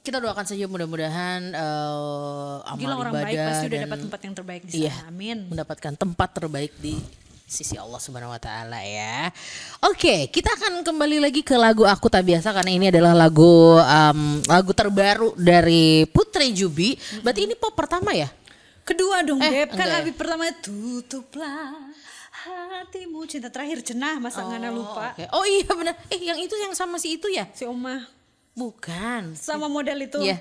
kita 0.00 0.16
doakan 0.16 0.44
saja 0.44 0.64
mudah-mudahan 0.64 1.50
eh, 1.50 2.56
amal 2.62 2.78
Gilang 2.78 3.00
orang 3.00 3.12
ibadah 3.12 3.26
baik 3.26 3.38
pasti 3.42 3.64
udah 3.66 3.80
dapat 3.82 3.98
tempat 4.00 4.20
yang 4.22 4.34
terbaik 4.34 4.62
di 4.62 4.70
sana 4.70 4.80
Iya. 4.80 4.94
amin 5.06 5.36
mendapatkan 5.48 5.92
tempat 5.94 6.28
terbaik 6.32 6.72
di 6.78 6.94
sisi 7.44 7.74
Allah 7.74 7.96
Subhanahu 7.98 8.30
wa 8.30 8.38
taala 8.38 8.80
ya. 8.80 9.28
Oke, 9.82 10.28
kita 10.28 10.52
akan 10.52 10.80
kembali 10.80 11.20
lagi 11.20 11.40
ke 11.40 11.54
lagu 11.54 11.84
Aku 11.84 12.08
Tak 12.08 12.22
Biasa 12.22 12.50
karena 12.50 12.70
ini 12.70 12.86
adalah 12.88 13.12
lagu 13.12 13.76
em, 13.76 14.20
lagu 14.44 14.72
terbaru 14.72 15.32
dari 15.34 16.04
Putri 16.06 16.50
Jubi. 16.50 16.94
Berarti 17.20 17.44
ini 17.44 17.54
pop 17.54 17.74
pertama 17.74 18.12
ya? 18.12 18.30
kedua 18.84 19.24
dong 19.24 19.40
Eh, 19.40 19.64
beb 19.64 19.72
kan 19.72 19.88
ya? 19.88 20.04
pertama 20.12 20.44
tutuplah 20.60 21.72
hatimu 22.44 23.24
cinta 23.24 23.48
terakhir 23.48 23.80
cenah 23.80 24.20
masa 24.20 24.44
ngana 24.44 24.68
lupa 24.68 25.16
Oke. 25.16 25.24
Oh 25.32 25.44
iya 25.44 25.64
benar. 25.66 25.94
Eh 26.08 26.20
yang 26.20 26.36
itu 26.36 26.52
yang 26.54 26.72
sama 26.72 26.96
si 26.96 27.16
itu 27.16 27.28
ya? 27.28 27.48
si 27.56 27.64
Oma 27.64 28.04
Bukan. 28.54 29.34
sama 29.34 29.66
model 29.66 30.04
itu 30.04 30.20
Iya. 30.20 30.38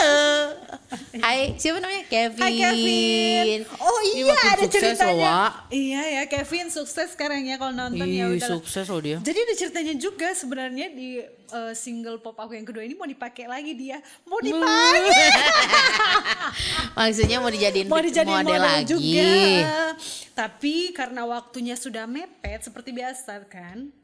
Hai, 1.24 1.54
siapa 1.58 1.78
namanya? 1.78 2.04
Kevin. 2.06 2.40
Hai 2.42 2.52
Kevin. 2.58 3.58
Oh 3.78 4.00
iya 4.02 4.34
ada 4.34 4.62
sukses 4.66 4.82
ceritanya. 4.96 5.30
Wak. 5.30 5.52
Iya 5.70 6.02
ya 6.02 6.22
Kevin 6.26 6.66
sukses 6.70 7.08
sekarang 7.14 7.46
ya 7.46 7.56
kalau 7.58 7.74
nonton 7.74 8.06
ya 8.06 8.26
Ih, 8.26 8.38
udah. 8.38 8.48
sukses 8.58 8.86
loh 8.90 9.00
dia. 9.02 9.18
Jadi 9.22 9.38
ada 9.38 9.54
ceritanya 9.54 9.94
juga 9.94 10.28
sebenarnya 10.34 10.86
di 10.90 11.22
eh, 11.26 11.72
single 11.74 12.18
pop 12.18 12.34
aku 12.38 12.58
yang 12.58 12.66
kedua 12.66 12.82
ini 12.82 12.94
mau 12.98 13.06
dipakai 13.06 13.46
lagi 13.46 13.72
dia. 13.74 13.98
Mau 14.26 14.38
dipakai. 14.42 15.00
Maksudnya 16.98 17.38
mau 17.38 17.50
dijadiin 17.50 17.86
mau 17.86 18.02
dijadiin 18.02 18.36
model, 18.42 18.58
model, 18.58 18.62
lagi. 18.66 18.86
juga. 18.90 19.30
Tapi 20.34 20.74
karena 20.96 21.22
waktunya 21.26 21.74
sudah 21.78 22.06
mepet 22.10 22.66
seperti 22.66 22.90
biasa 22.90 23.46
kan. 23.46 23.99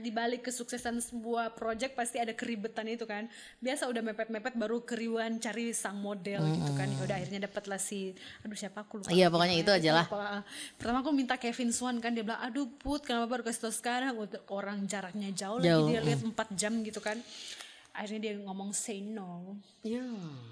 Di 0.00 0.08
balik 0.08 0.48
kesuksesan 0.48 0.98
sebuah 1.04 1.52
project 1.52 1.92
pasti 1.92 2.16
ada 2.16 2.32
keribetan 2.32 2.88
itu 2.88 3.04
kan. 3.04 3.28
Biasa 3.60 3.86
udah 3.86 4.00
mepet-mepet 4.00 4.56
baru 4.56 4.80
keriuan 4.82 5.36
cari 5.36 5.76
sang 5.76 6.00
model 6.00 6.40
gitu 6.56 6.72
kan. 6.72 6.88
Ya 6.88 7.00
udah 7.04 7.16
akhirnya 7.20 7.40
dapatlah 7.44 7.76
si 7.76 8.16
aduh 8.40 8.56
siapa 8.56 8.82
aku 8.82 9.04
lupa. 9.04 9.12
Iya, 9.12 9.28
pokoknya 9.28 9.56
itu 9.60 9.70
aja 9.70 9.90
lah. 9.92 10.06
Pertama 10.80 11.04
aku 11.04 11.12
minta 11.12 11.36
Kevin 11.36 11.70
Swan 11.70 12.00
kan 12.00 12.16
dia 12.16 12.24
bilang 12.24 12.40
aduh 12.40 12.66
put 12.80 13.04
kenapa 13.04 13.28
baru 13.28 13.44
kasih 13.44 13.68
tau 13.68 13.74
sekarang 13.76 14.16
orang 14.48 14.88
jaraknya 14.88 15.28
jauh, 15.36 15.60
Jauh, 15.60 15.86
lagi 15.86 15.92
dia 15.92 16.00
lihat 16.00 16.20
4 16.24 16.34
jam 16.56 16.72
gitu 16.80 17.04
kan. 17.04 17.20
Akhirnya 17.92 18.20
dia 18.22 18.34
ngomong 18.38 18.70
say 18.70 19.00
no. 19.00 19.58
Ya, 19.80 20.00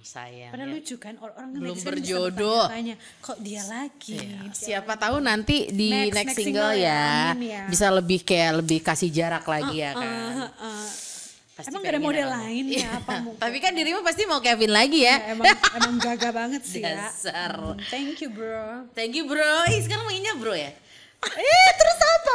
sayang. 0.00 0.50
Padahal 0.50 0.68
ya. 0.68 0.74
lucu 0.74 0.94
kan 0.96 1.14
orang-orang 1.16 1.48
Belum 1.54 1.76
berjodoh. 1.78 2.66
bertanya-tanya, 2.66 2.94
kok 3.18 3.38
dia 3.38 3.62
lagi 3.64 4.18
Siapa 4.50 4.92
tahu 4.94 5.16
nanti 5.18 5.68
di 5.68 5.88
Next- 5.88 6.12
next, 6.12 6.18
next 6.24 6.36
single, 6.36 6.72
single 6.72 6.72
ya, 6.80 7.04
ya, 7.30 7.38
ya. 7.38 7.62
bisa 7.66 7.86
lebih 7.88 8.20
kayak 8.20 8.52
lebih 8.58 8.78
kasih 8.80 9.08
jarak 9.08 9.44
lagi 9.44 9.76
ya 9.78 9.92
kan. 9.92 10.34
Heeh. 10.44 10.86
Pasti 11.52 11.68
emang 11.68 11.82
gak 11.82 11.90
ada 11.90 12.00
model 12.00 12.28
apa? 12.28 12.38
lain 12.40 12.64
Iya. 12.68 12.78
ya 12.78 12.88
apa 12.96 13.12
mau 13.18 13.32
Tapi 13.34 13.56
kan 13.58 13.72
dirimu 13.72 14.00
pasti 14.00 14.22
mau 14.24 14.38
Kevin 14.38 14.70
lagi 14.70 15.02
ya. 15.02 15.16
emang 15.28 15.46
emang 15.74 15.94
gagah 15.98 16.30
banget 16.32 16.62
sih 16.62 16.78
ya 16.80 16.94
Dasar. 16.96 17.50
Hmm, 17.54 17.82
thank 17.88 18.14
you 18.16 18.30
bro 18.30 18.86
Thank 18.92 19.12
you 19.12 19.24
bro. 19.24 19.66
Ih, 19.66 19.80
sekarang 19.80 20.04
manggilnya 20.04 20.34
bro 20.34 20.54
ya? 20.54 20.70
eh 21.18 21.70
terus 21.74 21.98
apa 21.98 22.27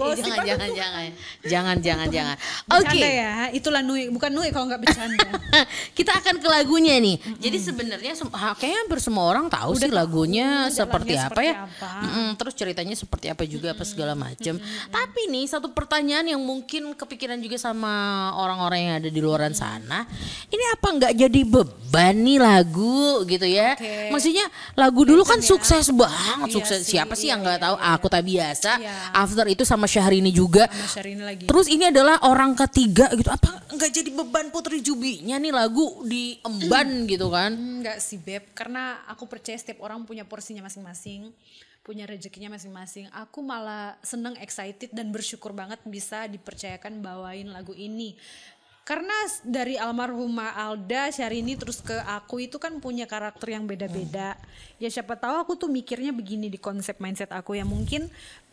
gosip 0.00 0.24
jangan, 0.24 0.46
jangan, 0.46 0.70
jangan, 0.70 1.06
jangan, 1.42 1.76
jangan, 1.78 2.06
jangan. 2.08 2.36
Bercanda 2.64 2.96
Oke, 2.96 3.10
ya 3.12 3.32
itulah 3.50 3.80
Nui 3.80 4.08
bukan 4.08 4.30
Nui 4.30 4.48
kalau 4.50 4.66
nggak 4.66 4.80
bercanda 4.80 5.28
kita 5.98 6.12
akan 6.16 6.34
ke 6.38 6.48
lagunya 6.48 6.96
nih. 6.96 7.16
Jadi 7.36 7.58
sebenarnya 7.60 8.12
sem- 8.14 8.32
ha- 8.32 8.54
kayaknya 8.54 8.78
hampir 8.82 8.98
semua 8.98 9.24
orang 9.26 9.46
tahu 9.46 9.76
sih 9.76 9.90
lagunya 9.90 10.40
jalannya 10.40 10.72
seperti 10.72 11.12
apa 11.12 11.24
seperti 11.28 11.46
ya. 11.46 11.54
apa. 11.66 11.90
Mm-mm, 12.00 12.28
terus 12.34 12.54
ceritanya 12.54 12.94
seperti 12.94 13.26
apa 13.28 13.42
juga 13.44 13.68
apa 13.74 13.84
segala 13.84 14.14
macam. 14.14 14.54
Tapi 14.88 15.20
nih 15.28 15.44
satu 15.46 15.68
pertanyaan 15.70 16.26
yang 16.26 16.40
mungkin 16.40 16.94
kepikiran 16.94 17.38
juga 17.38 17.58
sama 17.58 17.92
orang-orang 18.34 18.80
yang 18.80 18.94
ada 19.02 19.10
di 19.10 19.20
luaran 19.20 19.52
sana. 19.52 20.06
Ini 20.48 20.64
apa 20.72 20.88
nggak 20.90 21.12
jadi 21.18 21.40
beban 21.44 22.14
nih 22.16 22.38
lagu 22.38 23.26
gitu 23.26 23.44
ya? 23.44 23.74
Oke. 23.74 24.10
Maksudnya 24.10 24.46
lagu 24.74 25.02
dulu 25.02 25.22
kan 25.26 25.42
sukses 25.42 25.90
banget, 25.90 26.46
Iya 26.46 26.54
sukses. 26.54 26.80
sih, 26.86 26.96
Siapa 26.96 27.14
sih 27.14 27.26
iya, 27.26 27.36
yang 27.36 27.40
nggak 27.42 27.58
iya, 27.58 27.64
tahu? 27.66 27.76
Aku 27.98 28.06
tak 28.06 28.22
biasa. 28.24 28.70
Iya. 28.78 28.94
After 29.12 29.46
itu 29.46 29.62
sama 29.62 29.89
Syahrini 29.90 30.30
juga. 30.30 30.70
sama 30.70 30.86
Syahrini 30.86 31.22
lagi 31.26 31.44
Terus 31.50 31.66
ini 31.66 31.90
adalah 31.90 32.22
orang 32.22 32.54
ketiga 32.54 33.10
gitu. 33.18 33.26
Apa 33.26 33.66
nggak 33.74 33.90
jadi 33.90 34.10
beban 34.14 34.54
Putri 34.54 34.78
Jubinya 34.78 35.34
nih 35.42 35.50
lagu 35.50 36.06
diemban 36.06 37.10
gitu 37.10 37.26
kan? 37.34 37.50
Enggak 37.50 37.98
sih 37.98 38.22
Beb, 38.22 38.54
karena 38.54 39.02
aku 39.10 39.26
percaya 39.26 39.58
setiap 39.58 39.82
orang 39.82 40.06
punya 40.06 40.22
porsinya 40.22 40.62
masing-masing, 40.62 41.34
punya 41.82 42.06
rezekinya 42.06 42.54
masing-masing. 42.54 43.10
Aku 43.10 43.42
malah 43.42 43.98
seneng, 44.06 44.38
excited 44.38 44.94
dan 44.94 45.10
bersyukur 45.10 45.50
banget 45.50 45.82
bisa 45.82 46.30
dipercayakan 46.30 47.02
bawain 47.02 47.50
lagu 47.50 47.74
ini. 47.74 48.14
Karena 48.90 49.14
dari 49.46 49.78
almarhumah 49.78 50.56
Alda, 50.56 51.14
Syahrini 51.14 51.54
terus 51.54 51.78
ke 51.78 51.94
aku 52.10 52.42
itu 52.42 52.58
kan 52.58 52.74
punya 52.82 53.06
karakter 53.06 53.54
yang 53.54 53.62
beda-beda. 53.62 54.34
Ya 54.82 54.90
siapa 54.90 55.14
tahu 55.14 55.46
aku 55.46 55.52
tuh 55.54 55.70
mikirnya 55.70 56.10
begini 56.10 56.50
di 56.50 56.58
konsep 56.58 56.98
mindset 56.98 57.30
aku 57.30 57.54
ya 57.54 57.62
mungkin 57.62 58.10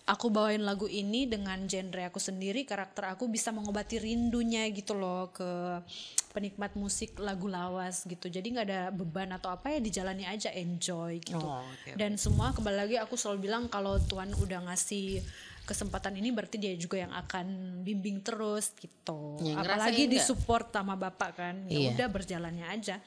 aku 0.07 0.31
bawain 0.31 0.63
lagu 0.63 0.87
ini 0.87 1.27
dengan 1.27 1.67
genre 1.67 2.07
aku 2.07 2.17
sendiri, 2.17 2.63
karakter 2.63 3.11
aku 3.11 3.27
bisa 3.27 3.51
mengobati 3.51 3.99
rindunya 3.99 4.63
gitu 4.71 4.95
loh 4.95 5.27
ke 5.35 5.83
penikmat 6.31 6.79
musik 6.79 7.19
lagu 7.19 7.51
lawas 7.51 8.07
gitu. 8.07 8.31
Jadi 8.31 8.55
nggak 8.55 8.67
ada 8.71 8.81
beban 8.95 9.35
atau 9.35 9.51
apa 9.51 9.75
ya 9.75 9.79
dijalani 9.83 10.23
aja 10.23 10.47
enjoy 10.55 11.19
gitu. 11.19 11.43
Oh, 11.43 11.59
oke, 11.59 11.99
Dan 11.99 12.15
semua 12.15 12.55
kembali 12.55 12.77
lagi 12.87 12.95
aku 12.95 13.19
selalu 13.19 13.51
bilang 13.51 13.67
kalau 13.67 13.99
Tuhan 13.99 14.31
udah 14.31 14.71
ngasih 14.71 15.19
kesempatan 15.67 16.15
ini 16.15 16.31
berarti 16.31 16.55
dia 16.55 16.71
juga 16.79 17.03
yang 17.03 17.11
akan 17.11 17.45
bimbing 17.83 18.23
terus 18.23 18.71
gitu. 18.79 19.35
Ya, 19.43 19.59
Apalagi 19.59 20.07
disupport 20.07 20.71
sama 20.71 20.95
bapak 20.95 21.31
kan. 21.35 21.55
Ya 21.67 21.91
Iya. 21.91 21.99
udah 21.99 22.07
berjalannya 22.07 22.63
aja. 22.71 23.03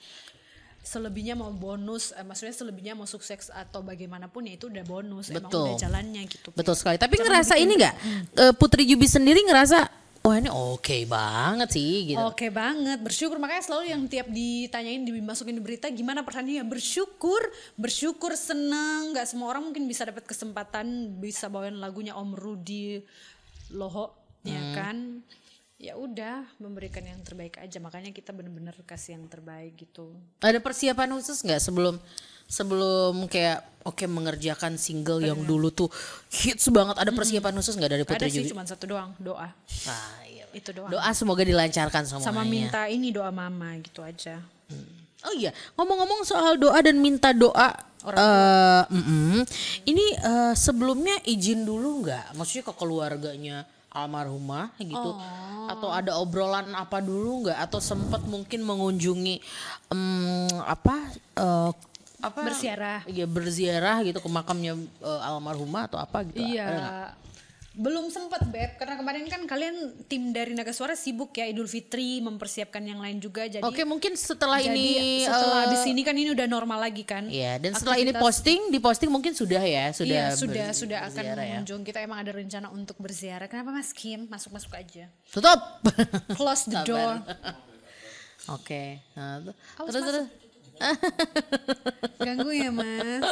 Selebihnya 0.81 1.37
mau 1.37 1.53
bonus, 1.53 2.17
eh, 2.17 2.25
maksudnya 2.25 2.57
selebihnya 2.57 2.97
mau 2.97 3.05
sukses 3.05 3.53
atau 3.53 3.85
bagaimanapun 3.85 4.49
ya 4.49 4.57
itu 4.57 4.73
udah 4.73 4.85
bonus. 4.89 5.29
Emang 5.29 5.53
Betul. 5.53 5.65
udah 5.69 5.77
jalannya 5.77 6.23
gitu. 6.25 6.49
Betul 6.57 6.73
sekali. 6.73 6.97
Tapi 6.97 7.21
ngerasa 7.21 7.61
ini 7.61 7.73
nggak? 7.77 7.95
Eh, 8.33 8.53
Putri 8.57 8.89
Jubi 8.89 9.05
sendiri 9.05 9.45
ngerasa, 9.45 9.87
wah 10.21 10.37
ini 10.37 10.53
oke 10.53 11.09
banget 11.09 11.69
sih 11.73 12.13
gitu. 12.13 12.21
Oke 12.21 12.53
banget, 12.53 13.01
bersyukur 13.01 13.41
makanya 13.41 13.65
selalu 13.65 13.93
yang 13.93 14.03
tiap 14.05 14.29
ditanyain 14.29 15.01
dimasukin 15.05 15.57
di 15.57 15.63
berita 15.65 15.89
gimana 15.89 16.21
perasaannya 16.21 16.65
bersyukur, 16.69 17.41
bersyukur 17.77 18.37
seneng, 18.37 19.17
nggak 19.17 19.25
semua 19.25 19.53
orang 19.53 19.73
mungkin 19.73 19.89
bisa 19.89 20.05
dapat 20.05 20.29
kesempatan 20.29 21.17
bisa 21.21 21.49
bawain 21.49 21.81
lagunya 21.81 22.13
Om 22.17 22.37
Rudi 22.37 23.01
Loho, 23.73 24.13
ya 24.45 24.61
kan? 24.77 25.25
Ya 25.81 25.97
udah 25.97 26.45
memberikan 26.61 27.01
yang 27.01 27.25
terbaik 27.25 27.57
aja, 27.57 27.81
makanya 27.81 28.13
kita 28.13 28.37
bener-bener 28.37 28.77
kasih 28.85 29.17
yang 29.17 29.25
terbaik 29.33 29.81
gitu. 29.81 30.13
Ada 30.45 30.61
persiapan 30.61 31.09
khusus 31.17 31.41
nggak 31.41 31.57
sebelum 31.57 31.97
sebelum 32.45 33.25
kayak 33.33 33.65
oke 33.89 34.05
mengerjakan 34.05 34.77
single 34.77 35.25
yang 35.25 35.41
dulu 35.41 35.73
tuh 35.73 35.89
hits 36.29 36.69
banget. 36.69 37.01
Ada 37.01 37.17
persiapan 37.17 37.57
khusus 37.57 37.81
nggak 37.81 37.93
dari 37.97 38.05
Ada 38.05 38.13
Putri 38.13 38.29
sih 38.29 38.45
Jubi? 38.45 38.53
cuma 38.53 38.69
satu 38.69 38.85
doang, 38.93 39.17
doa. 39.17 39.57
Ah, 39.89 40.21
iya. 40.29 40.45
Itu 40.53 40.77
doang. 40.77 40.93
Doa 40.93 41.11
semoga 41.17 41.49
dilancarkan 41.49 42.05
semuanya. 42.05 42.29
Sama 42.29 42.45
minta 42.45 42.85
ini 42.85 43.09
doa 43.09 43.33
mama 43.33 43.73
gitu 43.81 44.05
aja. 44.05 44.37
Oh 45.25 45.33
iya, 45.33 45.53
ngomong-ngomong 45.81 46.29
soal 46.29 46.61
doa 46.61 46.81
dan 46.81 46.97
minta 47.01 47.33
doa, 47.33 47.77
eh, 48.05 48.85
mm-mm. 48.89 49.45
ini 49.89 50.17
eh, 50.17 50.53
sebelumnya 50.57 51.17
izin 51.25 51.65
dulu 51.65 52.05
nggak? 52.05 52.37
Maksudnya 52.37 52.65
ke 52.69 52.75
keluarganya 52.77 53.65
almarhumah 53.91 54.71
gitu, 54.79 55.11
atau 55.67 55.91
ada 55.91 56.15
obrolan 56.19 56.71
apa 56.75 57.03
dulu 57.03 57.47
nggak? 57.47 57.59
Atau 57.59 57.83
sempat 57.83 58.23
mungkin 58.27 58.63
mengunjungi 58.63 59.43
em, 59.91 60.47
apa? 60.63 61.11
eh, 61.37 61.71
apa? 62.21 62.41
Berziarah. 62.47 63.01
Iya 63.09 63.27
berziarah 63.27 64.05
gitu 64.07 64.23
ke 64.23 64.29
makamnya 64.31 64.79
eh, 64.79 65.21
almarhumah 65.27 65.91
atau 65.91 65.99
apa 65.99 66.23
gitu? 66.29 66.41
Iya. 66.43 67.13
Belum 67.71 68.11
sempet 68.11 68.43
Beb, 68.51 68.77
karena 68.77 68.99
kemarin 68.99 69.23
kan 69.25 69.47
kalian 69.47 69.77
tim 70.05 70.35
dari 70.35 70.59
Naga 70.59 70.75
Suara 70.75 70.99
sibuk 70.99 71.31
ya 71.33 71.47
Idul 71.47 71.65
Fitri 71.65 72.19
mempersiapkan 72.19 72.83
yang 72.83 72.99
lain 72.99 73.23
juga. 73.23 73.47
Jadi 73.47 73.63
Oke, 73.63 73.87
mungkin 73.87 74.19
setelah 74.19 74.59
jadi 74.59 74.75
ini 74.75 75.23
setelah 75.23 75.55
eh, 75.55 75.65
habis 75.71 75.83
ini 75.87 76.03
kan 76.03 76.13
ini 76.13 76.35
udah 76.35 76.45
normal 76.45 76.83
lagi 76.83 77.07
kan. 77.07 77.31
Iya, 77.31 77.57
dan 77.57 77.71
setelah 77.73 77.95
ini 77.97 78.11
Aktivitas- 78.11 78.27
posting, 78.27 78.61
di 78.69 78.79
posting 78.79 79.07
mungkin 79.09 79.33
sudah 79.33 79.63
ya, 79.63 79.95
sudah 79.95 80.11
Iya, 80.11 80.27
ber- 80.27 80.41
sudah 80.43 80.67
sudah 80.75 80.99
akan 81.01 81.15
berziarah 81.15 81.31
ya. 81.39 81.51
mengunjung. 81.55 81.81
Kita 81.87 81.99
emang 82.03 82.19
ada 82.19 82.33
rencana 82.35 82.69
untuk 82.69 82.97
berziarah. 82.99 83.47
Kenapa 83.47 83.71
Mas 83.71 83.95
Kim? 83.95 84.27
Masuk-masuk 84.27 84.75
aja. 84.75 85.07
Tutup. 85.31 85.61
Close 86.37 86.67
the 86.67 86.83
door. 86.83 87.23
Oke. 88.51 88.99
Nah, 89.15 89.47
tu- 89.47 89.55
Awas 89.79 89.89
terus 89.89 90.05
terus. 90.05 90.27
Ganggu 92.27 92.51
ya, 92.51 92.75
Mas. 92.75 93.23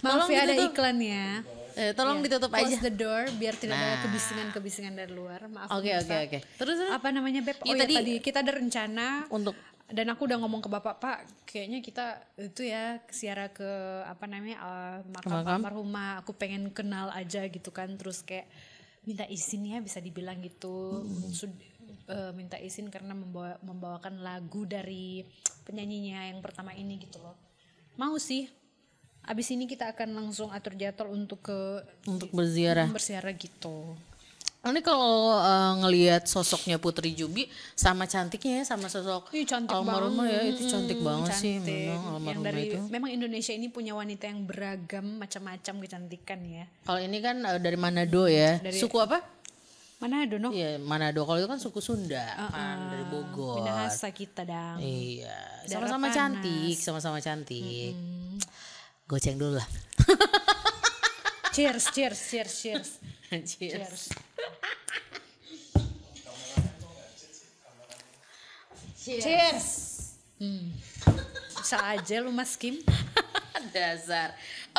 Maaf 0.00 0.24
Tolong 0.24 0.30
ya 0.30 0.40
ada 0.40 0.54
ditutup. 0.56 0.72
iklan 0.72 0.98
ya. 0.98 1.28
Eh, 1.74 1.90
tolong 1.92 2.18
Iya, 2.18 2.24
ditutup 2.30 2.50
Close 2.50 2.70
aja. 2.70 2.78
the 2.80 2.92
door 2.92 3.22
biar 3.34 3.54
tidak 3.54 3.74
ada 3.74 3.88
Nah. 3.90 4.02
kebisingan-kebisingan 4.02 4.94
dari 4.94 5.10
luar. 5.10 5.42
Maaf. 5.46 5.68
Oke, 5.72 5.90
oke, 5.92 6.14
oke. 6.24 6.38
Terus. 6.54 6.78
Apa 6.88 7.10
namanya 7.10 7.40
Beb? 7.40 7.58
Oh 7.58 7.66
Iya, 7.66 7.74
ya, 7.74 7.82
tadi- 7.82 7.96
tadi 7.96 8.14
kita 8.20 8.38
ada 8.40 8.52
rencana 8.52 9.26
Untuk 9.28 9.54
dan 9.84 10.08
aku 10.08 10.24
udah 10.24 10.40
ngomong 10.40 10.58
ke 10.58 10.70
bapak 10.70 10.96
pak 10.96 11.18
kayaknya 11.44 11.78
kita 11.78 12.16
itu 12.40 12.64
ya 12.64 13.04
siara 13.06 13.52
ke 13.52 13.68
apa 14.02 14.24
namanya 14.24 14.56
eh, 14.56 14.98
makam 15.06 15.44
almarhumah 15.44 16.18
aku 16.18 16.32
pengen 16.32 16.72
kenal 16.72 17.12
aja 17.12 17.44
gitu 17.44 17.68
kan 17.68 17.92
terus 17.92 18.24
kayak 18.24 18.48
minta 19.04 19.28
izin 19.28 19.68
ya 19.68 19.78
bisa 19.78 20.00
dibilang 20.00 20.40
gitu 20.40 21.04
Sud- 21.28 21.60
eh, 22.08 22.32
minta 22.32 22.56
izin 22.56 22.88
karena 22.88 23.12
membawa 23.12 23.60
membawakan 23.60 24.24
lagu 24.24 24.64
dari 24.64 25.20
penyanyinya 25.62 26.32
yang 26.32 26.40
pertama 26.40 26.72
ini 26.72 26.96
gitu 26.96 27.20
loh 27.20 27.36
mau 27.94 28.16
sih 28.16 28.48
abis 29.24 29.50
ini 29.50 29.64
kita 29.64 29.88
akan 29.88 30.08
langsung 30.14 30.48
atur 30.48 30.72
jadwal 30.74 31.08
untuk 31.10 31.40
ke 31.42 31.58
untuk 32.04 32.28
berziarah. 32.30 32.86
bersiara 32.86 33.30
gitu 33.30 33.96
Ini 34.60 34.80
kalau 34.80 35.36
eh, 35.36 35.72
ngelihat 35.78 36.24
sosoknya 36.24 36.76
Putri 36.76 37.12
Jubi 37.12 37.44
sama 37.74 38.04
cantiknya 38.04 38.60
ya 38.60 38.64
sama 38.66 38.88
sosok 38.88 39.28
Ih, 39.30 39.44
cantik 39.44 39.68
almarhumah 39.70 40.24
ya 40.24 40.40
itu 40.42 40.64
cantik 40.64 40.96
Hmm, 40.96 41.08
banget 41.20 41.36
sih 41.36 41.54
cantik. 41.58 41.84
memang 41.92 42.24
yang 42.24 42.40
dari 42.40 42.62
itu. 42.66 42.78
memang 42.88 43.10
Indonesia 43.10 43.52
ini 43.52 43.68
punya 43.68 43.92
wanita 43.92 44.24
yang 44.24 44.40
beragam 44.42 45.20
macam-macam 45.20 45.74
kecantikan 45.78 46.40
ya 46.42 46.64
Kalau 46.80 46.96
ini 46.98 47.18
kan 47.18 47.36
eh, 47.42 47.58
dari 47.58 47.76
Manado 47.76 48.24
ya. 48.24 48.56
Dari- 48.56 48.76
Suku 48.76 48.96
apa? 48.98 49.20
mana 49.94 50.20
ada 50.22 50.36
no 50.36 50.48
Iya, 50.48 50.76
Manado. 50.78 51.24
Kalau 51.24 51.38
itu 51.38 51.46
kan 51.46 51.56
suku 51.56 51.80
Sunda, 51.80 52.24
kan 52.50 52.76
dari 52.90 53.04
Bogor. 53.06 53.56
Minahasa 53.58 54.08
kita 54.10 54.44
dang 54.44 54.76
Iya, 54.76 55.32
sama-sama 55.66 56.08
cantik, 56.08 56.76
sama-sama 56.76 57.18
cantik. 57.20 57.96
Goceng 59.04 59.36
dulu 59.36 59.60
lah. 59.60 59.68
cheers 61.54 61.86
cheers 61.94 62.18
cheers 62.18 62.52
cheers 62.58 62.88
Cheers. 63.46 64.10
cheers 68.98 69.22
cheers 69.22 69.66
hmm. 70.40 70.74
bisa 71.54 71.78
aja 71.78 72.16
lu 72.18 72.34
mas 72.34 72.56
Kim 72.56 72.80
Dasar. 73.74 74.30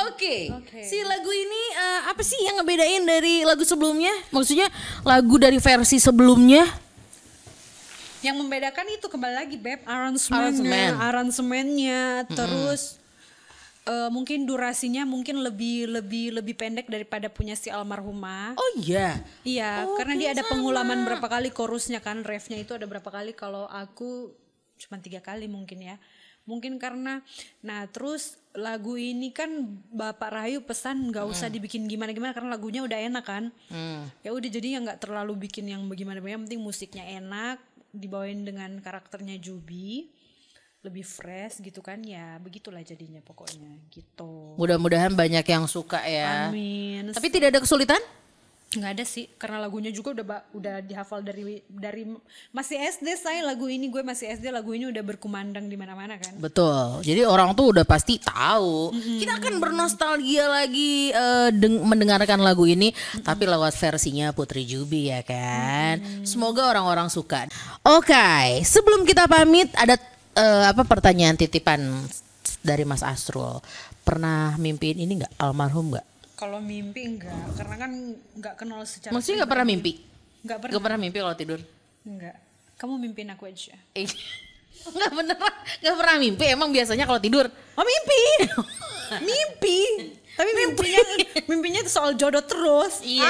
Oke, 0.08 0.48
Oke. 0.52 0.80
si 0.84 1.00
lagu 1.02 1.28
ini 1.28 1.62
eh, 1.74 2.00
apa 2.08 2.22
sih 2.22 2.38
yang 2.44 2.60
ngebedain 2.60 3.02
dari 3.04 3.44
lagu 3.44 3.60
sebelumnya? 3.60 4.12
Maksudnya 4.30 4.68
lagu 5.02 5.36
dari 5.36 5.58
versi 5.58 5.96
sebelumnya? 5.98 6.64
yang 8.24 8.42
membedakan 8.42 8.90
itu 8.90 9.06
kembali 9.06 9.34
lagi 9.38 9.54
beb 9.54 9.86
Aransemen. 9.86 10.34
aransemennya 10.34 10.90
aransemennya 10.98 12.02
terus 12.26 12.98
eh, 13.86 14.10
mungkin 14.10 14.44
durasinya 14.44 15.06
mungkin 15.06 15.40
lebih 15.40 15.86
lebih 15.88 16.34
lebih 16.34 16.54
pendek 16.54 16.90
daripada 16.90 17.30
punya 17.30 17.54
si 17.54 17.70
almarhumah 17.70 18.58
Oh 18.58 18.70
iya. 18.76 19.22
Iya, 19.42 19.86
Oh, 19.86 19.94
karena 19.94 20.18
dia 20.18 20.28
ada 20.34 20.42
sama. 20.42 20.58
pengulaman 20.58 21.06
berapa 21.06 21.24
kali 21.24 21.48
chorusnya 21.50 22.02
kan, 22.02 22.26
refnya 22.26 22.58
itu 22.58 22.74
ada 22.74 22.84
berapa 22.84 23.06
kali. 23.06 23.32
Kalau 23.32 23.64
aku 23.66 24.34
cuma 24.76 24.98
tiga 24.98 25.22
kali 25.22 25.46
mungkin 25.46 25.80
ya. 25.80 25.96
Mungkin 26.46 26.78
karena, 26.78 27.26
nah 27.58 27.90
terus 27.90 28.38
lagu 28.54 28.94
ini 28.94 29.34
kan 29.34 29.50
Bapak 29.90 30.30
Rahayu 30.30 30.62
pesan 30.62 31.10
nggak 31.10 31.26
usah 31.26 31.50
dibikin 31.50 31.90
gimana-gimana 31.90 32.30
karena 32.30 32.54
lagunya 32.54 32.86
udah 32.86 32.94
enak 32.94 33.24
kan. 33.26 33.44
Hmm. 33.66 34.06
Ya 34.22 34.30
udah 34.30 34.46
jadi 34.46 34.78
ya 34.78 34.78
nggak 34.78 35.02
terlalu 35.02 35.50
bikin 35.50 35.66
yang 35.66 35.82
bagaimana-bagaimana. 35.90 36.38
Yang 36.38 36.44
penting 36.46 36.62
musiknya 36.62 37.04
enak, 37.18 37.58
dibawain 37.90 38.46
dengan 38.46 38.78
karakternya 38.78 39.42
Jubi, 39.42 40.06
lebih 40.86 41.02
fresh 41.02 41.58
gitu 41.58 41.82
kan 41.82 41.98
ya. 42.00 42.38
Begitulah 42.38 42.80
jadinya 42.80 43.18
pokoknya 43.20 43.82
gitu. 43.90 44.54
Mudah-mudahan 44.54 45.12
banyak 45.12 45.42
yang 45.42 45.66
suka 45.66 45.98
ya. 46.02 46.46
Amin. 46.48 47.10
Tapi 47.10 47.26
tidak 47.28 47.50
ada 47.50 47.60
kesulitan? 47.60 47.98
nggak 48.66 48.92
ada 48.98 49.04
sih 49.06 49.30
karena 49.38 49.62
lagunya 49.62 49.88
juga 49.88 50.10
udah 50.12 50.26
udah 50.52 50.76
dihafal 50.82 51.22
dari 51.22 51.62
dari 51.64 52.02
masih 52.50 52.76
SD 52.76 53.14
saya 53.14 53.40
lagu 53.40 53.70
ini 53.70 53.88
gue 53.88 54.02
masih 54.02 54.26
SD 54.36 54.50
lagu 54.50 54.74
ini 54.74 54.90
udah 54.90 55.00
berkumandang 55.00 55.70
di 55.70 55.78
mana-mana 55.78 56.18
kan 56.18 56.34
Betul. 56.36 57.00
Jadi 57.00 57.22
orang 57.24 57.54
tuh 57.54 57.72
udah 57.72 57.86
pasti 57.86 58.18
tahu. 58.18 58.90
Kita 58.92 59.38
akan 59.38 59.62
bernostalgia 59.62 60.50
lagi 60.50 61.08
eh, 61.08 61.48
deng- 61.54 61.86
mendengarkan 61.86 62.42
lagu 62.42 62.66
ini, 62.66 62.90
tapi 63.22 63.46
lewat 63.46 63.72
versinya 63.72 64.34
Putri 64.34 64.66
Jubi 64.66 65.14
ya 65.14 65.22
kan. 65.22 66.26
Semoga 66.26 66.68
orang-orang 66.68 67.06
suka. 67.08 67.46
Oke, 67.86 68.60
sebelum 68.60 69.06
kita 69.06 69.24
pamit 69.24 69.70
ada 69.72 69.94
eh, 70.36 70.64
apa 70.66 70.82
pertanyaan 70.82 71.34
titipan 71.34 71.80
dari 72.60 72.84
Mas 72.84 73.00
Asrul. 73.00 73.58
Pernah 74.00 74.54
mimpiin 74.54 74.98
ini 74.98 75.18
nggak 75.18 75.34
almarhum 75.36 75.90
nggak? 75.90 76.06
kalau 76.36 76.60
mimpi 76.60 77.00
enggak 77.08 77.32
karena 77.56 77.76
kan 77.80 77.92
nggak 78.12 78.54
kenal 78.60 78.84
secara 78.84 79.08
Maksudnya 79.10 79.40
nggak 79.40 79.50
pernah 79.50 79.66
mimpi? 79.66 79.92
nggak 80.44 80.58
pernah 80.60 80.72
Nggak 80.76 80.84
pernah 80.84 80.98
mimpi 81.00 81.18
kalau 81.18 81.32
tidur? 81.34 81.60
enggak 82.04 82.36
kamu 82.76 82.94
mimpin 83.00 83.26
aku 83.32 83.48
aja 83.48 83.72
Eh, 83.90 84.04
Nggak 84.94 85.12
beneran, 85.16 85.54
nggak 85.80 85.96
pernah 85.96 86.16
mimpi. 86.20 86.44
Emang 86.46 86.68
biasanya 86.68 87.08
kalau 87.08 87.16
tidur 87.18 87.48
oh 87.48 87.82
mimpi 87.82 88.20
mimpi 89.26 89.78
tapi 90.36 90.50
mimpinya 90.52 91.00
mimpinya 91.48 91.80
itu 91.80 91.88
soal 91.88 92.12
jodoh 92.12 92.44
terus 92.44 93.00
Iya. 93.00 93.24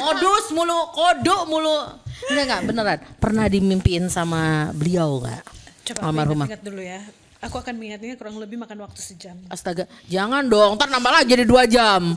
Modus 0.00 0.48
mulu, 0.50 0.88
kodok 0.90 1.44
mulu. 1.44 1.84
Enggak 2.32 2.44
enggak 2.48 2.60
beneran. 2.64 2.98
Pernah 3.20 3.44
dimimpiin 3.46 4.08
sama 4.08 4.72
beliau 4.72 5.20
enggak? 5.20 5.44
Coba 5.84 5.98
Almarhumah. 6.08 6.46
ingat 6.48 6.62
dulu 6.64 6.80
ya. 6.80 7.00
Aku 7.44 7.60
akan 7.60 7.76
mengingatnya 7.76 8.16
kurang 8.16 8.40
lebih 8.40 8.56
makan 8.56 8.88
waktu 8.88 9.00
sejam. 9.04 9.36
Astaga, 9.52 9.84
jangan 10.08 10.48
dong, 10.48 10.80
ntar 10.80 10.88
nambah 10.88 11.12
lagi 11.12 11.28
jadi 11.36 11.44
dua 11.44 11.68
jam. 11.68 12.16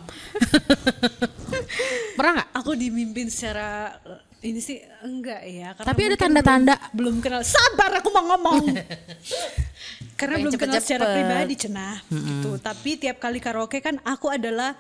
Pernah 2.18 2.32
nggak? 2.42 2.50
aku 2.56 2.72
dimimpin 2.80 3.28
secara 3.28 4.00
ini 4.40 4.64
sih 4.64 4.80
enggak 5.04 5.42
ya 5.44 5.76
karena 5.76 5.90
Tapi 5.92 6.02
ada 6.08 6.18
tanda-tanda. 6.18 6.76
belum, 6.96 6.96
belum 6.96 7.16
kenal. 7.20 7.42
Sabar 7.44 8.00
aku 8.00 8.10
mau 8.14 8.24
ngomong. 8.36 8.64
Karena 10.18 10.42
Pengen 10.42 10.50
belum 10.50 10.58
kenal 10.58 10.82
secara 10.82 11.06
pribadi 11.14 11.54
cenah 11.54 11.96
gitu. 12.10 12.52
Tapi 12.58 12.90
tiap 12.98 13.22
kali 13.22 13.38
karaoke 13.38 13.78
kan 13.86 14.02
aku 14.02 14.34
adalah 14.34 14.74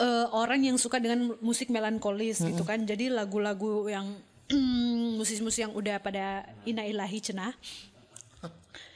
eh, 0.00 0.26
orang 0.32 0.64
yang 0.64 0.80
suka 0.80 0.96
dengan 0.96 1.36
musik 1.44 1.68
melankolis 1.68 2.40
gitu 2.40 2.64
kan. 2.64 2.80
Jadi 2.88 3.12
lagu-lagu 3.12 3.92
yang 3.92 4.16
musisi-musisi 5.20 5.68
yang 5.68 5.76
udah 5.76 6.00
pada 6.00 6.48
ina 6.64 6.88
ilahi 6.88 7.20
cenah 7.20 7.52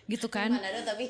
gitu 0.05 0.29
kan? 0.29 0.53
Ada 0.53 0.93
tapi 0.93 1.09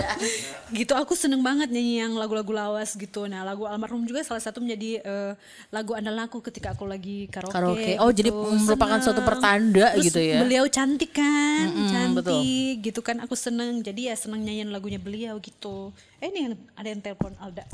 gitu 0.80 0.92
aku 0.96 1.12
seneng 1.12 1.44
banget 1.44 1.68
nyanyi 1.68 2.00
yang 2.00 2.12
lagu-lagu 2.16 2.48
lawas 2.48 2.96
gitu. 2.96 3.28
Nah 3.28 3.44
lagu 3.44 3.68
almarhum 3.68 4.08
juga 4.08 4.24
salah 4.24 4.40
satu 4.40 4.64
menjadi 4.64 5.04
eh, 5.04 5.32
lagu 5.68 5.92
andalan 5.92 6.24
aku 6.24 6.40
ketika 6.40 6.72
aku 6.72 6.88
lagi 6.88 7.28
karaoke 7.28 7.52
Karaoke. 7.52 7.92
Oh, 8.00 8.08
jadi 8.08 8.32
merupakan 8.32 8.96
Seneng. 8.96 9.04
suatu 9.04 9.22
pertanda 9.22 9.92
Terus 9.92 10.04
gitu 10.08 10.20
ya. 10.24 10.40
beliau 10.40 10.64
cantik 10.72 11.12
kan? 11.12 11.68
Mm-mm, 11.68 11.88
cantik 11.92 12.76
gitu 12.80 13.00
kan? 13.04 13.20
Aku 13.20 13.36
seneng. 13.36 13.84
Jadi 13.84 14.08
ya 14.08 14.14
seneng 14.16 14.40
nyanyiin 14.40 14.72
lagunya 14.72 14.96
beliau 14.96 15.36
gitu. 15.44 15.92
Eh 16.16 16.32
ini 16.32 16.56
ada 16.72 16.88
yang 16.88 17.04
telepon 17.04 17.36
Alda 17.36 17.68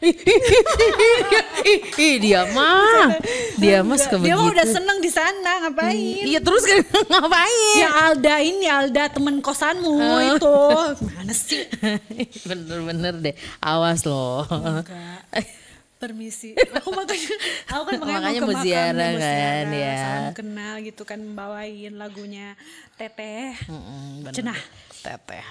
ih, 0.00 0.14
ih, 1.62 1.80
ih, 1.94 2.14
dia 2.18 2.46
mah, 2.48 3.12
dia 3.56 3.80
mah 3.80 3.96
suka 3.96 4.16
dia 4.18 4.32
mah 4.32 4.46
udah 4.46 4.62
begitu. 4.62 4.74
seneng 4.74 4.98
di 4.98 5.10
sana 5.10 5.50
ngapain 5.62 6.24
Iya 6.24 6.40
terus 6.40 6.62
ngapain? 7.10 7.76
ya 7.76 7.88
Alda 8.06 8.34
ini 8.38 8.66
Alda 8.66 9.08
temen 9.08 9.38
kosanmu 9.38 9.92
Oh. 9.92 10.18
itu 10.30 10.54
mana 11.04 11.32
sih 11.32 11.66
Bener-bener 12.48 13.14
deh, 13.20 13.34
awas 13.58 14.02
loh. 14.02 14.46
Enggak. 14.46 14.86
Permisi. 16.00 16.56
Aku 16.80 16.96
makanya 16.96 17.28
aku 17.68 17.82
kan 17.84 17.94
makanya, 18.00 18.16
Makanya 18.24 18.40
mau 18.40 18.54
ziarah 18.64 19.10
kan, 19.20 19.68
ya. 19.68 19.94
Salam 20.00 20.32
kenal 20.32 20.74
gitu 20.80 21.02
kan 21.04 21.20
bawain 21.36 21.92
lagunya 21.94 22.56
Teteh. 22.96 23.52
Mm-mm, 23.68 24.24
bener. 24.24 24.32
Cenah. 24.32 24.60
Teteh. 25.00 25.44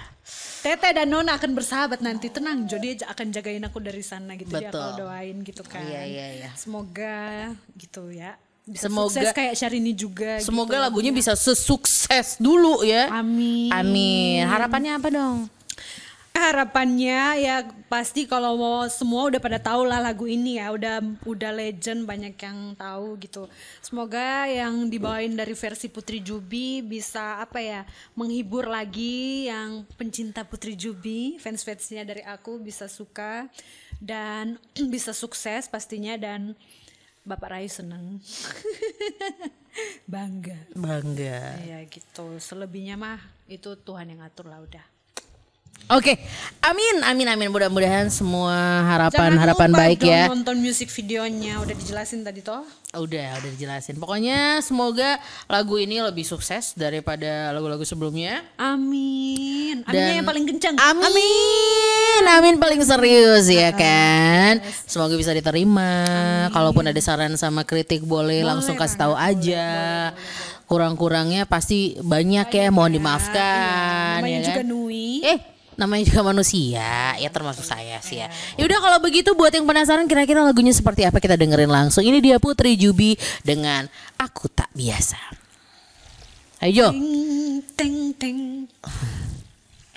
Teteh 0.60 0.90
dan 0.90 1.06
Nona 1.06 1.38
akan 1.38 1.54
bersahabat 1.54 2.02
nanti 2.02 2.26
tenang. 2.28 2.66
Jadi 2.66 2.98
akan 3.06 3.26
jagain 3.30 3.62
aku 3.62 3.78
dari 3.78 4.02
sana 4.02 4.34
gitu. 4.34 4.50
Dia 4.50 4.74
Betul. 4.74 4.82
aku 4.82 5.06
doain 5.06 5.36
gitu 5.40 5.62
kan. 5.62 5.86
Iya, 5.86 6.02
iya, 6.02 6.26
iya. 6.42 6.50
Semoga 6.58 7.54
gitu 7.78 8.10
ya. 8.10 8.34
Bisa 8.66 8.86
Semoga- 8.90 9.10
sukses 9.14 9.30
kayak 9.30 9.54
Syahrini 9.54 9.94
juga. 9.94 10.42
Semoga 10.42 10.78
gitu. 10.78 10.84
lagunya 10.84 11.10
bisa 11.10 11.38
sesukses 11.38 12.38
dulu 12.38 12.82
ya. 12.82 13.06
Amin. 13.10 13.70
Amin. 13.70 14.42
Harapannya 14.46 14.98
apa 14.98 15.08
dong? 15.10 15.46
Harapannya 16.40 17.36
ya 17.44 17.56
pasti 17.92 18.24
kalau 18.24 18.56
mau 18.56 18.88
semua 18.88 19.28
udah 19.28 19.36
pada 19.36 19.60
tahu 19.60 19.84
lah 19.84 20.00
lagu 20.00 20.24
ini 20.24 20.56
ya. 20.56 20.72
Udah 20.72 21.04
udah 21.28 21.52
legend 21.52 22.08
banyak 22.08 22.34
yang 22.40 22.72
tahu 22.74 23.20
gitu. 23.20 23.44
Semoga 23.84 24.48
yang 24.48 24.88
dibawain 24.88 25.36
dari 25.36 25.52
versi 25.52 25.92
Putri 25.92 26.24
Jubi 26.24 26.80
bisa 26.80 27.44
apa 27.44 27.60
ya 27.60 27.84
menghibur 28.16 28.66
lagi 28.66 29.46
yang 29.52 29.84
pencinta 30.00 30.42
Putri 30.42 30.72
Jubi. 30.74 31.36
Fans 31.36 31.62
fansnya 31.62 32.02
dari 32.08 32.24
aku 32.24 32.56
bisa 32.58 32.88
suka 32.88 33.46
dan 34.00 34.56
bisa 34.94 35.12
sukses 35.12 35.68
pastinya 35.68 36.16
dan 36.16 36.56
Bapak 37.22 37.52
Rai 37.54 37.68
seneng. 37.68 38.18
Bangga. 40.10 40.58
Bangga. 40.74 41.60
ya 41.62 41.78
gitu. 41.86 42.40
Selebihnya 42.42 42.98
mah 42.98 43.22
itu 43.46 43.78
Tuhan 43.78 44.10
yang 44.10 44.24
ngatur 44.26 44.50
lah 44.50 44.64
udah 44.64 44.89
Oke, 45.88 46.22
amin, 46.60 47.02
amin, 47.02 47.26
amin. 47.28 47.48
Mudah-mudahan 47.48 48.06
semua 48.08 48.52
Jangan 48.52 49.10
harapan-harapan 49.10 49.68
lupa 49.68 49.80
baik 49.80 49.98
dong 49.98 50.08
ya. 50.08 50.24
nonton 50.28 50.56
musik 50.56 50.86
videonya 50.88 51.58
udah 51.58 51.74
dijelasin 51.74 52.20
tadi 52.20 52.40
toh 52.40 52.62
Udah, 52.92 53.38
udah 53.38 53.50
dijelasin. 53.50 53.96
Pokoknya 53.96 54.58
semoga 54.60 55.18
lagu 55.46 55.74
ini 55.76 55.98
lebih 55.98 56.22
sukses 56.22 56.74
daripada 56.74 57.50
lagu-lagu 57.50 57.82
sebelumnya. 57.82 58.42
amin 58.54 59.82
aminnya 59.82 60.06
Dan- 60.06 60.18
yang 60.18 60.26
paling 60.26 60.44
kencang 60.44 60.74
Amin, 60.78 62.22
amin 62.28 62.54
paling 62.56 62.78
serius 62.80 63.46
ya 63.46 63.70
kan. 63.70 64.58
Semoga 64.84 65.14
bisa 65.14 65.30
diterima. 65.30 66.06
Kalaupun 66.50 66.84
ada 66.84 66.98
saran 66.98 67.34
sama 67.34 67.62
kritik 67.62 68.02
boleh, 68.02 68.42
langsung 68.42 68.74
kasih 68.74 68.98
tahu 69.00 69.14
aja. 69.14 69.66
Kurang-kurangnya 70.64 71.46
pasti 71.46 71.98
banyak 71.98 72.46
ya, 72.48 72.70
mohon 72.70 72.94
dimaafkan 72.94 74.18
namanya 74.18 74.34
ya 74.36 74.46
juga 74.46 74.62
kan. 74.62 74.66
Nui 74.66 75.18
Eh, 75.20 75.38
namanya 75.80 76.04
juga 76.04 76.20
manusia, 76.20 77.16
ya 77.16 77.28
termasuk 77.32 77.64
saya 77.64 77.96
sih 78.04 78.20
ya. 78.20 78.28
Ya 78.60 78.68
udah 78.68 78.78
kalau 78.84 78.98
begitu 79.00 79.32
buat 79.32 79.48
yang 79.48 79.64
penasaran 79.64 80.04
kira-kira 80.04 80.44
lagunya 80.44 80.76
seperti 80.76 81.08
apa 81.08 81.16
kita 81.16 81.40
dengerin 81.40 81.72
langsung. 81.72 82.04
Ini 82.04 82.20
dia 82.20 82.36
Putri 82.36 82.76
Jubi 82.76 83.16
dengan 83.40 83.88
Aku 84.20 84.52
Tak 84.52 84.68
Biasa. 84.76 85.16
Ayo. 86.60 86.92
Ting 86.92 87.64
ting 87.72 87.96
ting 88.20 88.38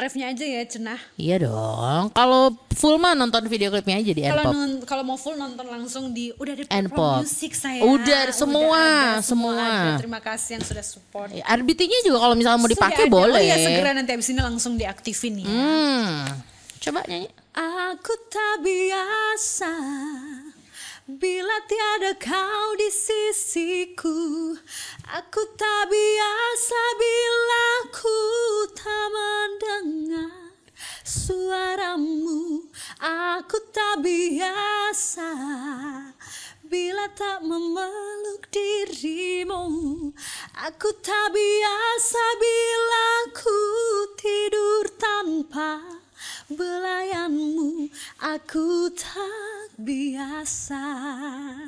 refnya 0.04 0.28
aja 0.28 0.44
ya 0.44 0.62
cenah 0.64 1.00
Iya 1.16 1.36
dong. 1.42 2.12
Kalau 2.12 2.52
full 2.70 2.96
mah 2.96 3.14
nonton 3.14 3.42
video 3.46 3.70
klipnya 3.70 3.96
aja 3.96 4.12
di 4.12 4.22
kalau 4.22 4.44
Npop. 4.46 4.84
kalau 4.84 5.04
mau 5.04 5.16
full 5.16 5.34
nonton 5.34 5.64
langsung 5.64 6.12
di 6.12 6.30
udah 6.34 6.54
di 6.54 6.64
Npop. 6.68 7.24
musik 7.24 7.54
saya 7.54 7.80
Udah, 7.82 8.30
semua, 8.30 8.82
ada, 9.14 9.24
semua. 9.24 9.56
ada. 9.56 9.96
terima 9.96 10.20
kasih 10.20 10.60
yang 10.60 10.66
sudah 10.66 10.84
support 10.84 11.32
Ya, 11.32 11.48
RBT-nya 11.50 12.04
juga 12.04 12.20
kalau 12.20 12.36
misalnya 12.36 12.60
mau 12.60 12.68
dipakai 12.68 13.06
ada. 13.06 13.14
boleh. 13.14 13.34
oh 13.34 13.42
iya 13.42 13.58
segera 13.58 13.90
nanti 13.92 14.12
abis 14.12 14.30
ini 14.30 14.42
langsung 14.42 14.76
diaktifin 14.76 15.40
ya 15.40 15.48
Hmm. 15.48 16.28
Coba 16.78 17.00
nyanyi. 17.06 17.32
Aku 17.54 18.12
tak 18.28 18.60
biasa 18.60 19.72
bila 21.04 21.60
tiada 21.68 22.16
kau 22.16 22.80
di 22.80 22.88
sisiku. 22.88 24.56
Aku 25.12 25.42
tak 25.60 25.92
biasa 25.92 26.82
bila 26.96 27.68
ku 27.92 28.20
tak 28.72 29.08
mendengar 29.12 30.56
suaramu. 31.04 32.72
Aku 33.04 33.60
tak 33.76 34.00
biasa 34.00 35.32
bila 36.64 37.12
tak 37.12 37.44
memeluk 37.44 38.48
dirimu. 38.48 39.68
Aku 40.56 40.90
tak 41.04 41.36
biasa 41.36 42.24
bila 42.40 43.08
ku 43.36 43.60
tidur 44.16 44.88
tanpa 44.96 46.03
belayanmu 46.54 47.90
aku 48.22 48.94
tak 48.94 49.74
biasa 49.78 50.86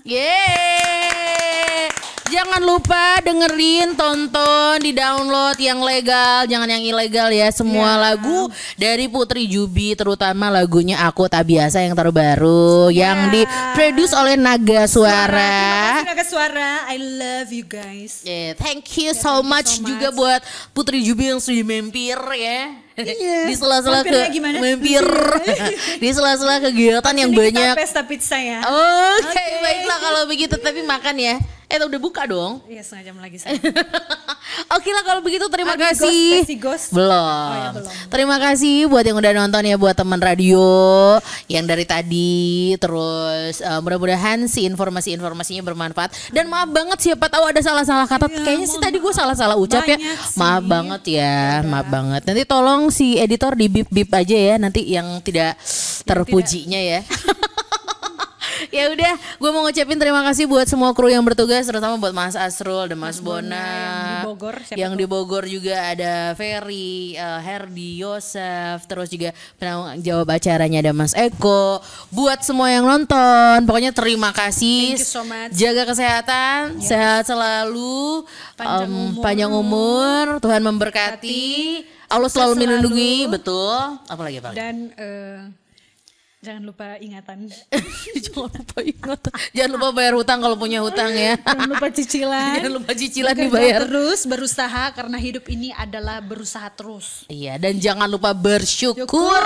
Yeay. 0.05 1.89
Jangan 2.25 2.57
lupa 2.57 3.21
dengerin, 3.21 3.93
tonton, 3.93 4.81
di 4.81 4.97
download 4.97 5.55
yang 5.61 5.77
legal, 5.86 6.49
jangan 6.49 6.65
yang 6.65 6.81
ilegal 6.81 7.29
ya. 7.29 7.53
Semua 7.53 8.01
lagu 8.01 8.49
dari 8.75 9.05
Putri 9.05 9.45
Jubi, 9.45 9.93
terutama 9.93 10.49
lagunya 10.49 11.05
Aku 11.05 11.29
Tak 11.29 11.45
Biasa 11.45 11.86
yang 11.86 11.93
terbaru, 11.93 12.89
yang 12.89 13.29
diproduce 13.29 14.17
oleh 14.17 14.36
Naga 14.41 14.89
Suara. 14.89 16.01
kasih 16.01 16.09
Naga 16.09 16.25
Suara 16.25 16.69
I 16.89 16.97
love 16.97 17.49
you 17.53 17.65
guys 17.65 18.25
Yeah, 18.25 18.57
thank 18.57 18.89
you 18.97 19.13
so 19.13 19.45
much 19.45 19.77
juga 19.81 20.09
buat 20.09 20.41
Putri 20.73 21.05
Jubi 21.05 21.29
yang 21.29 21.41
sudah 21.41 21.61
mampir 21.61 22.17
ya. 22.36 22.84
Iya. 22.95 23.43
Di 23.43 23.53
sela-sela 23.53 24.01
ke 24.01 24.31
gimana? 24.31 24.55
mampir. 24.55 25.03
di 25.99 26.09
sela-sela 26.09 26.63
kegiatan 26.63 27.11
yang 27.13 27.27
Ini 27.27 27.35
kita 27.35 27.43
banyak. 27.51 27.75
pesta 27.75 28.01
pizza 28.01 28.39
ya 28.39 28.63
Oke, 28.63 29.43
baiklah 29.59 29.97
kalau 29.99 30.21
begitu 30.25 30.55
tapi 30.55 30.79
makan 30.81 31.15
ya. 31.17 31.35
Eh 31.76 31.84
udah 31.84 31.99
buka 31.99 32.23
dong. 32.23 32.63
Iya 32.65 32.82
setengah 32.82 33.03
jam 33.05 33.17
lagi 33.19 33.36
saya 33.36 33.59
Oke 34.76 34.88
lah 34.88 35.03
kalau 35.03 35.19
begitu 35.19 35.43
terima 35.49 35.76
Amigos, 35.76 35.99
kasih. 35.99 36.39
Pepsi 36.39 36.55
Ghost. 36.55 36.88
Belum. 36.89 37.11
Oh 37.11 37.51
ya, 37.53 37.69
belum. 37.71 37.91
Terima 38.07 38.36
kasih 38.39 38.88
buat 38.88 39.03
yang 39.03 39.19
udah 39.19 39.32
nonton 39.36 39.61
ya 39.61 39.76
buat 39.76 39.91
teman 39.91 40.15
radio 40.17 40.63
yang 41.45 41.65
dari 41.65 41.84
tadi 41.84 42.45
terus 42.78 43.59
eh, 43.59 43.80
mudah-mudahan 43.80 44.47
si 44.47 44.63
informasi-informasinya 44.63 45.59
bermanfaat 45.61 46.32
dan 46.32 46.47
maaf 46.47 46.71
banget 46.71 46.97
siapa 47.01 47.28
tahu 47.28 47.43
ada 47.43 47.59
salah-salah 47.59 48.07
kata 48.07 48.32
kayaknya 48.32 48.65
sih 48.65 48.80
tadi 48.80 48.97
gue 48.97 49.13
salah-salah 49.13 49.53
ucap 49.55 49.84
ya 49.84 49.97
Iya, 49.97 50.15
sih. 50.17 50.39
maaf 50.39 50.63
banget 50.63 51.01
ya 51.11 51.36
maaf 51.61 51.88
banget 51.88 52.21
nanti 52.23 52.43
tolong 52.43 52.89
si 52.89 53.17
editor 53.17 53.53
di 53.53 53.67
bip 53.67 53.89
bip 53.89 54.09
aja 54.09 54.34
ya 54.34 54.55
nanti 54.55 54.82
yang 54.86 55.19
tidak 55.21 55.59
terpujinya 56.01 56.80
ya 56.80 56.99
ya 58.76 58.91
udah 58.91 59.13
gue 59.39 59.49
mau 59.49 59.63
ngucapin 59.63 59.95
terima 59.95 60.19
kasih 60.21 60.45
buat 60.45 60.67
semua 60.67 60.91
kru 60.91 61.07
yang 61.07 61.23
bertugas 61.23 61.63
terutama 61.63 61.95
buat 61.95 62.11
Mas 62.11 62.36
Asrul 62.36 62.91
dan 62.91 62.99
Mas, 62.99 63.23
Bona, 63.23 63.55
yang 63.55 64.03
di 64.03 64.28
Bogor, 64.28 64.55
siapa 64.61 64.76
yang 64.76 64.93
di 64.93 65.05
Bogor 65.07 65.43
juga 65.47 65.95
ada 65.95 66.36
Ferry, 66.36 67.15
eh, 67.15 67.39
Herdi, 67.39 68.03
Yosef, 68.03 68.84
terus 68.84 69.07
juga 69.07 69.32
penanggung 69.55 70.03
jawab 70.03 70.28
acaranya 70.30 70.84
ada 70.84 70.91
Mas 70.91 71.15
Eko. 71.15 71.80
Buat 72.11 72.43
semua 72.43 72.67
yang 72.67 72.84
nonton, 72.84 73.63
pokoknya 73.63 73.95
terima 73.95 74.36
kasih. 74.36 74.99
Thank 74.99 75.07
you 75.07 75.07
so 75.07 75.23
much. 75.23 75.55
Jaga 75.55 75.84
kesehatan, 75.88 76.59
sehat 76.80 77.23
selalu, 77.26 78.28
Panjang 78.55 78.84
em, 78.84 78.91
umur. 78.91 79.23
panjang 79.23 79.51
umur, 79.51 80.26
Tuhan 80.39 80.61
memberkati. 80.61 81.47
Allah 82.05 82.30
selalu 82.30 82.53
Selalu. 82.53 82.61
melindungi, 82.61 83.13
betul. 83.28 83.73
Apalagi 84.05 84.38
apalagi. 84.38 84.57
Dan 84.59 84.76
eh, 84.93 85.39
jangan 86.45 86.63
lupa 86.63 87.01
ingatan 87.01 87.49
Jangan 88.25 88.51
lupa 88.53 88.79
ingat. 88.81 89.21
Jangan 89.51 89.71
lupa 89.73 89.87
bayar 89.91 90.13
hutang 90.13 90.39
kalau 90.39 90.55
punya 90.55 90.79
hutang 90.79 91.11
ya. 91.11 91.33
Jangan 91.41 91.67
lupa 91.67 91.87
cicilan 91.89 92.55
Jangan 92.61 92.73
lupa 92.73 92.91
cicilan 92.93 93.33
Bekerja 93.33 93.49
dibayar. 93.49 93.79
terus 93.83 94.19
berusaha 94.23 94.83
karena 94.93 95.17
hidup 95.17 95.45
ini 95.47 95.73
adalah 95.73 96.21
berusaha 96.21 96.67
terus 96.69 97.25
Iya, 97.25 97.57
dan 97.57 97.81
jangan 97.81 98.05
lupa 98.05 98.31
bersyukur. 98.31 99.43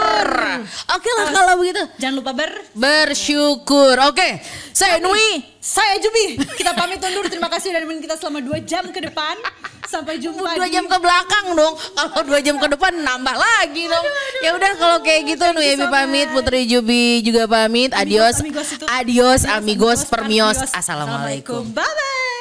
Oke 0.89 1.10
lah 1.16 1.28
kalau 1.32 1.54
begitu. 1.58 1.84
Jangan 1.97 2.16
lupa 2.20 2.32
ber 2.36 2.52
Bersyukur. 2.76 3.95
Oke, 4.06 4.43
saya 4.72 5.00
Nui. 5.00 5.59
Saya 5.70 6.02
Jubi. 6.02 6.42
Kita 6.58 6.74
pamit 6.74 6.98
undur. 6.98 7.30
Terima 7.30 7.46
kasih 7.46 7.70
dan 7.70 7.86
nemenin 7.86 8.02
kita 8.02 8.18
selama 8.18 8.42
dua 8.42 8.58
jam 8.58 8.90
ke 8.90 8.98
depan. 8.98 9.38
Sampai 9.86 10.18
jumpa 10.18 10.54
Dua 10.54 10.66
di- 10.66 10.74
jam 10.74 10.86
ke 10.86 10.98
belakang 10.98 11.54
dong. 11.54 11.74
Kalau 11.96 12.26
dua 12.26 12.40
jam 12.42 12.58
ke 12.58 12.68
depan 12.68 12.94
nambah 12.96 13.34
lagi 13.34 13.86
dong. 13.86 14.06
Ya 14.42 14.54
udah 14.54 14.72
kalau 14.78 14.98
kayak 15.02 15.22
gitu 15.30 15.46
Ebi 15.52 15.86
pamit, 15.86 16.30
Putri 16.30 16.66
Jubi 16.66 17.22
juga 17.22 17.46
pamit. 17.46 17.94
Adios. 17.94 18.42
amigos. 18.42 18.70
Adios 18.88 19.42
amigos 19.46 20.00
permios. 20.06 20.58
Assalamualaikum. 20.74 21.66
Assalamualaikum. 21.66 21.74
Bye 21.74 21.86
bye. 21.86 22.39